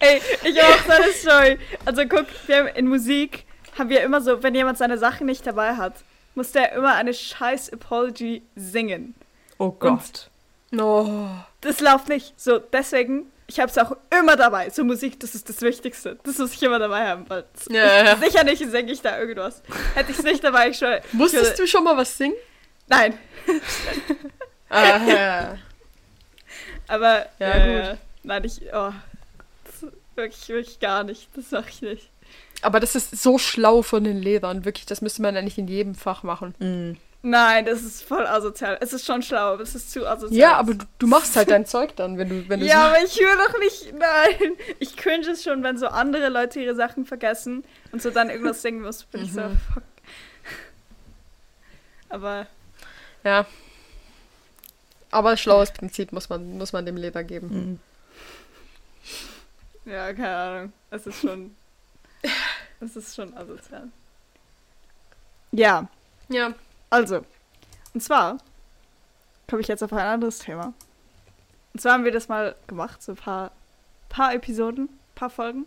Ey, 0.00 0.20
ich 0.44 0.60
habe 0.60 0.74
auch 0.74 0.84
so 0.84 1.02
eine 1.02 1.12
Story. 1.12 1.58
Also 1.86 2.02
guck, 2.06 2.26
wir 2.46 2.56
haben 2.58 2.66
in 2.68 2.88
Musik 2.88 3.44
haben 3.78 3.88
wir 3.88 4.02
immer 4.02 4.20
so, 4.20 4.42
wenn 4.42 4.54
jemand 4.54 4.76
seine 4.76 4.98
Sachen 4.98 5.26
nicht 5.26 5.46
dabei 5.46 5.76
hat, 5.76 5.94
muss 6.34 6.52
der 6.52 6.72
immer 6.72 6.94
eine 6.94 7.14
scheiß 7.14 7.72
Apology 7.72 8.42
singen. 8.54 9.14
Oh 9.56 9.70
Gott. 9.70 10.29
No. 10.70 11.28
Das 11.60 11.80
läuft 11.80 12.08
nicht. 12.08 12.38
So, 12.40 12.58
deswegen, 12.58 13.30
ich 13.46 13.58
habe 13.58 13.70
es 13.70 13.78
auch 13.78 13.96
immer 14.18 14.36
dabei. 14.36 14.70
So 14.70 14.84
Musik, 14.84 15.18
das 15.20 15.34
ist 15.34 15.48
das 15.48 15.60
Wichtigste. 15.62 16.18
Das 16.22 16.38
muss 16.38 16.52
ich 16.52 16.62
immer 16.62 16.78
dabei 16.78 17.08
haben, 17.08 17.28
weil 17.28 17.44
Ja, 17.68 18.04
ja, 18.04 18.16
sicher 18.16 18.44
nicht 18.44 18.64
singe 18.70 18.92
ich 18.92 19.02
da 19.02 19.18
irgendwas. 19.18 19.62
Hätte 19.94 20.12
ich 20.12 20.18
es 20.18 20.24
nicht 20.24 20.44
dabei, 20.44 20.70
ich 20.70 20.78
schon. 20.78 20.98
Musstest 21.12 21.58
du 21.58 21.66
schon 21.66 21.84
mal 21.84 21.96
was 21.96 22.16
singen? 22.16 22.36
Nein, 22.88 23.18
Ah, 24.68 24.98
ja. 25.04 25.58
aber 26.86 27.26
Ja, 27.38 27.54
äh, 27.54 27.88
gut. 27.90 27.98
Nein, 28.22 28.44
ich 28.44 28.60
oh, 28.72 28.92
das, 29.64 29.90
wirklich 30.14 30.48
wirklich 30.48 30.80
gar 30.80 31.02
nicht. 31.02 31.28
Das 31.34 31.50
mache 31.50 31.68
ich 31.68 31.82
nicht. 31.82 32.10
Aber 32.62 32.78
das 32.78 32.94
ist 32.94 33.20
so 33.20 33.38
schlau 33.38 33.82
von 33.82 34.04
den 34.04 34.22
Lehrern, 34.22 34.64
wirklich, 34.64 34.86
das 34.86 35.00
müsste 35.00 35.22
man 35.22 35.36
eigentlich 35.36 35.58
in 35.58 35.66
jedem 35.66 35.94
Fach 35.94 36.22
machen. 36.22 36.54
Mm. 36.58 36.92
Nein, 37.22 37.66
das 37.66 37.82
ist 37.82 38.02
voll 38.02 38.26
asozial. 38.26 38.78
Es 38.80 38.94
ist 38.94 39.04
schon 39.04 39.22
schlau, 39.22 39.52
aber 39.52 39.62
es 39.62 39.74
ist 39.74 39.92
zu 39.92 40.06
asozial. 40.08 40.38
Ja, 40.38 40.56
aber 40.56 40.72
du, 40.74 40.86
du 40.98 41.06
machst 41.06 41.36
halt 41.36 41.50
dein 41.50 41.66
Zeug 41.66 41.94
dann, 41.96 42.16
wenn 42.16 42.28
du, 42.30 42.48
wenn 42.48 42.60
du 42.60 42.66
Ja, 42.66 42.88
aber 42.88 43.02
ich 43.04 43.14
will 43.18 43.36
doch 43.46 43.58
nicht. 43.58 43.92
Nein. 43.92 44.52
Ich 44.78 44.96
cringe 44.96 45.28
es 45.28 45.42
schon, 45.42 45.62
wenn 45.62 45.76
so 45.76 45.86
andere 45.88 46.30
Leute 46.30 46.60
ihre 46.60 46.74
Sachen 46.74 47.04
vergessen 47.04 47.62
und 47.92 48.00
so 48.00 48.08
dann 48.10 48.30
irgendwas 48.30 48.62
singen 48.62 48.80
muss. 48.80 49.04
Bin 49.04 49.24
ich 49.24 49.32
so, 49.34 49.40
Mhm. 49.42 49.60
fuck. 49.74 49.82
Aber 52.08 52.46
Ja. 53.22 53.44
Aber 55.10 55.36
schlaues 55.36 55.72
Prinzip 55.72 56.12
muss 56.12 56.28
man, 56.28 56.56
muss 56.56 56.72
man 56.72 56.86
dem 56.86 56.96
Lehrer 56.96 57.24
geben. 57.24 57.80
Mm. 59.84 59.88
ja, 59.90 60.12
keine 60.14 60.36
Ahnung. 60.36 60.72
Es 60.90 61.06
ist 61.06 61.20
schon. 61.20 61.54
es 62.80 62.96
ist 62.96 63.14
schon 63.14 63.36
asozial. 63.36 63.88
Ja, 65.52 65.88
Ja. 66.28 66.54
Also. 66.90 67.24
Und 67.94 68.02
zwar 68.02 68.38
komme 69.48 69.62
ich 69.62 69.68
jetzt 69.68 69.82
auf 69.82 69.92
ein 69.92 69.98
anderes 69.98 70.38
Thema. 70.38 70.74
Und 71.72 71.80
zwar 71.80 71.94
haben 71.94 72.04
wir 72.04 72.12
das 72.12 72.28
mal 72.28 72.54
gemacht, 72.66 73.02
so 73.02 73.12
ein 73.12 73.16
paar, 73.16 73.52
paar 74.08 74.34
Episoden, 74.34 74.88
paar 75.14 75.30
Folgen. 75.30 75.66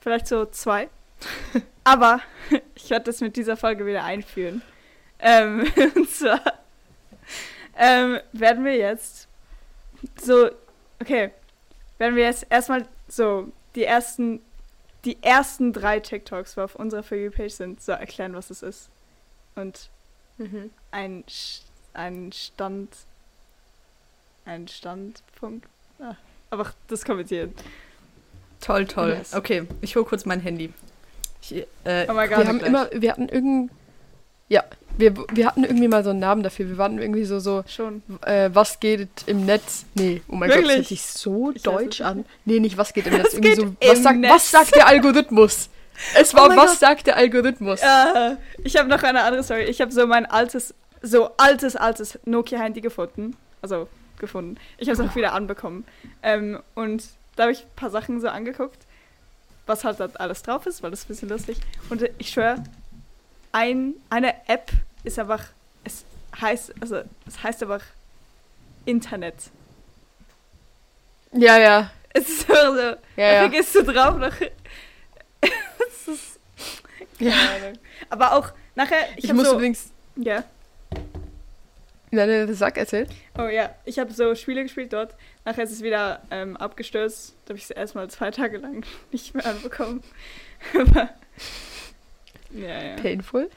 Vielleicht 0.00 0.26
so 0.26 0.46
zwei. 0.46 0.88
Aber 1.84 2.20
ich 2.74 2.90
werde 2.90 3.06
das 3.06 3.20
mit 3.20 3.36
dieser 3.36 3.56
Folge 3.56 3.86
wieder 3.86 4.04
einführen. 4.04 4.62
Ähm, 5.18 5.70
und 5.94 6.10
zwar 6.10 6.40
ähm, 7.76 8.20
werden 8.32 8.64
wir 8.64 8.76
jetzt 8.76 9.28
so, 10.20 10.50
okay, 11.00 11.30
werden 11.98 12.16
wir 12.16 12.24
jetzt 12.24 12.46
erstmal 12.50 12.86
so 13.08 13.50
die 13.74 13.84
ersten, 13.84 14.40
die 15.04 15.22
ersten 15.22 15.72
drei 15.72 16.00
TikToks, 16.00 16.54
die 16.54 16.60
auf 16.60 16.74
unserer 16.74 17.02
For 17.02 17.16
You-Page 17.16 17.52
sind, 17.52 17.82
so 17.82 17.92
erklären, 17.92 18.34
was 18.34 18.50
es 18.50 18.62
ist. 18.62 18.90
Und 19.54 19.90
Mhm. 20.38 20.70
ein, 20.90 21.24
Sch- 21.28 21.60
ein 21.94 22.32
Stand, 22.32 22.88
ein 24.44 24.68
Standpunkt, 24.68 25.66
ah, 26.00 26.14
einfach 26.50 26.74
das 26.88 27.04
kommentieren. 27.04 27.54
Toll, 28.60 28.86
toll. 28.86 29.10
Yes. 29.18 29.34
Okay, 29.34 29.66
ich 29.80 29.94
hole 29.96 30.04
kurz 30.04 30.24
mein 30.24 30.40
Handy. 30.40 30.72
Ich, 31.42 31.52
äh, 31.84 32.06
Oh 32.08 32.14
mein 32.14 32.28
Gott. 32.28 32.38
Wir 32.38 32.48
haben 32.48 32.60
immer, 32.60 32.88
wir 32.92 33.10
hatten 33.12 33.28
irgend, 33.28 33.70
ja, 34.48 34.64
wir, 34.96 35.14
wir 35.32 35.46
hatten 35.46 35.64
irgendwie 35.64 35.88
mal 35.88 36.02
so 36.04 36.10
einen 36.10 36.20
Namen 36.20 36.42
dafür. 36.42 36.68
Wir 36.68 36.78
waren 36.78 36.98
irgendwie 36.98 37.24
so, 37.24 37.40
so, 37.40 37.62
Schon. 37.66 38.02
äh, 38.22 38.48
was 38.52 38.80
geht 38.80 39.08
im 39.26 39.44
Netz? 39.44 39.84
Nee, 39.94 40.22
oh 40.28 40.36
mein 40.36 40.48
Gott, 40.48 40.58
das 40.58 40.64
Wirklich? 40.64 40.76
hört 40.78 40.86
sich 40.88 41.02
so 41.02 41.52
Ich 41.54 41.62
deutsch 41.62 42.00
an. 42.00 42.24
Nee, 42.44 42.60
nicht 42.60 42.78
was 42.78 42.92
geht 42.94 43.06
im 43.06 43.12
Netz. 43.18 43.36
Was 43.36 43.56
so, 43.56 43.76
was 43.80 44.02
sagt, 44.02 44.18
Netz? 44.18 44.32
was 44.32 44.50
sagt 44.50 44.74
der 44.76 44.86
Algorithmus? 44.86 45.68
Es 46.14 46.34
war, 46.34 46.48
mein 46.48 46.58
was 46.58 46.72
Gott. 46.72 46.78
sagt 46.80 47.06
der 47.06 47.16
Algorithmus? 47.16 47.80
Äh, 47.82 48.36
ich 48.62 48.76
habe 48.76 48.88
noch 48.88 49.02
eine 49.02 49.22
andere 49.22 49.42
Story. 49.42 49.62
Ich 49.64 49.80
habe 49.80 49.92
so 49.92 50.06
mein 50.06 50.26
altes, 50.26 50.74
so 51.02 51.30
altes, 51.36 51.76
altes 51.76 52.18
Nokia-Handy 52.24 52.80
gefunden. 52.80 53.36
Also 53.62 53.88
gefunden. 54.18 54.56
Ich 54.78 54.88
habe 54.88 55.00
es 55.02 55.08
auch 55.10 55.14
wieder 55.16 55.32
anbekommen. 55.32 55.84
Ähm, 56.22 56.60
und 56.74 57.04
da 57.36 57.44
habe 57.44 57.52
ich 57.52 57.60
ein 57.62 57.76
paar 57.76 57.90
Sachen 57.90 58.20
so 58.20 58.28
angeguckt, 58.28 58.78
was 59.66 59.84
halt 59.84 60.00
da 60.00 60.08
alles 60.14 60.42
drauf 60.42 60.66
ist, 60.66 60.82
weil 60.82 60.90
das 60.90 61.00
ist 61.00 61.06
ein 61.06 61.08
bisschen 61.08 61.28
lustig. 61.28 61.58
Und 61.90 62.02
ich 62.18 62.30
schwöre, 62.30 62.62
ein, 63.52 63.94
eine 64.10 64.34
App 64.48 64.70
ist 65.04 65.18
einfach, 65.18 65.44
es 65.84 66.04
heißt, 66.40 66.74
also 66.80 67.02
es 67.26 67.42
heißt 67.42 67.62
einfach 67.62 67.82
Internet. 68.84 69.34
Ja, 71.32 71.58
ja. 71.58 71.90
Es 72.10 72.28
ist 72.28 72.46
so, 72.46 72.54
so 72.54 72.78
Ja, 72.80 72.96
da 73.16 73.32
ja. 73.42 73.48
gehst 73.48 73.74
du 73.74 73.82
drauf 73.82 74.16
noch. 74.16 74.32
Keine 77.30 77.34
Ja. 77.60 77.66
Ahnung. 77.66 77.78
Aber 78.10 78.32
auch 78.34 78.52
nachher, 78.74 78.98
ich, 79.16 79.24
Ich, 79.24 79.32
muss 79.32 79.48
so, 79.48 79.54
übrigens. 79.54 79.90
ja. 80.16 80.44
Nein, 82.10 82.28
nein, 82.28 82.54
sag, 82.54 82.76
erzähl. 82.78 83.08
Oh 83.36 83.48
ja, 83.48 83.74
ich 83.84 83.98
habe 83.98 84.12
so 84.12 84.36
Spiele 84.36 84.62
gespielt 84.62 84.92
dort. 84.92 85.16
nachher 85.44 85.64
ist 85.64 85.72
es 85.72 85.82
wieder 85.82 86.22
ähm, 86.30 86.56
abgestürzt. 86.56 87.34
Da 87.44 87.50
habe 87.50 87.58
ich 87.58 87.64
es 87.64 87.70
erstmal 87.70 88.08
zwei 88.08 88.30
Tage 88.30 88.58
lang 88.58 88.84
nicht 89.10 89.34
mehr 89.34 89.44
anbekommen. 89.46 90.02
Aber, 90.74 91.10
ja, 92.52 92.82
ja. 92.82 92.96
Painful. 92.96 93.50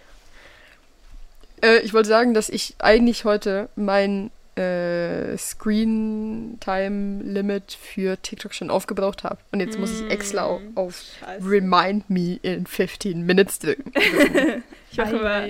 Äh, 1.64 1.80
ich 1.82 1.94
wollte 1.94 2.10
sagen, 2.10 2.34
dass 2.34 2.50
ich 2.50 2.74
eigentlich 2.80 3.26
heute 3.26 3.70
mein 3.76 4.32
äh, 4.58 5.38
Screen-Time-Limit 5.38 7.74
für 7.74 8.22
TikTok 8.22 8.54
schon 8.54 8.70
aufgebraucht 8.70 9.24
habe. 9.24 9.38
Und 9.52 9.60
jetzt 9.60 9.78
muss 9.80 10.02
ich 10.02 10.10
extra 10.10 10.44
auf, 10.44 10.62
Mm. 10.62 10.78
auf. 10.78 11.04
Remind 11.44 12.10
Me 12.10 12.40
in 12.42 12.66
15 12.66 13.26
Minutes 13.26 13.60
drücken. 13.60 13.92
Ich 14.92 14.98
mache 14.98 15.18
immer. 15.18 15.46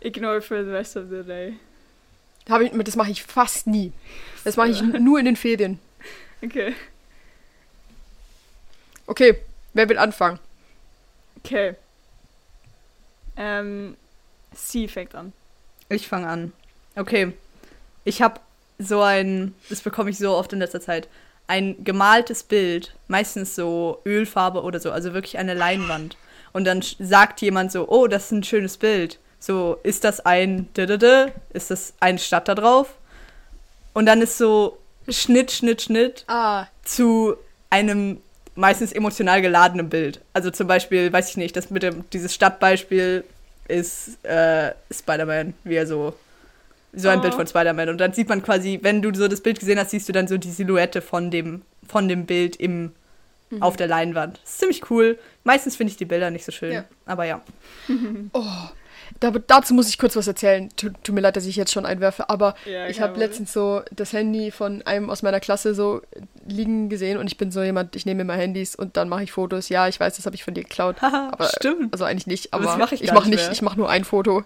Ignore 0.00 0.40
for 0.42 0.62
the 0.62 0.70
rest 0.70 0.96
of 0.96 1.06
the 1.10 1.22
day. 1.24 1.54
Hab 2.48 2.60
ich, 2.60 2.70
das 2.84 2.94
mache 2.94 3.10
ich 3.10 3.24
fast 3.24 3.66
nie. 3.66 3.92
Das 4.44 4.56
mache 4.56 4.68
ich 4.68 4.80
nur 4.82 5.18
in 5.18 5.24
den 5.24 5.34
Ferien. 5.36 5.80
Okay. 6.44 6.74
Okay, 9.06 9.38
wer 9.72 9.88
will 9.88 9.98
anfangen? 9.98 10.38
Okay. 11.38 11.74
Ähm, 13.36 13.96
sie 14.54 14.86
fängt 14.88 15.14
an. 15.14 15.32
Ich 15.88 16.06
fange 16.06 16.28
an. 16.28 16.52
Okay. 16.94 17.32
Ich 18.06 18.22
habe 18.22 18.40
so 18.78 19.02
ein, 19.02 19.54
das 19.68 19.82
bekomme 19.82 20.08
ich 20.10 20.16
so 20.16 20.34
oft 20.34 20.52
in 20.52 20.60
letzter 20.60 20.80
Zeit, 20.80 21.08
ein 21.48 21.84
gemaltes 21.84 22.42
Bild, 22.42 22.94
meistens 23.08 23.54
so 23.54 24.00
Ölfarbe 24.06 24.62
oder 24.62 24.80
so, 24.80 24.90
also 24.92 25.12
wirklich 25.12 25.38
eine 25.38 25.54
Leinwand. 25.54 26.16
Und 26.52 26.64
dann 26.64 26.82
sagt 26.98 27.42
jemand 27.42 27.72
so, 27.72 27.88
oh, 27.88 28.06
das 28.06 28.26
ist 28.26 28.30
ein 28.30 28.44
schönes 28.44 28.76
Bild. 28.76 29.18
So, 29.38 29.78
ist 29.82 30.04
das 30.04 30.20
ein? 30.20 30.68
Ist 31.52 31.70
das 31.70 31.94
eine 32.00 32.18
Stadt 32.18 32.48
da 32.48 32.54
drauf? 32.54 32.94
Und 33.92 34.06
dann 34.06 34.22
ist 34.22 34.38
so 34.38 34.78
Schnitt, 35.08 35.50
Schnitt, 35.52 35.82
Schnitt 35.82 36.24
Ah, 36.28 36.66
zu 36.84 37.36
einem 37.70 38.20
meistens 38.54 38.92
emotional 38.92 39.42
geladenen 39.42 39.88
Bild. 39.88 40.20
Also 40.32 40.50
zum 40.50 40.66
Beispiel, 40.66 41.12
weiß 41.12 41.30
ich 41.30 41.36
nicht, 41.36 41.56
das 41.56 41.70
mit 41.70 41.82
dem, 41.82 42.08
dieses 42.10 42.34
Stadtbeispiel 42.34 43.24
ist 43.68 44.24
äh, 44.24 44.72
Spider-Man, 44.90 45.54
wie 45.64 45.74
er 45.74 45.86
so, 45.86 46.14
so 46.92 47.08
ein 47.08 47.18
Oh. 47.18 47.22
Bild 47.22 47.34
von 47.34 47.46
Spider-Man. 47.46 47.88
Und 47.90 47.98
dann 47.98 48.12
sieht 48.12 48.28
man 48.28 48.42
quasi, 48.42 48.78
wenn 48.82 49.02
du 49.02 49.12
so 49.14 49.28
das 49.28 49.40
Bild 49.40 49.58
gesehen 49.60 49.78
hast, 49.78 49.90
siehst 49.90 50.08
du 50.08 50.12
dann 50.12 50.28
so 50.28 50.38
die 50.38 50.50
Silhouette 50.50 51.02
von 51.02 51.30
dem, 51.30 51.62
von 51.86 52.08
dem 52.08 52.26
Bild 52.26 52.56
im, 52.56 52.92
auf 53.60 53.76
der 53.76 53.86
Leinwand. 53.86 54.40
ist 54.44 54.58
ziemlich 54.58 54.90
cool. 54.90 55.18
Meistens 55.44 55.76
finde 55.76 55.90
ich 55.92 55.96
die 55.96 56.04
Bilder 56.04 56.30
nicht 56.30 56.44
so 56.44 56.52
schön, 56.52 56.72
Ja. 56.72 56.84
aber 57.04 57.24
ja. 57.24 57.40
da, 59.20 59.30
dazu 59.30 59.74
muss 59.74 59.88
ich 59.88 59.98
kurz 59.98 60.16
was 60.16 60.26
erzählen. 60.26 60.68
Tut, 60.76 60.92
tut 61.04 61.14
mir 61.14 61.20
leid, 61.20 61.36
dass 61.36 61.46
ich 61.46 61.56
jetzt 61.56 61.72
schon 61.72 61.86
einwerfe, 61.86 62.28
aber 62.28 62.54
Ja, 62.64 62.88
ich 62.88 63.00
habe 63.00 63.18
letztens 63.18 63.52
so 63.52 63.82
das 63.92 64.12
Handy 64.12 64.50
von 64.50 64.82
einem 64.82 65.10
aus 65.10 65.22
meiner 65.22 65.40
Klasse 65.40 65.74
so 65.74 66.02
liegen 66.48 66.88
gesehen 66.88 67.18
und 67.18 67.26
ich 67.26 67.38
bin 67.38 67.50
so 67.50 67.62
jemand, 67.62 67.96
ich 67.96 68.06
nehme 68.06 68.22
immer 68.22 68.34
Handys 68.34 68.74
und 68.74 68.96
dann 68.96 69.08
mache 69.08 69.22
ich 69.22 69.32
Fotos. 69.32 69.68
Ja, 69.68 69.88
ich 69.88 70.00
weiß, 70.00 70.16
das 70.16 70.26
habe 70.26 70.34
ich 70.34 70.44
von 70.44 70.54
dir 70.54 70.64
geklaut. 70.64 70.96
Aber, 71.02 71.48
stimmt. 71.56 71.92
Also 71.92 72.04
eigentlich 72.04 72.26
nicht, 72.26 72.52
Aber 72.52 72.68
aber, 72.70 72.78
mach 72.78 72.92
ich 72.92 73.02
ich 73.02 73.12
mache 73.12 73.28
nicht 73.28 73.36
nicht, 73.36 73.52
ich 73.52 73.62
mache 73.62 73.78
nur 73.78 73.88
ein 73.88 74.04
Foto. 74.04 74.44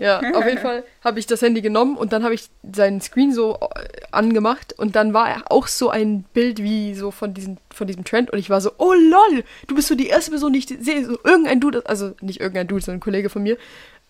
Ja, 0.00 0.20
auf 0.34 0.44
jeden 0.44 0.58
Fall 0.58 0.84
habe 1.02 1.18
ich 1.18 1.26
das 1.26 1.42
Handy 1.42 1.60
genommen 1.60 1.96
und 1.96 2.12
dann 2.12 2.24
habe 2.24 2.34
ich 2.34 2.48
seinen 2.72 3.00
Screen 3.00 3.32
so 3.32 3.58
äh, 3.74 3.88
angemacht 4.10 4.74
und 4.78 4.96
dann 4.96 5.14
war 5.14 5.44
auch 5.50 5.66
so 5.66 5.90
ein 5.90 6.24
Bild 6.34 6.62
wie 6.62 6.94
so 6.94 7.10
von 7.10 7.34
diesem, 7.34 7.58
von 7.72 7.86
diesem 7.86 8.04
Trend 8.04 8.30
und 8.30 8.38
ich 8.38 8.50
war 8.50 8.60
so, 8.60 8.72
oh 8.78 8.92
lol, 8.92 9.44
du 9.66 9.74
bist 9.74 9.88
so 9.88 9.94
die 9.94 10.08
erste 10.08 10.30
Person, 10.30 10.52
die 10.52 10.60
ich 10.60 10.66
sehe, 10.66 11.04
so 11.04 11.18
irgendein 11.24 11.60
Dude, 11.60 11.84
also 11.86 12.14
nicht 12.20 12.40
irgendein 12.40 12.68
Dude, 12.68 12.82
sondern 12.82 12.98
ein 12.98 13.04
Kollege 13.04 13.30
von 13.30 13.42
mir. 13.42 13.56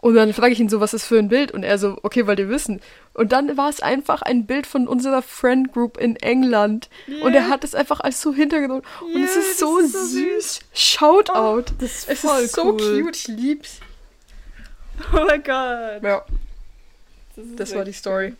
Und 0.01 0.15
dann 0.15 0.33
frage 0.35 0.53
ich 0.53 0.61
ihn 0.61 0.69
so, 0.69 0.81
was 0.81 0.95
ist 0.95 1.05
für 1.07 1.19
ein 1.19 1.29
Bild? 1.29 1.51
Und 1.53 1.63
er 1.63 1.79
so, 1.79 1.99
okay, 2.03 2.27
wollt 2.27 2.39
ihr 2.39 2.49
wissen? 2.49 2.81
Und 3.15 3.33
dann 3.33 3.57
war 3.57 3.69
es 3.71 3.81
einfach 3.81 4.23
ein 4.23 4.47
Bild 4.47 4.67
von 4.67 4.87
unserer 4.87 5.23
Friend 5.23 5.73
Group 5.73 5.97
in 5.97 6.17
England. 6.17 6.89
Und 7.23 7.35
er 7.35 7.43
Yeah. 7.43 7.49
hat 7.49 7.65
es 7.65 7.75
einfach 7.75 8.01
als 8.01 8.21
so 8.21 8.33
Hintergrund. 8.33 8.85
Und 9.01 9.23
es 9.25 9.35
Yeah, 9.35 9.41
ist 9.41 9.51
das 9.53 9.59
so, 9.59 9.79
ist 9.79 9.93
so 9.93 10.05
süß. 10.05 10.61
Shoutout. 10.75 11.73
Das 11.79 11.91
ist 11.91 12.09
es 12.11 12.21
voll 12.21 12.43
ist 12.43 12.55
so 12.55 12.73
cool. 12.73 13.03
cute, 13.05 13.17
ich 13.17 13.29
lieb's. 13.29 13.81
Oh 15.13 15.25
mein 15.27 15.43
Gott. 15.43 16.03
Ja, 16.03 16.25
ist 17.37 17.61
das 17.61 17.75
war 17.75 17.85
die 17.85 17.93
Story. 17.93 18.35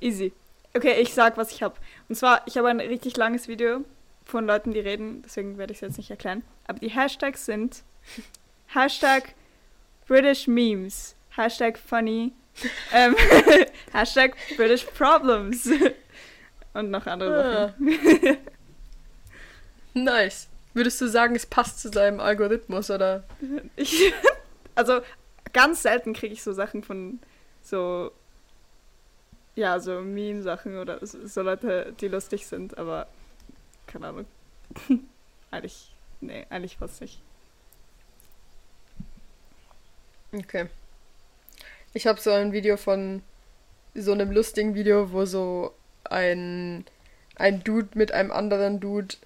Easy. 0.00 0.32
Okay, 0.74 1.00
ich 1.00 1.12
sag, 1.12 1.36
was 1.36 1.52
ich 1.52 1.62
habe. 1.62 1.74
Und 2.08 2.14
zwar, 2.14 2.42
ich 2.46 2.56
habe 2.56 2.68
ein 2.68 2.80
richtig 2.80 3.16
langes 3.16 3.48
Video 3.48 3.84
von 4.24 4.46
Leuten, 4.46 4.72
die 4.72 4.80
reden, 4.80 5.22
deswegen 5.24 5.58
werde 5.58 5.72
ich 5.72 5.78
es 5.78 5.80
jetzt 5.82 5.96
nicht 5.98 6.10
erklären. 6.10 6.42
Aber 6.66 6.78
die 6.78 6.88
Hashtags 6.90 7.44
sind 7.46 7.82
Hashtag 8.74 9.34
British 10.06 10.46
Memes, 10.46 11.14
Hashtag 11.36 11.78
Funny, 11.78 12.32
ähm, 12.92 13.16
Hashtag 13.92 14.36
British 14.56 14.84
Problems 14.84 15.68
und 16.74 16.90
noch 16.90 17.06
andere 17.06 17.72
Sachen. 17.78 18.38
Nice. 19.94 20.48
Würdest 20.74 21.00
du 21.00 21.08
sagen, 21.08 21.34
es 21.34 21.46
passt 21.46 21.80
zu 21.80 21.88
seinem 21.88 22.20
Algorithmus 22.20 22.90
oder? 22.90 23.24
Ich, 23.74 24.12
also 24.74 25.00
ganz 25.52 25.82
selten 25.82 26.12
kriege 26.12 26.32
ich 26.32 26.42
so 26.42 26.52
Sachen 26.52 26.84
von 26.84 27.18
so 27.62 28.12
ja, 29.58 29.80
so 29.80 30.00
Meme-Sachen 30.00 30.78
oder 30.78 31.04
so, 31.04 31.26
so 31.26 31.42
Leute, 31.42 31.92
die 32.00 32.06
lustig 32.06 32.46
sind, 32.46 32.78
aber 32.78 33.08
keine 33.88 34.06
Ahnung. 34.06 34.26
eigentlich, 35.50 35.92
nee, 36.20 36.46
eigentlich 36.48 36.76
fast 36.76 37.00
nicht. 37.00 37.20
Okay. 40.32 40.66
Ich 41.94 42.06
habe 42.06 42.20
so 42.20 42.30
ein 42.30 42.52
Video 42.52 42.76
von 42.76 43.22
so 43.94 44.12
einem 44.12 44.30
lustigen 44.30 44.74
Video, 44.74 45.12
wo 45.12 45.24
so 45.24 45.72
ein, 46.04 46.84
ein 47.36 47.64
Dude 47.64 47.88
mit 47.94 48.12
einem 48.12 48.30
anderen 48.30 48.80
Dude 48.80 49.16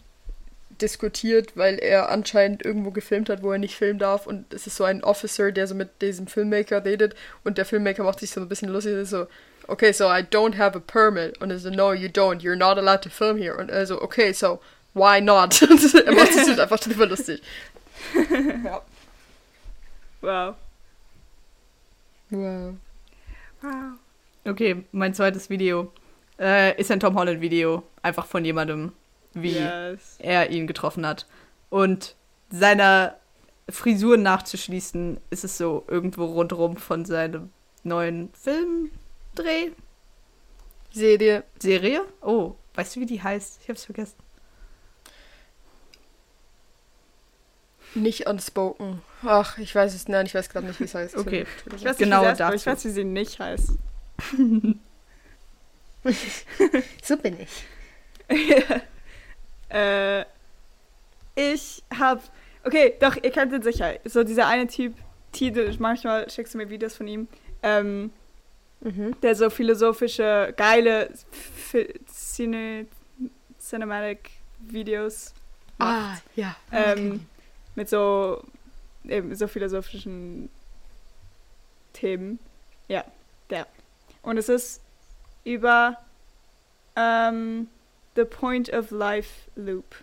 diskutiert, 0.80 1.56
weil 1.56 1.78
er 1.78 2.08
anscheinend 2.10 2.64
irgendwo 2.64 2.90
gefilmt 2.90 3.28
hat, 3.28 3.42
wo 3.42 3.52
er 3.52 3.58
nicht 3.58 3.76
filmen 3.76 3.98
darf 3.98 4.26
und 4.26 4.52
es 4.52 4.66
ist 4.66 4.76
so 4.76 4.84
ein 4.84 5.04
Officer, 5.04 5.52
der 5.52 5.66
so 5.66 5.74
mit 5.74 6.02
diesem 6.02 6.26
Filmmaker 6.26 6.84
redet 6.84 7.14
und 7.44 7.58
der 7.58 7.64
Filmmaker 7.64 8.04
macht 8.04 8.20
sich 8.20 8.30
so 8.30 8.40
ein 8.40 8.48
bisschen 8.48 8.68
lustig, 8.68 8.94
ist 8.94 9.10
so, 9.10 9.26
okay, 9.68 9.92
so 9.92 10.06
I 10.06 10.22
don't 10.22 10.56
have 10.56 10.76
a 10.76 10.80
permit 10.80 11.40
und 11.40 11.50
er 11.50 11.58
so, 11.58 11.70
no, 11.70 11.92
you 11.92 12.08
don't, 12.08 12.40
you're 12.42 12.56
not 12.56 12.78
allowed 12.78 13.02
to 13.02 13.10
film 13.10 13.36
here 13.36 13.56
und 13.56 13.70
er 13.70 13.86
so, 13.86 14.00
okay, 14.00 14.32
so 14.32 14.60
why 14.94 15.20
not? 15.20 15.60
er 16.06 16.12
macht 16.12 16.32
sich 16.32 16.46
halt 16.48 16.60
einfach 16.60 16.80
drüber 16.80 17.06
lustig. 17.06 17.42
ja. 18.64 18.82
Wow. 20.20 20.54
Wow. 22.32 22.76
Wow. 23.60 23.98
Okay, 24.44 24.84
mein 24.90 25.12
zweites 25.14 25.50
Video 25.50 25.92
äh, 26.38 26.78
ist 26.80 26.90
ein 26.90 26.98
Tom 26.98 27.14
Holland 27.14 27.40
Video, 27.42 27.82
einfach 28.00 28.26
von 28.26 28.44
jemandem, 28.44 28.92
wie 29.34 29.52
Yes. 29.52 30.16
er 30.18 30.50
ihn 30.50 30.66
getroffen 30.66 31.06
hat. 31.06 31.26
Und 31.68 32.16
seiner 32.50 33.18
Frisur 33.68 34.16
nachzuschließen, 34.16 35.20
ist 35.30 35.44
es 35.44 35.58
so 35.58 35.84
irgendwo 35.88 36.24
rundherum 36.24 36.76
von 36.78 37.04
seinem 37.04 37.50
neuen 37.84 38.30
Filmdreh, 38.32 39.70
Serie 40.90 41.44
Serie. 41.60 42.02
Oh, 42.22 42.54
weißt 42.74 42.96
du, 42.96 43.00
wie 43.00 43.06
die 43.06 43.22
heißt? 43.22 43.60
Ich 43.62 43.68
hab's 43.68 43.84
vergessen. 43.84 44.16
Nicht 47.94 48.26
unspoken. 48.26 49.02
Ach, 49.24 49.58
ich 49.58 49.74
weiß 49.74 49.94
es, 49.94 50.08
nein, 50.08 50.26
ich 50.26 50.34
weiß 50.34 50.48
gerade 50.48 50.66
nicht, 50.66 50.80
wie 50.80 50.84
es 50.84 50.94
heißt. 50.94 51.16
Okay. 51.16 51.46
Ich 51.76 51.84
weiß 51.84 51.96
Genau 51.98 52.22
nicht, 52.28 52.40
ich 52.40 52.66
weiß, 52.66 52.84
wie 52.84 52.90
sie 52.90 53.04
nicht 53.04 53.38
heißt. 53.38 53.70
So 57.02 57.16
bin 57.16 57.38
ich. 57.40 57.64
äh, 59.68 60.24
ich 61.34 61.82
hab. 61.96 62.22
Okay, 62.64 62.94
doch, 63.00 63.16
ihr 63.22 63.30
kennt 63.30 63.52
ihn 63.52 63.62
sicher. 63.62 63.94
So 64.04 64.24
dieser 64.24 64.46
eine 64.46 64.66
Typ, 64.66 64.94
T, 65.32 65.50
du- 65.50 65.72
manchmal 65.78 66.28
schickst 66.30 66.54
du 66.54 66.58
mir 66.58 66.68
Videos 66.70 66.96
von 66.96 67.06
ihm, 67.08 67.28
ähm, 67.62 68.10
Mhm. 68.80 69.14
der 69.20 69.36
so 69.36 69.48
philosophische, 69.48 70.52
geile 70.56 71.08
Cine, 72.12 72.86
Cinematic 73.60 74.30
Videos 74.58 75.32
Ah, 75.78 76.16
ja. 76.34 76.56
ähm, 76.72 77.24
mit 77.74 77.88
so 77.88 78.42
eben 79.04 79.34
so 79.34 79.48
philosophischen 79.48 80.48
Themen. 81.92 82.38
Ja, 82.88 83.04
der. 83.50 83.66
Und 84.22 84.36
es 84.36 84.48
ist 84.48 84.80
über 85.44 85.96
ähm, 86.96 87.68
The 88.16 88.24
Point 88.24 88.72
of 88.72 88.90
Life 88.90 89.50
Loop. 89.56 89.96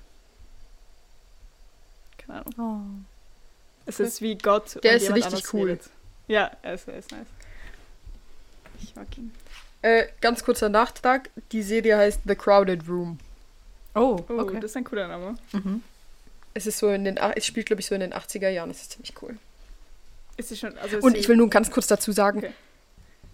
Keine 2.17 2.45
Ahnung. 2.45 3.05
Es 3.85 3.99
ist 3.99 4.21
wie 4.21 4.37
Gott 4.37 4.83
Der 4.83 4.91
und 4.91 4.97
ist 4.97 5.03
jemand 5.03 5.25
richtig 5.25 5.53
cool. 5.53 5.69
redet. 5.69 5.89
Ja, 6.27 6.51
er 6.61 6.73
ist, 6.75 6.87
er 6.87 6.97
ist 6.97 7.11
nice. 7.11 7.27
Ich 8.81 8.95
mag 8.95 9.07
ihn. 9.17 9.33
Äh, 9.81 10.07
ganz 10.21 10.43
kurzer 10.43 10.69
Nachtrag. 10.69 11.29
Die 11.51 11.63
Serie 11.63 11.97
heißt 11.97 12.21
The 12.25 12.35
Crowded 12.35 12.87
Room. 12.87 13.17
Oh, 13.95 14.23
Oh, 14.29 14.33
okay. 14.39 14.55
das 14.59 14.71
ist 14.71 14.77
ein 14.77 14.83
cooler 14.83 15.07
Name. 15.07 15.35
Mhm. 15.53 15.83
Es 16.53 16.67
ist 16.67 16.77
so 16.79 16.89
in 16.89 17.03
den, 17.05 17.17
es 17.35 17.45
spielt 17.45 17.67
glaube 17.67 17.81
ich 17.81 17.87
so 17.87 17.95
in 17.95 18.01
den 18.01 18.13
80er 18.13 18.49
Jahren. 18.49 18.69
Das 18.69 18.81
ist 18.81 18.91
ziemlich 18.93 19.13
cool. 19.21 19.37
Ist 20.37 20.49
sie 20.49 20.57
schon, 20.57 20.77
also 20.77 20.97
ist 20.97 21.03
Und 21.03 21.13
sie, 21.13 21.19
ich 21.19 21.27
will 21.27 21.37
nur 21.37 21.49
ganz 21.49 21.69
kurz 21.71 21.87
dazu 21.87 22.11
sagen, 22.11 22.39
Okay. 22.39 22.51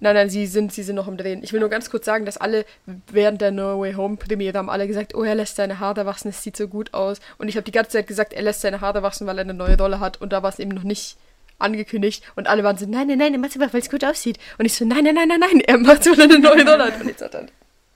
Nein, 0.02 0.14
nein, 0.16 0.30
sie 0.30 0.46
sind, 0.46 0.74
sie 0.74 0.84
sind 0.84 0.98
noch 0.98 1.08
im 1.08 1.16
Drehen. 1.16 1.42
Ich 1.42 1.54
will 1.54 1.62
nur 1.62 1.70
ganz 1.70 1.90
kurz 1.90 2.06
sagen, 2.06 2.26
dass 2.26 2.36
alle 2.38 2.66
während 3.08 3.40
der 3.40 3.52
No 3.52 3.80
Way 3.80 3.94
Home 3.94 4.18
Premiere 4.18 4.58
haben 4.58 4.70
alle 4.70 4.88
gesagt, 4.88 5.16
oh, 5.16 5.24
er 5.24 5.36
lässt 5.36 5.56
seine 5.56 5.80
Haare 5.80 6.06
wachsen, 6.06 6.28
es 6.28 6.44
sieht 6.44 6.58
so 6.58 6.68
gut 6.68 6.94
aus. 6.94 7.20
Und 7.38 7.48
ich 7.48 7.56
habe 7.56 7.64
die 7.64 7.72
ganze 7.72 7.92
Zeit 7.92 8.06
gesagt, 8.06 8.34
er 8.34 8.42
lässt 8.42 8.60
seine 8.60 8.82
Haare 8.82 9.04
wachsen, 9.04 9.26
weil 9.26 9.38
er 9.38 9.42
eine 9.46 9.54
neue 9.54 9.78
Rolle 9.78 10.02
hat. 10.02 10.20
Und 10.20 10.34
da 10.34 10.44
war 10.44 10.50
es 10.50 10.60
eben 10.60 10.72
noch 10.72 10.84
nicht 10.84 11.16
angekündigt. 11.60 12.24
Und 12.36 12.48
alle 12.48 12.64
waren 12.66 12.78
so, 12.78 12.86
nein, 12.86 13.08
nein, 13.08 13.18
nein, 13.20 13.34
er 13.34 13.40
macht 13.40 13.52
es 13.52 13.56
einfach, 13.62 13.74
weil 13.74 13.82
es 13.82 13.90
gut 13.90 14.04
aussieht. 14.04 14.38
Und 14.58 14.66
ich 14.66 14.74
so, 14.74 14.84
nein, 14.84 15.06
nein, 15.06 15.16
nein, 15.16 15.30
nein, 15.30 15.40
nein, 15.40 15.62
er 15.62 15.78
macht 15.78 16.02
es, 16.06 16.08
weil 16.08 16.20
er 16.20 16.24
eine 16.26 16.40
neue 16.40 16.70
Rolle 16.70 16.84
hat. 16.84 17.00
Und 17.00 17.08
jetzt 17.08 17.22
hat 17.22 17.34
er 17.34 17.46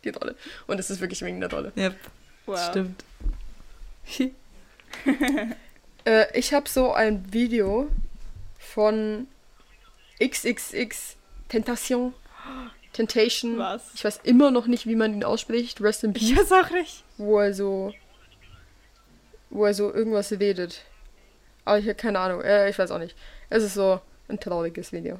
die 0.06 0.10
Rolle. 0.10 0.36
Und 0.68 0.80
es 0.80 0.90
ist 0.90 1.02
wirklich 1.02 1.22
wegen 1.22 1.42
der 1.42 1.52
Rolle. 1.52 1.74
Yep, 1.76 1.96
Wow. 2.46 2.60
stimmt. 2.70 3.04
Äh, 6.06 6.28
ich 6.40 6.54
habe 6.54 6.70
so 6.70 6.94
ein 6.94 7.34
Video 7.34 7.90
von 8.58 9.28
XXX 10.24 11.18
Tentation. 11.50 12.14
Temptation. 12.94 13.58
Was? 13.58 13.94
Ich 13.94 14.06
weiß 14.06 14.22
immer 14.24 14.50
noch 14.50 14.66
nicht, 14.68 14.88
wie 14.88 14.96
man 14.96 15.14
ihn 15.14 15.26
ausspricht. 15.26 15.82
Rest 15.82 16.06
in 16.06 16.14
Peace. 16.14 16.32
Ich 16.32 16.38
weiß 16.38 16.52
auch 16.54 16.70
nicht. 16.72 17.04
Wo 17.18 17.40
er 17.40 17.54
so. 17.54 17.94
Wo 19.50 19.66
er 19.66 19.74
so 19.74 19.94
irgendwas 19.94 20.32
redet. 20.32 20.84
Aber 21.66 21.80
ich 21.80 21.86
habe 21.86 21.96
keine 21.96 22.18
Ahnung. 22.20 22.42
Äh, 22.42 22.70
ich 22.70 22.80
weiß 22.80 22.92
auch 22.92 22.98
nicht. 23.00 23.16
Es 23.50 23.62
ist 23.64 23.74
so 23.74 24.00
ein 24.30 24.40
trauriges 24.40 24.94
Video. 24.94 25.20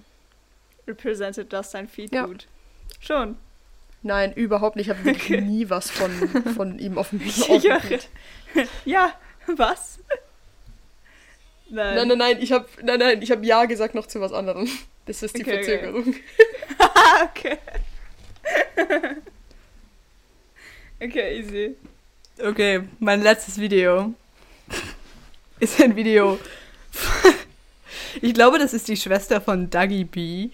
Represented 0.88 1.52
just 1.52 1.74
dein 1.74 1.88
Feed 1.90 2.14
Ja. 2.14 2.26
gut. 2.26 2.48
Schon. 3.02 3.36
Nein, 4.02 4.32
überhaupt 4.34 4.78
nicht. 4.78 4.88
Ich 4.88 4.96
habe 4.96 5.04
wirklich 5.04 5.42
nie 5.42 5.70
was 5.70 5.92
von, 5.92 6.10
von 6.56 6.80
ihm 6.80 6.98
auf 6.98 7.10
dem 7.10 7.22
Ich. 7.26 7.44
Feed. 7.46 8.08
Ja, 8.86 9.14
was? 9.58 10.00
Nein. 11.70 11.96
Nein, 11.96 12.08
nein, 12.08 12.18
nein. 12.18 12.38
Ich 12.42 12.52
habe 12.52 12.68
nein, 12.82 13.00
nein, 13.00 13.22
ich 13.22 13.32
habe 13.32 13.46
ja 13.46 13.66
gesagt 13.66 13.96
noch 13.96 14.08
zu 14.08 14.20
was 14.22 14.34
anderem. 14.34 14.68
Das 15.06 15.24
ist 15.24 15.36
die 15.38 15.42
Okay, 15.42 15.60
okay. 15.62 15.64
Verzögerung. 15.64 16.16
Ah, 16.78 17.26
okay. 17.30 17.58
okay, 21.02 21.40
easy. 21.40 21.76
Okay, 22.42 22.82
mein 23.00 23.22
letztes 23.22 23.60
Video 23.60 24.14
ist 25.60 25.82
ein 25.82 25.96
Video. 25.96 26.40
ich 28.22 28.34
glaube, 28.34 28.60
das 28.60 28.74
ist 28.74 28.88
die 28.88 28.98
Schwester 28.98 29.42
von 29.42 29.70
Dougie 29.70 30.06
B. 30.06 30.50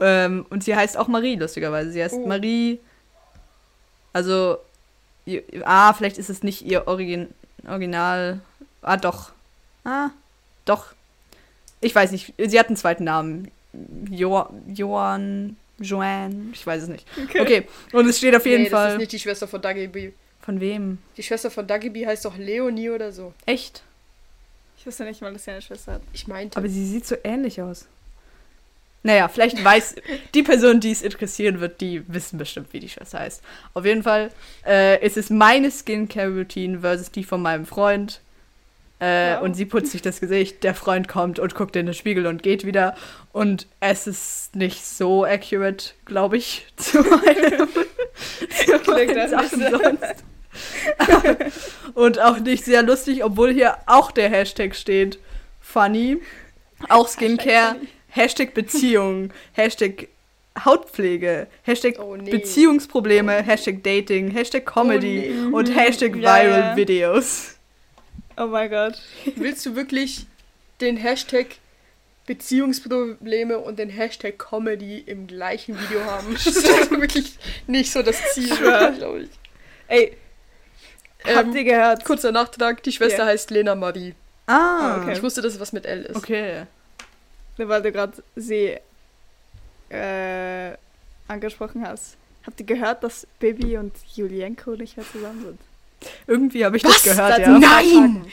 Ähm, 0.00 0.44
und 0.50 0.62
sie 0.62 0.76
heißt 0.76 0.96
auch 0.96 1.08
Marie, 1.08 1.36
lustigerweise. 1.36 1.90
Sie 1.90 2.02
heißt 2.02 2.16
Oh. 2.16 2.26
Marie. 2.26 2.78
Also, 4.12 4.58
ah, 5.64 5.92
vielleicht 5.94 6.18
ist 6.18 6.30
es 6.30 6.42
nicht 6.42 6.62
ihr 6.62 6.86
Origin, 6.86 7.28
Original. 7.66 8.40
Ah, 8.82 8.96
doch. 8.96 9.32
Ah, 9.84 10.10
doch. 10.64 10.94
Ich 11.80 11.94
weiß 11.94 12.12
nicht. 12.12 12.34
Sie 12.38 12.58
hat 12.58 12.68
einen 12.68 12.76
zweiten 12.76 13.04
Namen. 13.04 13.50
Jo 14.10 14.46
Johann, 14.68 15.56
Joanne, 15.78 16.46
ich 16.52 16.66
weiß 16.66 16.84
es 16.84 16.88
nicht. 16.88 17.06
Okay. 17.24 17.40
Okay, 17.40 17.68
und 17.92 18.06
es 18.08 18.18
steht 18.18 18.34
auf 18.34 18.46
jeden 18.46 18.64
nee, 18.64 18.70
das 18.70 18.78
Fall. 18.78 18.92
ist 18.92 18.98
nicht 18.98 19.12
die 19.12 19.18
Schwester 19.18 19.46
von 19.46 19.60
Dougie 19.60 19.86
B. 19.86 20.12
Von 20.40 20.60
wem? 20.60 20.98
Die 21.16 21.22
Schwester 21.22 21.50
von 21.50 21.66
Dougie 21.66 21.90
B 21.90 22.06
heißt 22.06 22.24
doch 22.24 22.36
Leonie 22.38 22.90
oder 22.90 23.12
so. 23.12 23.34
Echt? 23.44 23.82
Ich 24.78 24.86
wusste 24.86 25.04
nicht 25.04 25.20
mal, 25.20 25.32
dass 25.32 25.44
sie 25.44 25.50
eine 25.50 25.62
Schwester 25.62 25.94
hat. 25.94 26.02
Ich 26.12 26.26
meinte. 26.26 26.56
Aber 26.56 26.68
sie 26.68 26.86
sieht 26.86 27.06
so 27.06 27.16
ähnlich 27.24 27.60
aus. 27.60 27.86
Naja, 29.06 29.28
vielleicht 29.28 29.64
weiß 29.64 29.94
die 30.34 30.42
Person, 30.42 30.80
die 30.80 30.90
es 30.90 31.00
interessieren 31.00 31.60
wird, 31.60 31.80
die 31.80 32.02
wissen 32.08 32.38
bestimmt, 32.38 32.72
wie 32.72 32.80
die 32.80 32.88
Schwester 32.88 33.20
heißt. 33.20 33.40
Auf 33.72 33.84
jeden 33.84 34.02
Fall 34.02 34.32
äh, 34.66 35.04
ist 35.04 35.16
es 35.16 35.30
meine 35.30 35.70
Skincare-Routine 35.70 36.80
versus 36.80 37.12
die 37.12 37.22
von 37.22 37.40
meinem 37.40 37.66
Freund. 37.66 38.20
Äh, 38.98 39.36
Wow. 39.36 39.42
Und 39.42 39.54
sie 39.54 39.66
putzt 39.66 39.92
sich 39.92 40.02
das 40.02 40.18
Gesicht, 40.20 40.64
der 40.64 40.74
Freund 40.74 41.06
kommt 41.06 41.38
und 41.38 41.54
guckt 41.54 41.76
in 41.76 41.86
den 41.86 41.94
Spiegel 41.94 42.26
und 42.26 42.42
geht 42.42 42.66
wieder. 42.66 42.96
Und 43.32 43.68
es 43.78 44.08
ist 44.08 44.56
nicht 44.56 44.84
so 44.84 45.24
accurate, 45.24 45.90
glaube 46.04 46.38
ich, 46.38 46.66
zu 46.76 46.98
meinem, 47.02 47.68
zu 48.84 48.90
meinen 48.90 49.28
Sachen 49.28 49.60
so. 49.60 49.78
sonst. 49.78 50.24
und 51.94 52.18
auch 52.18 52.38
nicht 52.40 52.64
sehr 52.64 52.82
lustig, 52.82 53.22
obwohl 53.22 53.52
hier 53.52 53.76
auch 53.86 54.10
der 54.10 54.30
Hashtag 54.30 54.74
steht. 54.74 55.20
Funny. 55.60 56.16
Auch 56.88 57.06
Skincare. 57.06 57.76
Hashtag 58.16 58.54
Beziehung. 58.54 59.30
Hashtag 59.52 60.08
Hautpflege. 60.64 61.46
Hashtag 61.62 61.98
Oh, 61.98 62.16
nee. 62.16 62.30
Beziehungsprobleme. 62.30 63.42
Hashtag 63.42 63.82
Dating. 63.82 64.30
Hashtag 64.30 64.64
Comedy. 64.64 65.28
Oh, 65.28 65.48
nee. 65.50 65.54
Und 65.54 65.66
Hashtag 65.76 66.16
Ja, 66.16 66.22
Viral 66.44 66.60
ja. 66.60 66.76
Videos. 66.76 67.56
Oh 68.38 68.46
mein 68.46 68.70
Gott. 68.70 69.00
Willst 69.36 69.64
du 69.66 69.76
wirklich 69.76 70.26
den 70.80 70.96
Hashtag 70.96 71.56
Beziehungsprobleme 72.26 73.58
und 73.58 73.78
den 73.78 73.88
Hashtag 73.90 74.38
Comedy 74.38 74.98
im 74.98 75.26
gleichen 75.26 75.78
Video 75.80 76.04
haben? 76.04 76.32
Das 76.44 76.46
ist 76.46 76.90
wirklich 76.90 77.38
nicht 77.66 77.92
so 77.92 78.02
das 78.02 78.16
Ziel, 78.32 78.48
glaube 78.56 79.20
ich. 79.22 79.30
Ey, 79.88 80.16
Ähm, 81.24 81.36
habt 81.36 81.54
ihr 81.54 81.64
gehört? 81.64 82.04
Kurzer 82.04 82.32
Nachtrag, 82.32 82.82
die 82.82 82.92
Schwester 82.92 83.20
Ja. 83.24 83.26
heißt 83.26 83.50
Lena 83.50 83.74
Marie. 83.74 84.14
Ah, 84.46 85.00
Okay. 85.02 85.12
Ich 85.14 85.22
wusste, 85.22 85.40
dass 85.42 85.54
es 85.54 85.60
was 85.60 85.72
mit 85.72 85.86
L 85.86 86.02
ist. 86.04 86.16
okay. 86.16 86.62
Weil 87.56 87.82
du 87.82 87.90
gerade 87.92 88.22
sie 88.36 88.76
äh, 89.90 90.72
angesprochen 91.28 91.86
hast. 91.86 92.16
Habt 92.46 92.60
ihr 92.60 92.66
gehört, 92.66 93.02
dass 93.02 93.26
Bibi 93.38 93.76
und 93.78 93.92
Julienko 94.14 94.72
nicht 94.72 94.96
mehr 94.96 95.06
zusammen 95.10 95.42
sind? 95.44 95.60
Irgendwie 96.26 96.64
habe 96.64 96.76
ich 96.76 96.84
Was? 96.84 97.02
das 97.02 97.14
gehört, 97.16 97.38
Das- 97.38 97.46
ja. 97.46 97.58
Nein! 97.58 98.26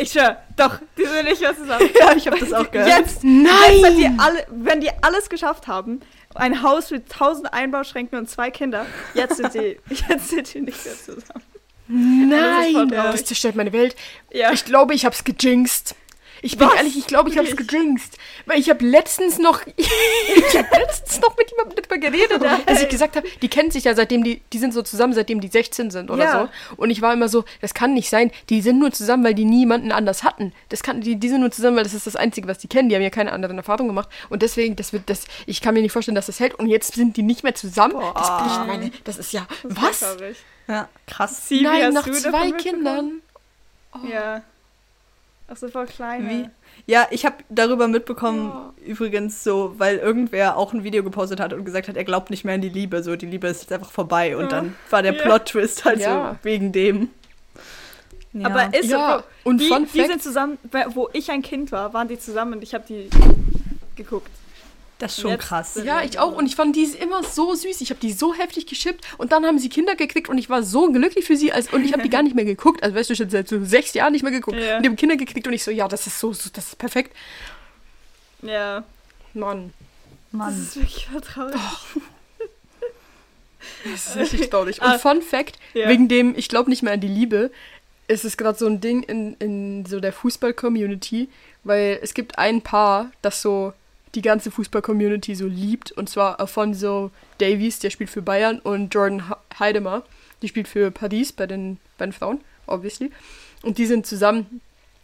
Ich 0.00 0.12
schwör, 0.12 0.40
doch, 0.56 0.78
die 0.96 1.04
sind 1.04 1.24
nicht 1.24 1.40
mehr 1.42 1.54
zusammen. 1.54 1.90
Ja, 2.00 2.14
ich 2.16 2.26
habe 2.26 2.38
das 2.38 2.52
auch 2.54 2.70
gehört. 2.70 2.88
Jetzt, 2.88 3.22
Nein! 3.22 3.44
jetzt 3.72 3.82
wenn, 3.82 3.96
die 3.98 4.10
alle, 4.18 4.46
wenn 4.50 4.80
die 4.80 4.90
alles 5.02 5.28
geschafft 5.28 5.66
haben, 5.66 6.00
ein 6.34 6.62
Haus 6.62 6.90
mit 6.90 7.10
tausend 7.10 7.52
Einbauschränken 7.52 8.16
und 8.18 8.30
zwei 8.30 8.50
Kinder, 8.50 8.86
jetzt 9.12 9.36
sind 9.36 9.52
die, 9.52 9.78
jetzt 10.08 10.28
sind 10.28 10.54
die 10.54 10.60
nicht 10.62 10.84
mehr 10.86 10.94
zusammen. 10.94 11.22
Das 11.88 11.88
Nein! 11.88 12.72
traurig. 12.72 13.12
Das 13.12 13.24
zerstört 13.24 13.56
meine 13.56 13.72
Welt. 13.72 13.94
Ja. 14.32 14.52
Ich 14.52 14.64
glaube, 14.64 14.94
ich 14.94 15.04
hab's 15.04 15.24
gejinxt. 15.24 15.96
Ich 16.42 16.56
bin 16.56 16.66
Was? 16.68 16.74
ehrlich, 16.76 16.96
ich 16.96 17.06
glaube, 17.06 17.28
ich 17.30 17.36
hab's 17.38 17.50
Wirklich? 17.50 17.68
gejinxt. 17.68 18.16
Weil 18.46 18.58
ich 18.58 18.70
habe 18.70 18.84
letztens 18.84 19.38
noch, 19.38 19.60
ich 19.76 20.56
habe 20.58 20.68
letztens 20.78 21.20
noch 21.20 21.36
mit 21.36 21.50
jemandem 21.50 21.76
darüber 21.76 21.98
geredet, 21.98 22.40
Nein. 22.40 22.60
als 22.66 22.82
ich 22.82 22.88
gesagt 22.88 23.16
habe, 23.16 23.28
die 23.42 23.48
kennen 23.48 23.70
sich 23.70 23.84
ja 23.84 23.94
seitdem 23.94 24.24
die, 24.24 24.40
die 24.52 24.58
sind 24.58 24.72
so 24.72 24.82
zusammen, 24.82 25.12
seitdem 25.12 25.40
die 25.40 25.48
16 25.48 25.90
sind 25.90 26.10
oder 26.10 26.24
Ja. 26.24 26.48
so. 26.70 26.74
Und 26.76 26.90
ich 26.90 27.02
war 27.02 27.12
immer 27.12 27.28
so, 27.28 27.44
das 27.60 27.74
kann 27.74 27.94
nicht 27.94 28.08
sein. 28.10 28.30
Die 28.48 28.62
sind 28.62 28.78
nur 28.78 28.90
zusammen, 28.92 29.22
weil 29.24 29.34
die 29.34 29.44
niemanden 29.44 29.92
anders 29.92 30.22
hatten. 30.24 30.52
Das 30.70 30.82
kann, 30.82 31.00
die, 31.00 31.16
die 31.16 31.28
sind 31.28 31.40
nur 31.40 31.50
zusammen, 31.50 31.76
weil 31.76 31.84
das 31.84 31.94
ist 31.94 32.06
das 32.06 32.16
Einzige, 32.16 32.48
was 32.48 32.58
die 32.58 32.68
kennen. 32.68 32.88
Die 32.88 32.94
haben 32.94 33.02
ja 33.02 33.10
keine 33.10 33.32
anderen 33.32 33.58
Erfahrungen 33.58 33.88
gemacht. 33.88 34.08
Und 34.28 34.42
deswegen, 34.42 34.76
das 34.76 34.92
wird, 34.92 35.10
das, 35.10 35.24
ich 35.46 35.60
kann 35.60 35.74
mir 35.74 35.82
nicht 35.82 35.92
vorstellen, 35.92 36.14
dass 36.14 36.26
das 36.26 36.40
hält. 36.40 36.54
Und 36.54 36.68
jetzt 36.68 36.94
sind 36.94 37.16
die 37.16 37.22
nicht 37.22 37.42
mehr 37.44 37.54
zusammen. 37.54 37.92
Boah. 37.94 38.14
Das 38.14 38.28
bricht 38.38 38.66
meine, 38.66 38.90
das 39.04 39.18
ist 39.18 39.32
ja, 39.32 39.46
Das 39.62 39.72
ist 39.72 39.82
was? 39.82 40.00
traurig. 40.00 40.36
Ja, 40.68 40.88
krass. 41.06 41.48
Sie, 41.48 41.62
Nein, 41.62 41.92
nach 41.92 42.08
zwei? 42.10 42.52
Kindern. 42.52 43.20
Ja. 44.08 44.42
Ach 45.52 45.56
so, 45.56 45.68
voll 45.68 45.86
klein. 45.86 46.28
Wie? 46.28 46.48
Ja, 46.86 47.08
ich 47.10 47.26
habe 47.26 47.36
darüber 47.48 47.88
mitbekommen, 47.88 48.48
Ja. 48.54 48.72
übrigens 48.86 49.42
so, 49.42 49.74
weil 49.78 49.96
irgendwer 49.96 50.56
auch 50.56 50.72
ein 50.72 50.84
Video 50.84 51.02
gepostet 51.02 51.40
hat 51.40 51.52
und 51.52 51.64
gesagt 51.64 51.88
hat, 51.88 51.96
er 51.96 52.04
glaubt 52.04 52.30
nicht 52.30 52.44
mehr 52.44 52.54
an 52.54 52.60
die 52.60 52.68
Liebe, 52.68 53.02
so 53.02 53.16
die 53.16 53.26
Liebe 53.26 53.48
ist 53.48 53.62
jetzt 53.62 53.72
einfach 53.72 53.90
vorbei 53.90 54.36
und 54.36 54.44
Ja. 54.44 54.48
dann 54.48 54.76
war 54.90 55.02
der 55.02 55.14
Ja. 55.14 55.22
Plot-Twist 55.22 55.84
halt 55.84 55.98
Ja. 56.00 56.36
so 56.40 56.44
wegen 56.44 56.70
dem. 56.72 57.10
Ja. 58.32 58.46
Aber 58.46 58.72
ist 58.72 58.88
Ja, 58.90 59.18
so, 59.18 59.48
und 59.50 59.58
die, 59.60 59.68
die 59.92 60.04
sind 60.06 60.22
zusammen, 60.22 60.56
wo 60.94 61.08
ich 61.12 61.30
ein 61.32 61.42
Kind 61.42 61.72
war, 61.72 61.92
waren 61.94 62.06
die 62.06 62.18
zusammen 62.18 62.54
und 62.54 62.62
ich 62.62 62.72
habe 62.74 62.84
die 62.88 63.10
geguckt. 63.96 64.30
Das 65.00 65.16
ist 65.16 65.22
schon 65.22 65.30
jetzt 65.30 65.42
krass. 65.46 65.80
Ja, 65.82 66.02
ich 66.02 66.18
auch. 66.18 66.36
Und 66.36 66.46
ich 66.46 66.56
fand 66.56 66.76
die 66.76 66.84
immer 66.84 67.24
so 67.24 67.54
süß. 67.54 67.80
Ich 67.80 67.90
habe 67.90 68.00
die 68.00 68.12
so 68.12 68.34
heftig 68.34 68.66
geschippt. 68.66 69.04
Und 69.18 69.32
dann 69.32 69.44
haben 69.46 69.58
sie 69.58 69.68
Kinder 69.68 69.96
gekriegt 69.96 70.28
und 70.28 70.38
ich 70.38 70.50
war 70.50 70.62
so 70.62 70.92
glücklich 70.92 71.24
für 71.24 71.36
sie. 71.36 71.52
Als, 71.52 71.72
und 71.72 71.84
ich 71.84 71.92
habe 71.92 72.02
die 72.02 72.10
gar 72.10 72.22
nicht 72.22 72.36
mehr 72.36 72.44
geguckt. 72.44 72.82
Also 72.82 72.94
weißt 72.94 73.10
du, 73.10 73.16
schon 73.16 73.30
seit 73.30 73.48
so 73.48 73.64
sechs 73.64 73.94
Jahren 73.94 74.12
nicht 74.12 74.22
mehr 74.22 74.32
geguckt. 74.32 74.58
Ja. 74.58 74.76
Und 74.76 74.82
die 74.82 74.88
haben 74.88 74.96
Kinder 74.96 75.16
gekriegt 75.16 75.46
und 75.46 75.52
ich 75.52 75.64
so, 75.64 75.70
ja, 75.70 75.88
das 75.88 76.06
ist 76.06 76.18
so, 76.20 76.32
so 76.32 76.50
das 76.52 76.68
ist 76.68 76.78
perfekt. 76.78 77.16
Ja, 78.42 78.84
Mann, 79.34 79.72
das 80.32 80.38
Mann. 80.38 80.62
ist 80.62 80.76
wirklich 80.76 81.08
traurig. 81.22 81.54
das 83.84 84.06
ist 84.06 84.16
richtig 84.16 84.50
traurig. 84.50 84.82
Ah, 84.82 84.92
Und 84.92 85.00
Fun 85.00 85.22
Fact, 85.22 85.58
ja. 85.74 85.88
wegen 85.88 86.08
dem, 86.08 86.34
ich 86.36 86.48
glaube 86.48 86.70
nicht 86.70 86.82
mehr 86.82 86.94
an 86.94 87.00
die 87.00 87.08
Liebe, 87.08 87.50
ist 88.08 88.24
es 88.24 88.36
gerade 88.36 88.58
so 88.58 88.66
ein 88.66 88.80
Ding 88.80 89.02
in, 89.04 89.34
in 89.34 89.86
so 89.86 90.00
der 90.00 90.12
Fußball-Community, 90.12 91.28
weil 91.64 92.00
es 92.02 92.12
gibt 92.14 92.38
ein 92.38 92.60
Paar, 92.62 93.12
das 93.22 93.40
so 93.40 93.72
die 94.14 94.22
ganze 94.22 94.50
Fußball-Community 94.50 95.34
so 95.34 95.46
liebt. 95.46 95.92
Und 95.92 96.08
zwar 96.08 96.40
Alfonso 96.40 97.10
Davies, 97.38 97.78
der 97.78 97.90
spielt 97.90 98.10
für 98.10 98.22
Bayern, 98.22 98.58
und 98.58 98.94
Jordan 98.94 99.22
Heidemer, 99.58 100.02
die 100.42 100.48
spielt 100.48 100.68
für 100.68 100.90
Paris 100.90 101.32
bei 101.32 101.46
den, 101.46 101.78
bei 101.98 102.06
den 102.06 102.12
Frauen, 102.12 102.40
obviously. 102.66 103.10
Und 103.62 103.78
die 103.78 103.86
sind 103.86 104.06
zusammen. 104.06 104.60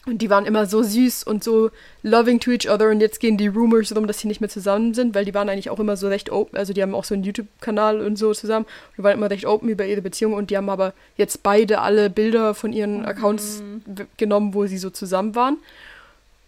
Und 0.07 0.23
die 0.23 0.31
waren 0.31 0.47
immer 0.47 0.67
so 0.67 0.85
süß 0.85 1.25
und 1.25 1.43
so 1.43 1.73
loving 2.05 2.39
to 2.39 2.53
each 2.53 2.71
other. 2.71 2.91
Und 2.91 3.01
jetzt 3.01 3.19
gehen 3.19 3.37
die 3.37 3.49
Rumors 3.49 3.95
rum, 3.95 4.07
dass 4.07 4.21
sie 4.21 4.29
nicht 4.29 4.41
mehr 4.41 4.49
zusammen 4.49 4.95
sind, 4.95 5.17
weil 5.17 5.25
die 5.25 5.35
waren 5.35 5.49
eigentlich 5.49 5.69
auch 5.69 5.81
immer 5.81 5.97
so 5.97 6.07
recht 6.07 6.31
open. 6.31 6.57
Also 6.57 6.73
die 6.73 6.81
haben 6.81 6.95
auch 6.95 7.03
so 7.03 7.15
einen 7.15 7.25
YouTube-Kanal 7.25 8.01
und 8.01 8.17
so 8.17 8.33
zusammen. 8.33 8.67
Und 8.67 8.99
die 8.99 9.03
waren 9.03 9.19
immer 9.19 9.29
recht 9.29 9.47
open 9.47 9.69
über 9.69 9.85
ihre 9.85 10.03
Beziehung. 10.03 10.35
Und 10.35 10.51
die 10.51 10.57
haben 10.57 10.71
aber 10.71 10.95
jetzt 11.17 11.43
beide 11.43 11.81
alle 11.81 12.09
Bilder 12.09 12.55
von 12.55 12.73
ihren 12.73 13.05
Accounts 13.05 13.65
w- 13.85 14.05
genommen, 14.17 14.55
wo 14.55 14.67
sie 14.67 14.79
so 14.79 14.91
zusammen 14.91 15.35
waren. 15.35 15.57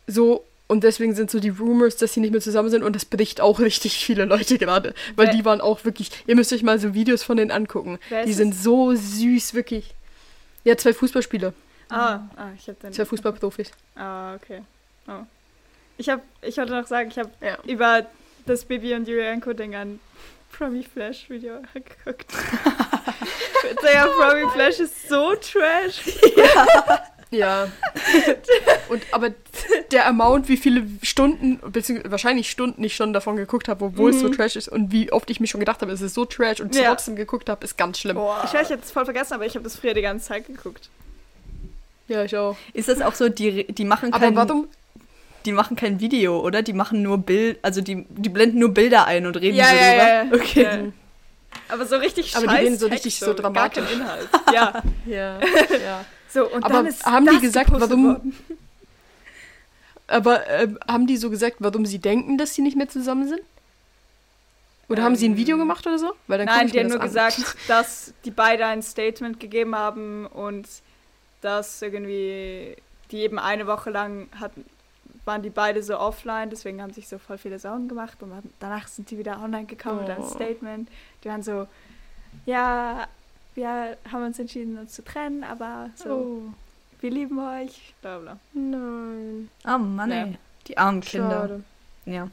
So, 0.07 0.45
Und 0.69 0.85
deswegen 0.85 1.15
sind 1.15 1.31
so 1.31 1.41
die 1.41 1.49
Rumors, 1.49 1.97
dass 1.97 2.13
sie 2.13 2.21
nicht 2.21 2.31
mehr 2.31 2.43
zusammen 2.43 2.69
sind 2.69 2.83
und 2.83 2.95
das 2.95 3.07
bricht 3.07 3.41
auch 3.41 3.59
richtig 3.59 4.05
viele 4.05 4.27
Leute 4.27 4.59
gerade. 4.59 4.95
Weil 5.17 5.29
Wer- 5.29 5.35
die 5.35 5.45
waren 5.47 5.61
auch 5.63 5.85
wirklich, 5.87 6.11
ihr 6.27 6.37
müsst 6.37 6.53
euch 6.53 6.63
mal 6.63 6.79
so 6.79 6.93
Videos 6.95 7.23
von 7.23 7.39
denen 7.39 7.51
angucken. 7.51 7.99
Die 8.27 8.33
sind 8.35 8.55
so 8.55 8.95
süß, 8.95 9.55
wirklich. 9.55 9.95
Ja, 10.65 10.77
zwei 10.77 10.93
Fußballspieler, 10.93 11.55
Ah, 11.89 12.21
ah 12.37 12.49
ich 12.59 12.69
hab 12.69 12.79
den. 12.81 12.93
zwei 12.93 13.07
Fußballprofis. 13.07 13.71
Ah, 13.97 14.35
okay. 14.35 14.61
Oh. 15.07 15.23
Ich 15.97 16.11
hab, 16.11 16.21
ich 16.43 16.57
wollte 16.59 16.73
noch 16.73 16.87
sagen, 16.87 17.09
ich 17.11 17.19
habe 17.19 17.31
Ja. 17.41 17.57
über 17.65 18.05
das 18.45 18.65
Bibi 18.67 18.95
und 18.95 19.09
Julienko 19.09 19.55
Ding 19.55 19.75
an 19.75 19.99
Promi 20.53 20.83
Flash 20.85 21.31
Video 21.31 21.55
geguckt. 21.73 22.27
Der 23.83 24.03
Promi 24.07 24.51
Flash 24.53 24.81
ist 24.81 25.09
so 25.09 25.35
trash. 25.37 26.03
Ja. 26.37 27.03
und 28.89 29.03
aber 29.13 29.31
der 29.93 30.07
Amount, 30.07 30.49
wie 30.49 30.57
viele 30.57 30.85
Stunden, 31.03 31.59
beziehungsweise 31.71 32.11
wahrscheinlich 32.11 32.51
Stunden 32.51 32.83
ich 32.85 32.97
schon 32.97 33.13
davon 33.13 33.37
geguckt 33.37 33.69
habe, 33.69 33.85
obwohl 33.85 34.11
es 34.11 34.21
so 34.21 34.29
Mhm. 34.29 34.33
trash 34.33 34.57
ist 34.57 34.69
und 34.69 34.93
wie 34.93 35.13
oft 35.13 35.29
ich 35.31 35.39
mich 35.41 35.51
schon 35.51 35.61
gedacht 35.61 35.83
habe, 35.83 35.93
es 35.93 36.01
ist 36.01 36.15
so 36.15 36.25
trash 36.25 36.61
und 36.61 36.75
Ja. 36.75 36.89
trotzdem 36.89 37.17
geguckt 37.17 37.49
habe, 37.51 37.65
ist 37.65 37.77
ganz 37.77 37.99
schlimm. 37.99 38.17
Ich 38.45 38.53
weiß, 38.55 38.67
ich 38.67 38.73
habe 38.73 38.81
das 38.81 38.91
voll 38.91 39.05
vergessen, 39.05 39.35
aber 39.35 39.45
ich 39.47 39.55
habe 39.55 39.63
das 39.65 39.77
früher 39.77 39.95
die 39.95 40.03
ganze 40.03 40.27
Zeit 40.29 40.47
geguckt. 40.47 40.89
Ja, 42.07 42.25
ich 42.25 42.35
auch. 42.37 42.57
Ist 42.73 42.89
das 42.89 43.03
auch 43.03 43.15
so, 43.15 43.29
die, 43.29 43.67
die 43.67 43.85
machen 43.85 44.13
Aber 44.15 44.25
kein, 44.27 44.37
warum? 44.37 44.69
die 45.45 45.53
machen 45.53 45.77
kein 45.77 46.01
Video, 46.01 46.41
oder? 46.41 46.63
Die 46.63 46.73
machen 46.73 47.03
nur 47.03 47.19
Bild, 47.19 47.59
also 47.63 47.83
die, 47.83 48.07
die 48.09 48.29
blenden 48.31 48.59
nur 48.59 48.73
Bilder 48.73 49.07
ein 49.07 49.27
und 49.27 49.37
reden 49.37 49.57
Ja, 49.59 49.67
so 49.69 49.75
ja, 49.77 49.91
drüber. 49.91 50.09
ja, 50.09 50.23
ja. 50.25 50.33
Okay. 50.33 50.63
Ja. 50.63 50.93
Aber 51.69 51.85
so 51.87 51.97
richtig 51.97 52.35
Aber 52.37 52.47
die 52.47 52.55
reden 52.55 52.79
so 52.79 52.87
richtig 52.87 53.19
so 53.19 53.27
Gar 53.27 53.35
dramatisch. 53.35 53.93
Inhalt. 53.93 54.29
Ja. 54.53 54.83
Ja, 55.07 55.39
ja. 55.83 56.05
So, 56.31 56.47
und 56.51 56.65
Aber 56.65 56.75
dann 56.75 56.87
ist 56.87 57.05
haben 57.07 57.27
die 57.27 57.39
gesagt, 57.41 57.71
warum- 57.73 58.05
worden. 58.07 58.37
Aber 60.07 60.47
ähm, 60.49 60.79
haben 60.89 61.07
die 61.07 61.17
so 61.17 61.29
gesagt, 61.31 61.57
warum 61.59 61.85
sie 61.85 61.99
denken, 61.99 62.39
dass 62.39 62.55
sie 62.55 62.63
nicht 62.63 62.77
mehr 62.77 62.89
zusammen 62.89 63.29
sind? 63.29 63.41
Oder 64.89 65.03
haben 65.03 65.17
sie 65.17 65.29
ein 65.29 65.37
Video 65.37 65.57
Ähm, 65.57 65.61
gemacht 65.61 65.87
oder 65.87 65.99
so? 65.99 66.13
Weil 66.29 66.39
dann 66.39 66.47
Nein, 66.47 66.69
die 66.69 66.81
haben 66.81 66.87
nur 66.89 67.01
an. 67.01 67.07
gesagt, 67.07 67.39
dass 67.69 68.15
die 68.25 68.31
beide 68.31 68.65
ein 68.65 68.83
Statement 68.83 69.39
gegeben 69.39 69.75
haben 69.77 70.25
und 70.27 70.67
dass 71.43 71.83
irgendwie 71.83 72.75
die 73.11 73.19
eben 73.19 73.39
eine 73.39 73.67
Woche 73.67 73.91
lang 73.91 74.29
hatten, 74.41 74.65
waren 75.27 75.43
die 75.43 75.51
beide 75.51 75.83
so 75.83 75.99
offline, 75.99 76.49
deswegen 76.49 76.81
haben 76.81 76.93
sich 76.95 77.07
so 77.07 77.19
voll 77.19 77.37
viele 77.37 77.59
Sorgen 77.59 77.87
gemacht 77.89 78.23
und 78.23 78.33
danach 78.61 78.89
sind 78.89 79.11
die 79.11 79.19
wieder 79.19 79.41
online 79.43 79.67
gekommen 79.67 80.01
mit 80.01 80.11
einem 80.11 80.25
Oh. 80.25 80.29
Statement. 80.29 80.89
Die 81.23 81.29
waren 81.29 81.43
so, 81.43 81.67
ja, 82.47 83.07
wir 83.59 83.97
haben 84.13 84.25
uns 84.25 84.39
entschieden, 84.39 84.79
uns 84.79 84.93
zu 84.95 85.03
trennen, 85.05 85.43
aber 85.43 85.91
so, 85.97 86.09
Oh, 86.11 86.43
wir 87.01 87.11
lieben 87.11 87.39
euch, 87.41 87.93
bla 88.01 88.19
bla. 88.19 88.39
nein. 88.53 89.51
Oh 89.67 89.79
Mann, 89.79 90.11
Ja. 90.11 90.25
ey. 90.27 90.39
Die 90.69 90.79
armen 90.79 91.01
Kinder. 91.01 91.31
Schade. 91.41 91.65
Ja. 92.07 92.29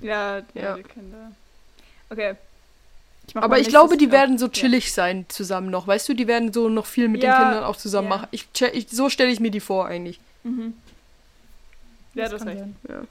Ja, 0.00 0.40
die 0.40 0.58
Ja. 0.58 0.74
die 0.76 0.82
Kinder. 0.82 1.32
Okay. 2.10 2.34
mach 3.34 3.42
Aber 3.42 3.58
ich 3.58 3.68
glaube, 3.68 3.96
die 3.96 4.10
werden 4.12 4.38
so 4.38 4.46
Ja. 4.46 4.52
chillig 4.52 4.92
sein 4.92 5.26
zusammen 5.28 5.70
noch. 5.70 5.86
Weißt 5.86 6.08
du, 6.08 6.14
die 6.14 6.26
werden 6.26 6.52
so 6.52 6.68
noch 6.68 6.86
viel 6.86 7.08
mit 7.08 7.22
Ja, 7.22 7.36
den 7.38 7.42
Kindern 7.48 7.64
auch 7.64 7.76
zusammen 7.76 8.08
ja. 8.08 8.16
machen. 8.16 8.28
Ich, 8.30 8.46
ich, 8.72 8.88
so 8.90 9.10
stelle 9.10 9.30
ich 9.30 9.40
mir 9.40 9.50
die 9.50 9.60
vor 9.60 9.86
eigentlich. 9.86 10.20
Mhm. 10.44 10.74
Ja, 12.14 12.28
das 12.28 12.38
kann 12.38 12.48
recht. 12.48 12.64
Ja. 12.88 13.02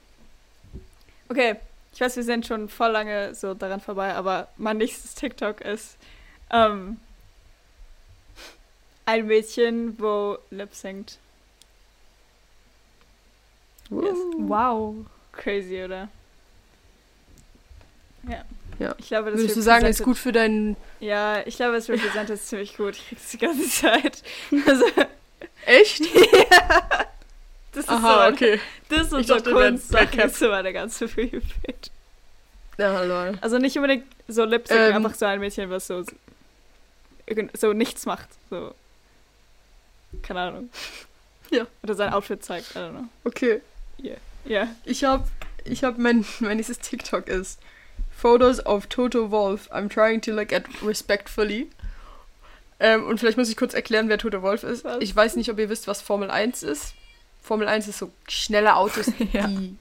Okay, 1.28 1.56
ich 1.92 2.00
weiß, 2.00 2.16
wir 2.16 2.24
sind 2.24 2.46
schon 2.46 2.68
voll 2.68 2.90
lange 2.90 3.34
so 3.34 3.54
daran 3.54 3.80
vorbei, 3.80 4.14
aber 4.14 4.48
mein 4.56 4.78
nächstes 4.78 5.14
TikTok 5.14 5.60
ist 5.60 5.96
ähm, 6.50 6.98
ein 9.04 9.26
Mädchen, 9.26 9.98
wo 10.00 10.38
Lip 10.50 10.74
singt. 10.74 11.18
Yes. 13.90 14.16
Wow. 14.38 14.96
Crazy, 15.32 15.84
oder? 15.84 16.08
Ja. 18.28 18.44
Ja. 18.78 18.94
Ich 18.98 19.06
glaube, 19.08 19.30
das 19.30 19.40
Würdest 19.40 19.56
du 19.56 19.62
sagen, 19.62 19.86
ist 19.86 20.02
gut 20.02 20.18
für 20.18 20.32
deinen. 20.32 20.76
Ja, 21.00 21.46
ich 21.46 21.56
glaube, 21.56 21.76
es 21.76 21.88
repräsentiert 21.88 22.30
es 22.30 22.46
ziemlich 22.46 22.76
gut. 22.76 22.96
Ich 22.96 23.08
krieg's 23.08 23.30
die 23.30 23.38
ganze 23.38 23.68
Zeit. 23.68 24.22
Also, 24.66 24.84
Echt? 25.66 26.00
das 27.72 27.84
ist 27.84 27.88
Aha, 27.88 28.28
so, 28.28 28.32
okay. 28.34 28.60
das 28.88 29.06
ist 29.08 29.12
Ich 29.14 29.26
so 29.26 29.34
dachte, 29.34 29.54
wär- 29.54 29.68
Kunst, 29.70 29.92
wär 29.92 30.06
das 30.06 30.32
ist 30.32 30.38
so 30.38 30.48
meine 30.48 30.72
ganze 30.72 31.08
Free 31.08 31.28
Page. 31.28 31.90
Ja, 32.78 33.02
lol. 33.02 33.38
Also 33.40 33.58
nicht 33.58 33.76
unbedingt 33.76 34.04
so 34.28 34.44
Lip 34.44 34.66
Sync, 34.68 34.80
Ähm. 34.80 34.96
einfach 34.96 35.14
so 35.14 35.24
ein 35.26 35.40
Mädchen, 35.40 35.68
was 35.70 35.86
so, 35.86 36.04
so 37.54 37.72
nichts 37.72 38.06
macht. 38.06 38.28
So. 38.50 38.74
Keine 40.22 40.40
Ahnung. 40.40 40.70
Ja. 41.48 41.64
Oder 41.84 41.94
sein 41.94 42.12
Outfit 42.12 42.44
zeigt, 42.44 42.74
I 42.74 42.78
don't 42.78 42.90
know. 42.90 43.04
Okay. 43.22 43.60
Ja. 44.44 44.66
Ich 44.84 45.04
hab, 45.04 45.28
ich 45.64 45.84
hab 45.84 45.96
mein, 45.96 46.24
mein 46.40 46.56
nächstes 46.56 46.80
TikTok 46.80 47.28
ist 47.28 47.60
Photos 48.16 48.66
of 48.66 48.88
Toto 48.88 49.30
Wolf. 49.30 49.70
I'm 49.70 49.88
trying 49.88 50.20
to 50.22 50.32
look 50.32 50.52
at 50.52 50.64
respectfully. 50.84 51.70
Ähm, 52.80 53.06
und 53.06 53.20
vielleicht 53.20 53.38
muss 53.38 53.48
ich 53.48 53.56
kurz 53.56 53.74
erklären, 53.74 54.08
wer 54.08 54.18
Toto 54.18 54.42
Wolf 54.42 54.64
ist. 54.64 54.82
Was? 54.84 55.00
Ich 55.00 55.14
weiß 55.14 55.36
nicht, 55.36 55.48
ob 55.48 55.60
ihr 55.60 55.68
wisst, 55.68 55.86
was 55.86 56.02
Formel 56.02 56.32
1 56.32 56.64
ist. 56.64 56.94
Formel 57.42 57.68
1 57.68 57.86
ist 57.86 57.98
so 57.98 58.10
schnelle 58.26 58.74
Autos, 58.74 59.06
Ja. 59.32 59.46
die 59.46 59.76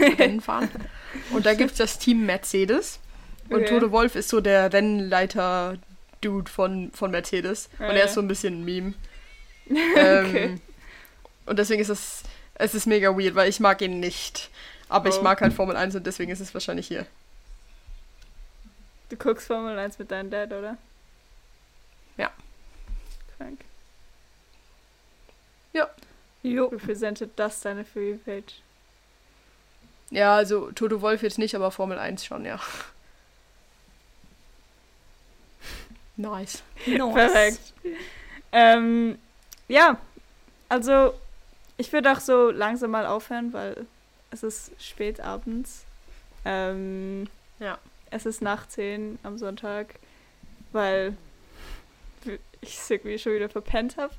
Rennen 0.00 0.40
fahren. 0.40 0.70
Und 1.32 1.46
da 1.46 1.54
gibt 1.54 1.72
es 1.72 1.78
das 1.78 1.98
Team 1.98 2.26
Mercedes. 2.26 3.00
Und 3.50 3.62
Okay. 3.62 3.66
Toto 3.80 3.90
Wolf 3.90 4.14
ist 4.14 4.28
so 4.28 4.40
der 4.40 4.72
Rennleiter-Dude 6.22 6.50
von, 6.50 6.90
von 6.92 7.10
Mercedes. 7.10 7.68
Und 7.78 7.86
Ah, 7.86 7.88
er 7.88 7.98
ja. 7.98 8.04
ist 8.04 8.14
so 8.14 8.20
ein 8.20 8.28
bisschen 8.28 8.60
ein 8.60 8.64
Meme. 8.64 8.94
Ähm, 9.96 10.26
Okay. 10.26 10.60
Und 11.44 11.58
deswegen 11.58 11.80
ist 11.82 11.88
es, 11.90 12.22
es 12.54 12.74
ist 12.74 12.86
mega 12.86 13.10
weird, 13.16 13.34
weil 13.34 13.48
ich 13.48 13.60
mag 13.60 13.80
ihn 13.82 14.00
nicht. 14.00 14.50
Aber 14.88 15.08
ich 15.08 15.16
Oh. 15.16 15.22
mag 15.22 15.40
halt 15.40 15.52
Formel 15.52 15.76
1 15.76 15.94
und 15.94 16.06
deswegen 16.06 16.30
ist 16.30 16.40
es 16.40 16.52
wahrscheinlich 16.54 16.86
hier. 16.88 17.06
Du 19.10 19.16
guckst 19.16 19.46
Formel 19.46 19.78
1 19.78 19.98
mit 19.98 20.10
deinem 20.10 20.30
Dad, 20.30 20.52
oder? 20.52 20.76
Ja. 22.18 22.30
Krank. 23.36 23.60
Ja. 25.72 25.88
Jo. 26.42 26.66
Repräsentiert 26.66 27.30
das 27.36 27.60
deine 27.60 27.84
Free 27.84 28.14
Page? 28.14 28.54
Ja, 30.10 30.34
also 30.36 30.70
Toto 30.72 31.00
Wolf 31.02 31.22
jetzt 31.22 31.38
nicht, 31.38 31.54
aber 31.54 31.70
Formel 31.70 31.98
1 31.98 32.24
schon, 32.24 32.44
ja. 32.46 32.58
Nice. 36.18 36.62
Perfekt. 36.84 37.72
Ähm, 38.52 39.18
ja, 39.68 39.98
also 40.68 41.14
ich 41.78 41.92
würde 41.92 42.12
auch 42.12 42.20
so 42.20 42.50
langsam 42.50 42.90
mal 42.90 43.06
aufhören, 43.06 43.52
weil 43.52 43.86
es 44.30 44.42
ist 44.42 44.72
spät 44.78 45.20
abends. 45.20 45.84
Ähm, 46.44 47.28
Ja. 47.60 47.78
Es 48.10 48.24
ist 48.26 48.40
nach 48.42 48.66
10 48.66 49.18
am 49.22 49.36
Sonntag, 49.38 49.94
weil 50.72 51.14
ich 52.62 52.76
es 52.78 52.90
irgendwie 52.90 53.18
schon 53.18 53.34
wieder 53.34 53.48
verpennt 53.48 53.96
habe. 53.96 54.14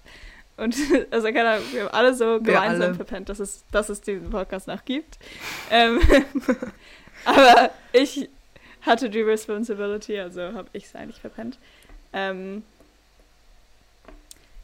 Und 0.58 0.76
also 1.12 1.28
keine 1.28 1.50
Ahnung, 1.50 1.66
wir 1.72 1.82
haben 1.84 1.94
alle 1.94 2.14
so 2.14 2.26
Wir 2.36 2.40
gemeinsam 2.54 2.82
alle. 2.82 2.96
verpennt, 2.96 3.30
dass 3.30 3.40
es, 3.40 3.64
dass 3.72 3.90
es 3.90 4.02
diesen 4.02 4.30
Podcast 4.30 4.68
noch 4.68 4.86
gibt. 4.86 5.18
Ähm, 5.72 6.00
aber 7.26 7.72
ich 7.94 8.30
hatte 8.84 9.10
die 9.10 9.22
Responsibility, 9.22 10.20
also 10.20 10.42
habe 10.54 10.70
ich 10.74 10.86
es 10.86 10.96
eigentlich 10.96 11.20
verpennt. 11.20 11.58
Ähm, 12.14 12.64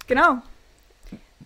genau. 0.07 0.37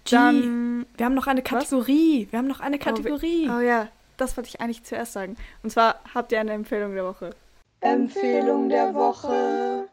Dann. 0.10 0.86
wir 0.98 1.06
haben 1.06 1.14
noch 1.14 1.28
eine 1.28 1.44
Kategorie. 1.44 2.28
Wir 2.32 2.40
haben 2.40 2.48
noch 2.48 2.62
eine 2.62 2.80
Kategorie. 2.80 3.50
Oh 3.50 3.60
ja, 3.60 3.88
das 4.18 4.36
wollte 4.38 4.50
ich 4.50 4.60
eigentlich 4.62 4.84
zuerst 4.84 5.14
sagen. 5.14 5.38
Und 5.62 5.70
zwar 5.72 6.00
habt 6.14 6.32
ihr 6.32 6.40
eine 6.40 6.54
Empfehlung 6.54 6.96
der 6.96 7.06
Woche. 7.06 7.36
Empfehlung 7.82 8.70
der 8.70 8.94
Woche. 8.94 9.88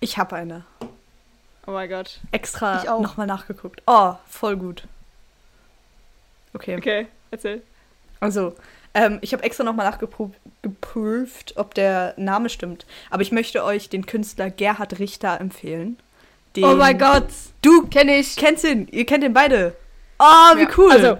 Ich 0.00 0.18
habe 0.18 0.36
eine. 0.36 0.64
Oh 1.66 1.72
mein 1.72 1.88
Gott. 1.88 2.20
Extra 2.30 2.82
Ich 2.82 2.88
auch. 2.88 3.00
nochmal 3.00 3.26
nachgeguckt. 3.26 3.82
Oh, 3.86 4.14
voll 4.28 4.56
gut. 4.56 4.84
Okay. 6.52 6.76
Okay, 6.76 7.06
erzähl. 7.30 7.62
Also, 8.20 8.54
ähm, 8.96 9.18
ich 9.20 9.34
habe 9.34 9.42
extra 9.42 9.62
nochmal 9.62 9.86
nachgeprüft, 9.90 11.52
ob 11.56 11.74
der 11.74 12.14
Name 12.16 12.48
stimmt. 12.48 12.86
Aber 13.10 13.20
ich 13.20 13.30
möchte 13.30 13.62
euch 13.62 13.90
den 13.90 14.06
Künstler 14.06 14.48
Gerhard 14.48 14.98
Richter 14.98 15.38
empfehlen. 15.38 15.98
Oh 16.58 16.74
mein 16.74 16.96
Gott. 16.98 17.26
Du 17.60 17.86
Kenn 17.88 18.08
ich. 18.08 18.36
kennst 18.36 18.64
ihn. 18.64 18.88
Ihr 18.90 19.04
kennt 19.04 19.22
ihn 19.22 19.34
beide. 19.34 19.76
Oh, 20.18 20.56
wie 20.56 20.62
Ja, 20.62 20.68
cool. 20.78 20.90
Also, 20.90 21.18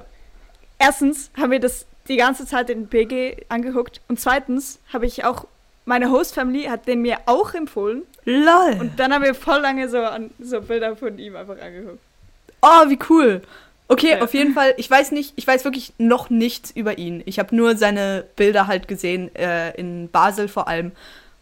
erstens 0.79 1.31
haben 1.37 1.51
wir 1.51 1.61
das 1.61 1.85
die 2.09 2.17
ganze 2.17 2.47
Zeit 2.47 2.71
den 2.71 2.87
BG 2.87 3.45
angeguckt. 3.51 4.01
Und 4.09 4.19
zweitens 4.19 4.79
habe 4.91 5.05
ich 5.05 5.25
auch, 5.25 5.47
meine 5.85 6.11
Host-Family 6.11 6.65
hat 6.65 6.87
den 6.87 7.03
mir 7.03 7.19
auch 7.27 7.53
empfohlen. 7.53 8.05
lol. 8.25 8.79
Und 8.81 8.99
dann 8.99 9.13
haben 9.13 9.23
wir 9.23 9.35
voll 9.35 9.61
lange 9.61 9.91
so, 9.91 9.99
an, 9.99 10.31
so 10.39 10.63
Bilder 10.63 10.97
von 10.97 11.19
ihm 11.19 11.37
einfach 11.37 11.61
angeguckt. 11.61 12.01
Oh, 12.63 12.89
wie 12.89 12.99
cool. 13.11 13.43
Okay, 13.89 14.11
Ja. 14.19 14.23
auf 14.23 14.35
jeden 14.35 14.53
Fall. 14.53 14.75
Ich 14.79 14.91
weiß 14.91 15.13
nicht, 15.13 15.33
ich 15.37 15.47
weiß 15.47 15.65
wirklich 15.65 15.93
noch 15.99 16.29
nichts 16.31 16.71
über 16.73 16.99
ihn. 16.99 17.23
Ich 17.27 17.39
habe 17.39 17.55
nur 17.55 17.77
seine 17.77 18.25
Bilder 18.37 18.67
halt 18.67 18.89
gesehen, 18.89 19.35
äh, 19.37 19.71
in 19.77 20.09
Basel 20.11 20.49
vor 20.49 20.67
allem. 20.69 20.93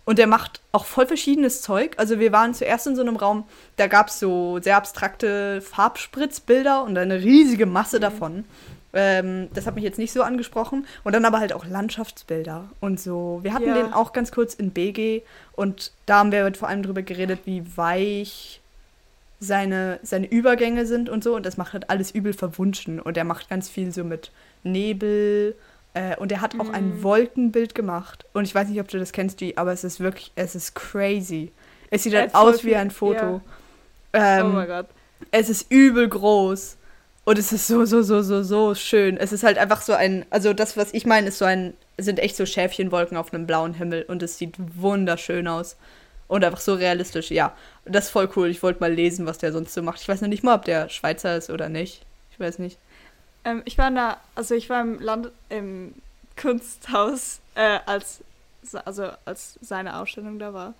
Und 0.07 0.19
er 0.19 0.27
macht 0.27 0.61
auch 0.73 0.85
voll 0.85 1.07
verschiedenes 1.07 1.63
Zeug. 1.63 1.95
Also 1.97 2.19
wir 2.21 2.31
waren 2.33 2.53
zuerst 2.53 2.87
in 2.87 2.95
so 2.97 3.01
einem 3.01 3.17
Raum, 3.17 3.45
da 3.77 3.87
gab 3.87 4.09
es 4.09 4.21
so 4.21 4.59
sehr 4.61 4.77
abstrakte 4.77 5.63
Farbspritzbilder 5.63 6.83
und 6.85 6.99
eine 6.99 7.21
riesige 7.23 7.65
Masse 7.67 8.01
davon. 8.01 8.45
Ähm, 8.93 9.49
das 9.55 9.67
hat 9.67 9.75
mich 9.75 9.83
jetzt 9.85 9.99
nicht 9.99 10.13
so 10.13 10.23
angesprochen. 10.23 10.87
Und 11.05 11.15
dann 11.15 11.25
aber 11.25 11.41
halt 11.41 11.55
auch 11.55 11.65
Landschaftsbilder 11.65 12.69
und 12.81 13.01
so. 13.01 13.41
Wir 13.43 13.55
hatten 13.55 13.67
Ja. 13.69 13.75
den 13.75 13.93
auch 13.95 14.13
ganz 14.13 14.31
kurz 14.31 14.53
in 14.53 14.71
BG 14.73 15.23
und 15.53 15.93
da 16.05 16.19
haben 16.19 16.33
wir 16.33 16.53
vor 16.55 16.69
allem 16.69 16.83
drüber 16.83 17.01
geredet, 17.03 17.41
wie 17.47 17.65
weich 17.77 18.61
seine, 19.45 20.01
seine 20.03 20.27
Übergänge 20.27 20.87
sind 20.87 21.09
und 21.09 21.23
so. 21.23 21.37
Und 21.37 21.47
das 21.47 21.57
macht 21.57 21.73
halt 21.75 21.91
alles 21.91 22.11
übel 22.11 22.33
verwunschen. 22.33 23.01
Und 23.01 23.17
er 23.17 23.25
macht 23.25 23.49
ganz 23.49 23.69
viel 23.69 23.93
so 23.93 24.03
mit 24.05 24.31
Nebel. 24.63 25.55
Äh, 25.95 26.17
und 26.17 26.33
er 26.33 26.41
hat 26.41 26.59
auch 26.59 26.71
ein 26.71 26.97
Mhm. 26.97 27.03
Wolkenbild 27.03 27.75
gemacht. 27.75 28.25
Und 28.33 28.45
ich 28.45 28.55
weiß 28.55 28.69
nicht, 28.69 28.81
ob 28.81 28.89
du 28.89 28.99
das 28.99 29.13
kennst, 29.13 29.39
G, 29.39 29.55
aber 29.57 29.73
es 29.73 29.85
ist 29.85 30.01
wirklich, 30.01 30.33
es 30.35 30.55
ist 30.55 30.75
crazy. 30.75 31.53
Es 31.91 32.03
sieht 32.03 32.15
halt 32.15 32.35
aus 32.35 32.65
wie 32.65 32.75
ein 32.75 32.91
Foto. 32.91 33.41
ja. 34.13 34.41
Ähm, 34.41 34.47
oh 34.47 34.49
mein 34.51 34.67
Gott. 34.69 34.87
es 35.31 35.49
ist 35.49 35.71
übel 35.71 36.09
groß. 36.09 36.77
Und 37.27 37.39
es 37.39 37.53
ist 37.53 37.67
so, 37.69 37.85
so, 37.85 38.03
so, 38.03 38.23
so, 38.23 38.43
so 38.43 38.75
schön. 38.75 39.17
Es 39.17 39.33
ist 39.33 39.45
halt 39.45 39.57
einfach 39.57 39.81
so 39.83 39.93
ein, 39.95 40.27
also 40.31 40.53
das, 40.53 40.77
was 40.77 40.93
ich 40.93 41.07
meine, 41.07 41.29
ist 41.29 41.39
so 41.39 41.45
ein, 41.47 41.73
sind 41.99 42.19
echt 42.19 42.37
so 42.37 42.45
Schäfchenwolken 42.45 43.17
auf 43.17 43.33
einem 43.33 43.47
blauen 43.47 43.75
Himmel 43.75 44.03
und 44.03 44.23
es 44.23 44.37
sieht 44.37 44.57
wunderschön 44.77 45.49
aus. 45.49 45.77
Und 46.27 46.45
einfach 46.45 46.61
so 46.61 46.75
realistisch, 46.75 47.31
ja. 47.31 47.55
Das 47.85 48.07
ist 48.07 48.11
voll 48.11 48.31
cool. 48.37 48.49
Ich 48.49 48.63
wollte 48.63 48.81
mal 48.81 48.93
lesen, 48.93 49.27
was 49.27 49.39
der 49.39 49.53
sonst 49.53 49.75
so 49.75 49.83
macht. 49.83 50.01
Ich 50.01 50.09
weiß 50.09 50.21
noch 50.23 50.29
nicht 50.29 50.43
mal, 50.43 50.55
ob 50.55 50.65
der 50.65 50.89
Schweizer 50.89 51.37
ist 51.37 51.51
oder 51.51 51.69
nicht. 51.69 52.03
Ich 52.33 52.41
weiß 52.41 52.59
nicht. 52.59 52.79
Ähm, 53.45 53.63
ich 53.65 53.77
war 53.79 53.89
in 53.89 53.95
der, 53.95 54.19
also 54.35 54.55
ich 54.55 54.71
war 54.71 54.81
im 54.81 55.01
Land, 55.01 55.31
im 55.51 55.95
Kunsthaus, 56.41 57.41
äh, 57.55 57.79
als, 57.87 58.21
also 58.85 59.11
als 59.25 59.59
seine 59.61 59.99
Ausstellung 59.99 60.39
da 60.39 60.55
war. 60.55 60.75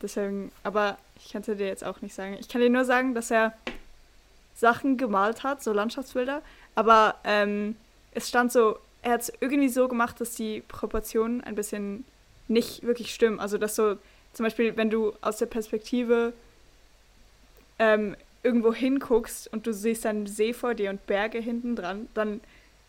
Deswegen, 0.00 0.52
aber 0.62 0.96
ich 1.16 1.32
kann 1.32 1.42
es 1.42 1.46
dir 1.46 1.66
jetzt 1.66 1.84
auch 1.84 2.00
nicht 2.00 2.14
sagen. 2.14 2.36
Ich 2.40 2.48
kann 2.48 2.60
dir 2.60 2.70
nur 2.70 2.84
sagen, 2.84 3.14
dass 3.14 3.30
er 3.30 3.52
Sachen 4.54 4.96
gemalt 4.96 5.42
hat, 5.42 5.62
so 5.62 5.72
Landschaftsbilder, 5.72 6.42
aber 6.74 7.16
ähm, 7.24 7.76
es 8.12 8.28
stand 8.28 8.52
so, 8.52 8.78
er 9.02 9.12
hat 9.12 9.22
es 9.22 9.32
irgendwie 9.40 9.68
so 9.68 9.88
gemacht, 9.88 10.20
dass 10.20 10.32
die 10.32 10.62
Proportionen 10.66 11.42
ein 11.42 11.54
bisschen 11.54 12.04
nicht 12.48 12.82
wirklich 12.82 13.14
stimmen. 13.14 13.40
Also 13.40 13.58
dass 13.58 13.76
so, 13.76 13.98
zum 14.38 14.44
Beispiel, 14.44 14.76
wenn 14.76 14.88
du 14.88 15.12
aus 15.20 15.38
der 15.38 15.46
Perspektive 15.46 16.32
ähm, 17.80 18.14
irgendwo 18.44 18.72
hinguckst 18.72 19.52
und 19.52 19.66
du 19.66 19.74
siehst 19.74 20.06
einen 20.06 20.28
See 20.28 20.52
vor 20.54 20.74
dir 20.74 20.90
und 20.90 21.04
Berge 21.08 21.38
hinten 21.40 21.74
dran, 21.74 22.08
dann 22.14 22.40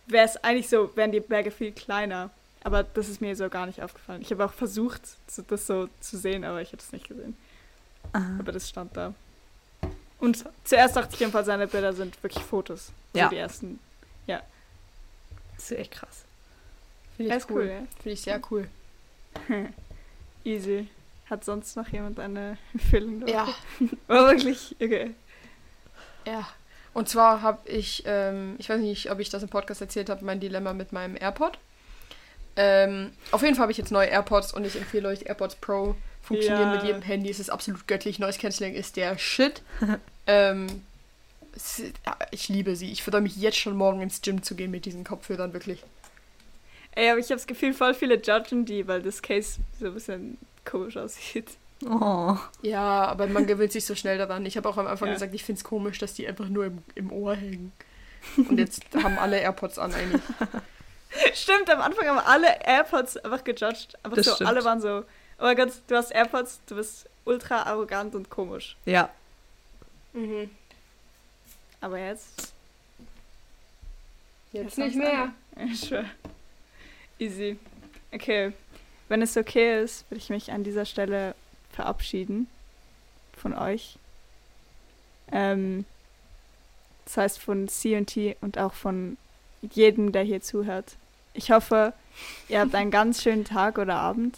wäre 0.06 0.26
es 0.28 0.38
eigentlich 0.44 0.70
so, 0.70 0.96
wären 0.96 1.12
die 1.12 1.20
Berge 1.22 1.50
viel 1.50 1.72
kleiner. 1.72 2.30
Aber 2.64 2.84
das 2.84 3.10
ist 3.10 3.20
mir 3.20 3.36
so 3.36 3.50
gar 3.50 3.66
nicht 3.66 3.82
aufgefallen. 3.82 4.22
Ich 4.22 4.30
habe 4.30 4.46
auch 4.46 4.54
versucht, 4.54 5.02
so- 5.28 5.42
das 5.42 5.66
so 5.66 5.90
zu 6.02 6.18
sehen, 6.20 6.44
aber 6.44 6.62
ich 6.62 6.68
habe 6.70 6.78
es 6.84 6.92
nicht 6.92 7.08
gesehen. 7.08 7.36
Aber 8.14 8.52
das 8.52 8.70
stand 8.70 8.96
da. 8.96 9.16
Und 10.20 10.46
zuerst 10.66 10.96
dachte 10.96 11.16
ich 11.16 11.20
jedenfalls, 11.20 11.48
seine 11.48 11.66
Bilder 11.66 11.94
sind 11.94 12.22
wirklich 12.22 12.44
Fotos. 12.44 12.92
So 13.14 13.20
Ja. 13.20 13.30
die 13.30 13.38
ersten. 13.38 13.80
Das 14.28 15.72
ist 15.72 15.78
echt 15.80 15.92
krass. 15.92 16.24
Finde 17.18 17.32
ich 17.32 17.38
ist 17.42 17.50
cool. 17.50 17.62
cool, 17.64 17.68
ja. 17.68 17.80
Finde 18.02 18.12
ich 18.12 18.22
sehr 18.22 18.40
cool. 18.52 18.68
Easy. 20.46 20.88
Hat 21.30 21.44
sonst 21.46 21.76
noch 21.76 21.88
jemand 21.90 22.20
eine 22.20 22.58
Empfehlung? 22.74 23.28
Ja, 23.28 23.48
Oh, 24.08 24.14
wirklich? 24.14 24.76
Okay. 24.82 25.12
ja. 26.26 26.48
Und 26.94 27.08
zwar 27.08 27.42
habe 27.44 27.70
ich, 27.70 28.04
ähm, 28.08 28.56
ich 28.58 28.68
weiß 28.70 28.80
nicht, 28.82 29.12
ob 29.12 29.20
ich 29.20 29.30
das 29.30 29.44
im 29.44 29.50
Podcast 29.50 29.80
erzählt 29.80 30.10
habe, 30.10 30.26
mein 30.26 30.40
Dilemma 30.40 30.74
mit 30.74 30.92
meinem 30.92 31.16
AirPod. 31.16 31.60
Ähm, 32.56 33.12
auf 33.32 33.42
jeden 33.44 33.54
Fall 33.56 33.64
habe 33.64 33.72
ich 33.72 33.78
jetzt 33.78 33.92
neue 33.92 34.08
AirPods 34.08 34.54
und 34.54 34.66
ich 34.66 34.76
empfehle 34.76 35.08
euch 35.08 35.28
AirPods 35.28 35.56
Pro. 35.58 35.96
Funktionieren 36.24 36.70
Ja. 36.70 36.76
mit 36.76 36.84
jedem 36.84 37.02
Handy, 37.04 37.30
es 37.30 37.40
ist 37.40 37.50
absolut 37.52 37.88
göttlich. 37.88 38.20
Noise 38.20 38.40
Cancelling 38.40 38.74
ist 38.74 38.98
der 38.98 39.18
Shit. 39.20 39.62
ähm, 40.28 40.82
es, 41.56 41.82
ich 42.32 42.50
liebe 42.50 42.76
sie. 42.76 42.92
Ich 42.92 43.04
freue 43.04 43.22
mich 43.22 43.38
jetzt 43.38 43.58
schon 43.58 43.78
morgen 43.78 44.02
ins 44.02 44.22
Gym 44.22 44.42
zu 44.44 44.56
gehen 44.56 44.72
mit 44.72 44.86
diesen 44.86 45.04
Kopfhörern, 45.04 45.54
wirklich. 45.54 45.84
Ey, 46.96 47.10
aber 47.12 47.20
ich 47.20 47.26
habe 47.28 47.36
das 47.36 47.48
Gefühl, 47.48 47.74
voll 47.74 47.94
viele 47.94 48.16
judgen 48.22 48.66
die, 48.66 48.88
weil 48.88 49.02
das 49.04 49.22
Case 49.22 49.60
so 49.80 49.86
ein 49.86 49.94
bisschen 49.94 50.38
komisch 50.70 50.98
aussieht. 50.98 51.50
Oh. 51.86 52.36
Ja, 52.62 53.06
aber 53.06 53.28
man 53.28 53.48
gewöhnt 53.48 53.72
sich 53.72 53.86
so 53.86 53.96
schnell 53.96 54.18
daran. 54.18 54.46
Ich 54.46 54.58
habe 54.58 54.68
auch 54.68 54.78
am 54.78 54.88
Anfang 54.88 55.08
Ja. 55.08 55.14
gesagt, 55.14 55.34
ich 55.34 55.44
finde 55.44 55.60
es 55.60 55.64
komisch, 55.64 55.98
dass 55.98 56.14
die 56.14 56.28
einfach 56.28 56.50
nur 56.50 56.66
im, 56.66 56.84
im 56.96 57.12
Ohr 57.12 57.36
hängen. 57.36 57.72
Und 58.38 58.58
jetzt 58.58 58.84
haben 59.02 59.18
alle 59.18 59.40
AirPods 59.40 59.80
an 59.80 59.94
eigentlich. 59.94 60.22
Stimmt, 61.34 61.70
am 61.70 61.80
Anfang 61.82 62.06
haben 62.08 62.20
alle 62.20 62.48
AirPods 62.66 63.18
einfach 63.18 63.44
gejudged. 63.46 63.98
Aber 64.04 64.16
Das 64.18 64.26
so, 64.26 64.36
stimmt. 64.36 64.50
alle 64.50 64.64
waren 64.66 64.82
so, 64.82 65.00
oh 65.40 65.44
mein 65.44 65.56
Gott, 65.56 65.72
du 65.88 65.96
hast 65.96 66.12
AirPods, 66.12 66.60
du 66.68 66.76
bist 66.76 67.08
ultra 67.26 67.64
arrogant 67.64 68.14
und 68.14 68.30
komisch. 68.30 68.76
Ja. 68.86 69.10
Mhm. 70.14 70.50
Aber 71.82 71.98
jetzt. 71.98 72.54
Jetzt 74.52 74.72
ist 74.72 74.78
nicht 74.80 74.96
mehr. 74.98 75.32
Ich 75.72 75.88
schwör. 75.88 76.06
Easy. 77.20 77.58
Okay. 78.14 78.54
Wenn 79.10 79.24
es 79.24 79.36
okay 79.36 79.84
ist, 79.84 80.10
würde 80.10 80.22
ich 80.22 80.30
mich 80.30 80.52
an 80.52 80.64
dieser 80.64 80.86
Stelle 80.86 81.36
verabschieden 81.72 82.48
von 83.36 83.54
euch. 83.54 83.98
Ähm, 85.32 85.86
das 87.06 87.18
heißt 87.18 87.40
von 87.40 87.68
C&T 87.68 88.38
und 88.42 88.60
auch 88.60 88.74
von 88.74 89.18
jedem, 89.62 90.12
der 90.12 90.24
hier 90.24 90.42
zuhört. 90.42 90.96
Ich 91.34 91.52
hoffe, 91.52 91.94
ihr 92.48 92.60
habt 92.60 92.76
einen 92.76 92.92
ganz 92.92 93.24
schönen 93.24 93.46
Tag 93.46 93.80
oder 93.80 93.96
Abend 93.96 94.38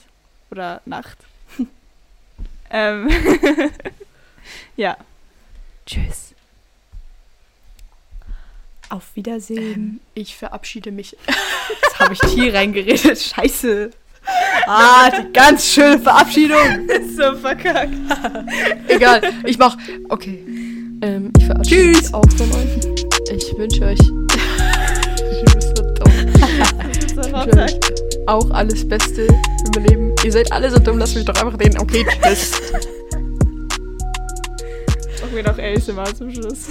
oder 0.51 0.81
Nacht. 0.85 1.17
ähm, 2.69 3.09
ja. 4.77 4.97
Tschüss. 5.85 6.33
Auf 8.89 9.15
Wiedersehen. 9.15 9.99
Ich 10.13 10.35
verabschiede 10.37 10.91
mich. 10.91 11.17
Jetzt 11.83 11.99
habe 11.99 12.13
ich 12.13 12.19
Tier 12.19 12.53
reingeredet. 12.53 13.19
Scheiße. 13.19 13.91
Ah, 14.67 15.09
die 15.09 15.31
ganz 15.33 15.65
schöne 15.65 15.99
Verabschiedung. 15.99 16.87
Ist 16.87 17.17
so 17.17 17.35
verkackt. 17.35 17.93
Egal, 18.87 19.21
ich 19.45 19.57
mach. 19.57 19.77
Okay. 20.09 20.43
Ähm, 21.01 21.31
ich 21.37 21.45
verabschiede 21.45 21.93
Tschüss. 21.93 22.03
mich 22.03 22.13
auch 22.13 22.31
von 22.37 22.51
euch. 22.51 22.77
Ich 23.35 23.57
wünsche 23.57 23.83
euch. 23.83 23.97
Du 23.97 25.55
bist 25.55 25.77
so 25.77 25.83
dumm. 25.83 26.11
Ich 27.07 27.57
euch 27.57 27.79
auch 28.27 28.49
alles 28.51 28.87
Beste 28.87 29.27
im 29.75 29.83
Leben. 29.83 30.15
Ihr 30.23 30.31
seid 30.31 30.51
alle 30.51 30.69
so 30.69 30.79
dumm, 30.79 30.97
lasst 30.97 31.15
mich 31.15 31.25
doch 31.25 31.35
einfach 31.35 31.59
reden. 31.59 31.79
Okay, 31.79 32.05
tschüss. 32.23 32.61
Machen 35.21 35.35
wir 35.35 35.43
noch 35.43 35.57
ASMR 35.57 36.15
zum 36.15 36.31
Schluss. 36.31 36.69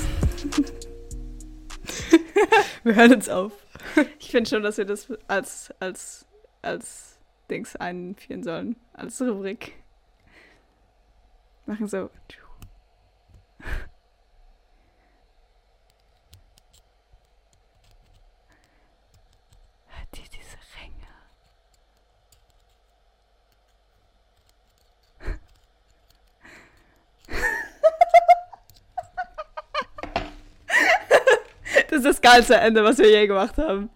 Wir 2.84 2.94
hören 2.94 3.14
uns 3.14 3.28
auf. 3.28 3.52
Ich 4.18 4.30
finde 4.30 4.48
schon, 4.48 4.62
dass 4.62 4.78
wir 4.78 4.84
das 4.84 5.08
als, 5.28 5.70
als, 5.80 6.24
als 6.62 7.09
Dings 7.50 7.76
einführen 7.76 8.42
sollen. 8.42 8.76
Als 8.92 9.20
Rubrik. 9.20 9.74
Machen 11.66 11.86
so. 11.86 12.10
Hört 19.88 20.14
ihr 20.14 20.24
diese 20.32 20.58
Ringe? 20.80 21.08
Das 31.88 31.98
ist 31.98 32.06
das 32.06 32.20
geilste 32.20 32.54
Ende, 32.54 32.84
was 32.84 32.98
wir 32.98 33.10
je 33.10 33.26
gemacht 33.26 33.56
haben. 33.58 33.90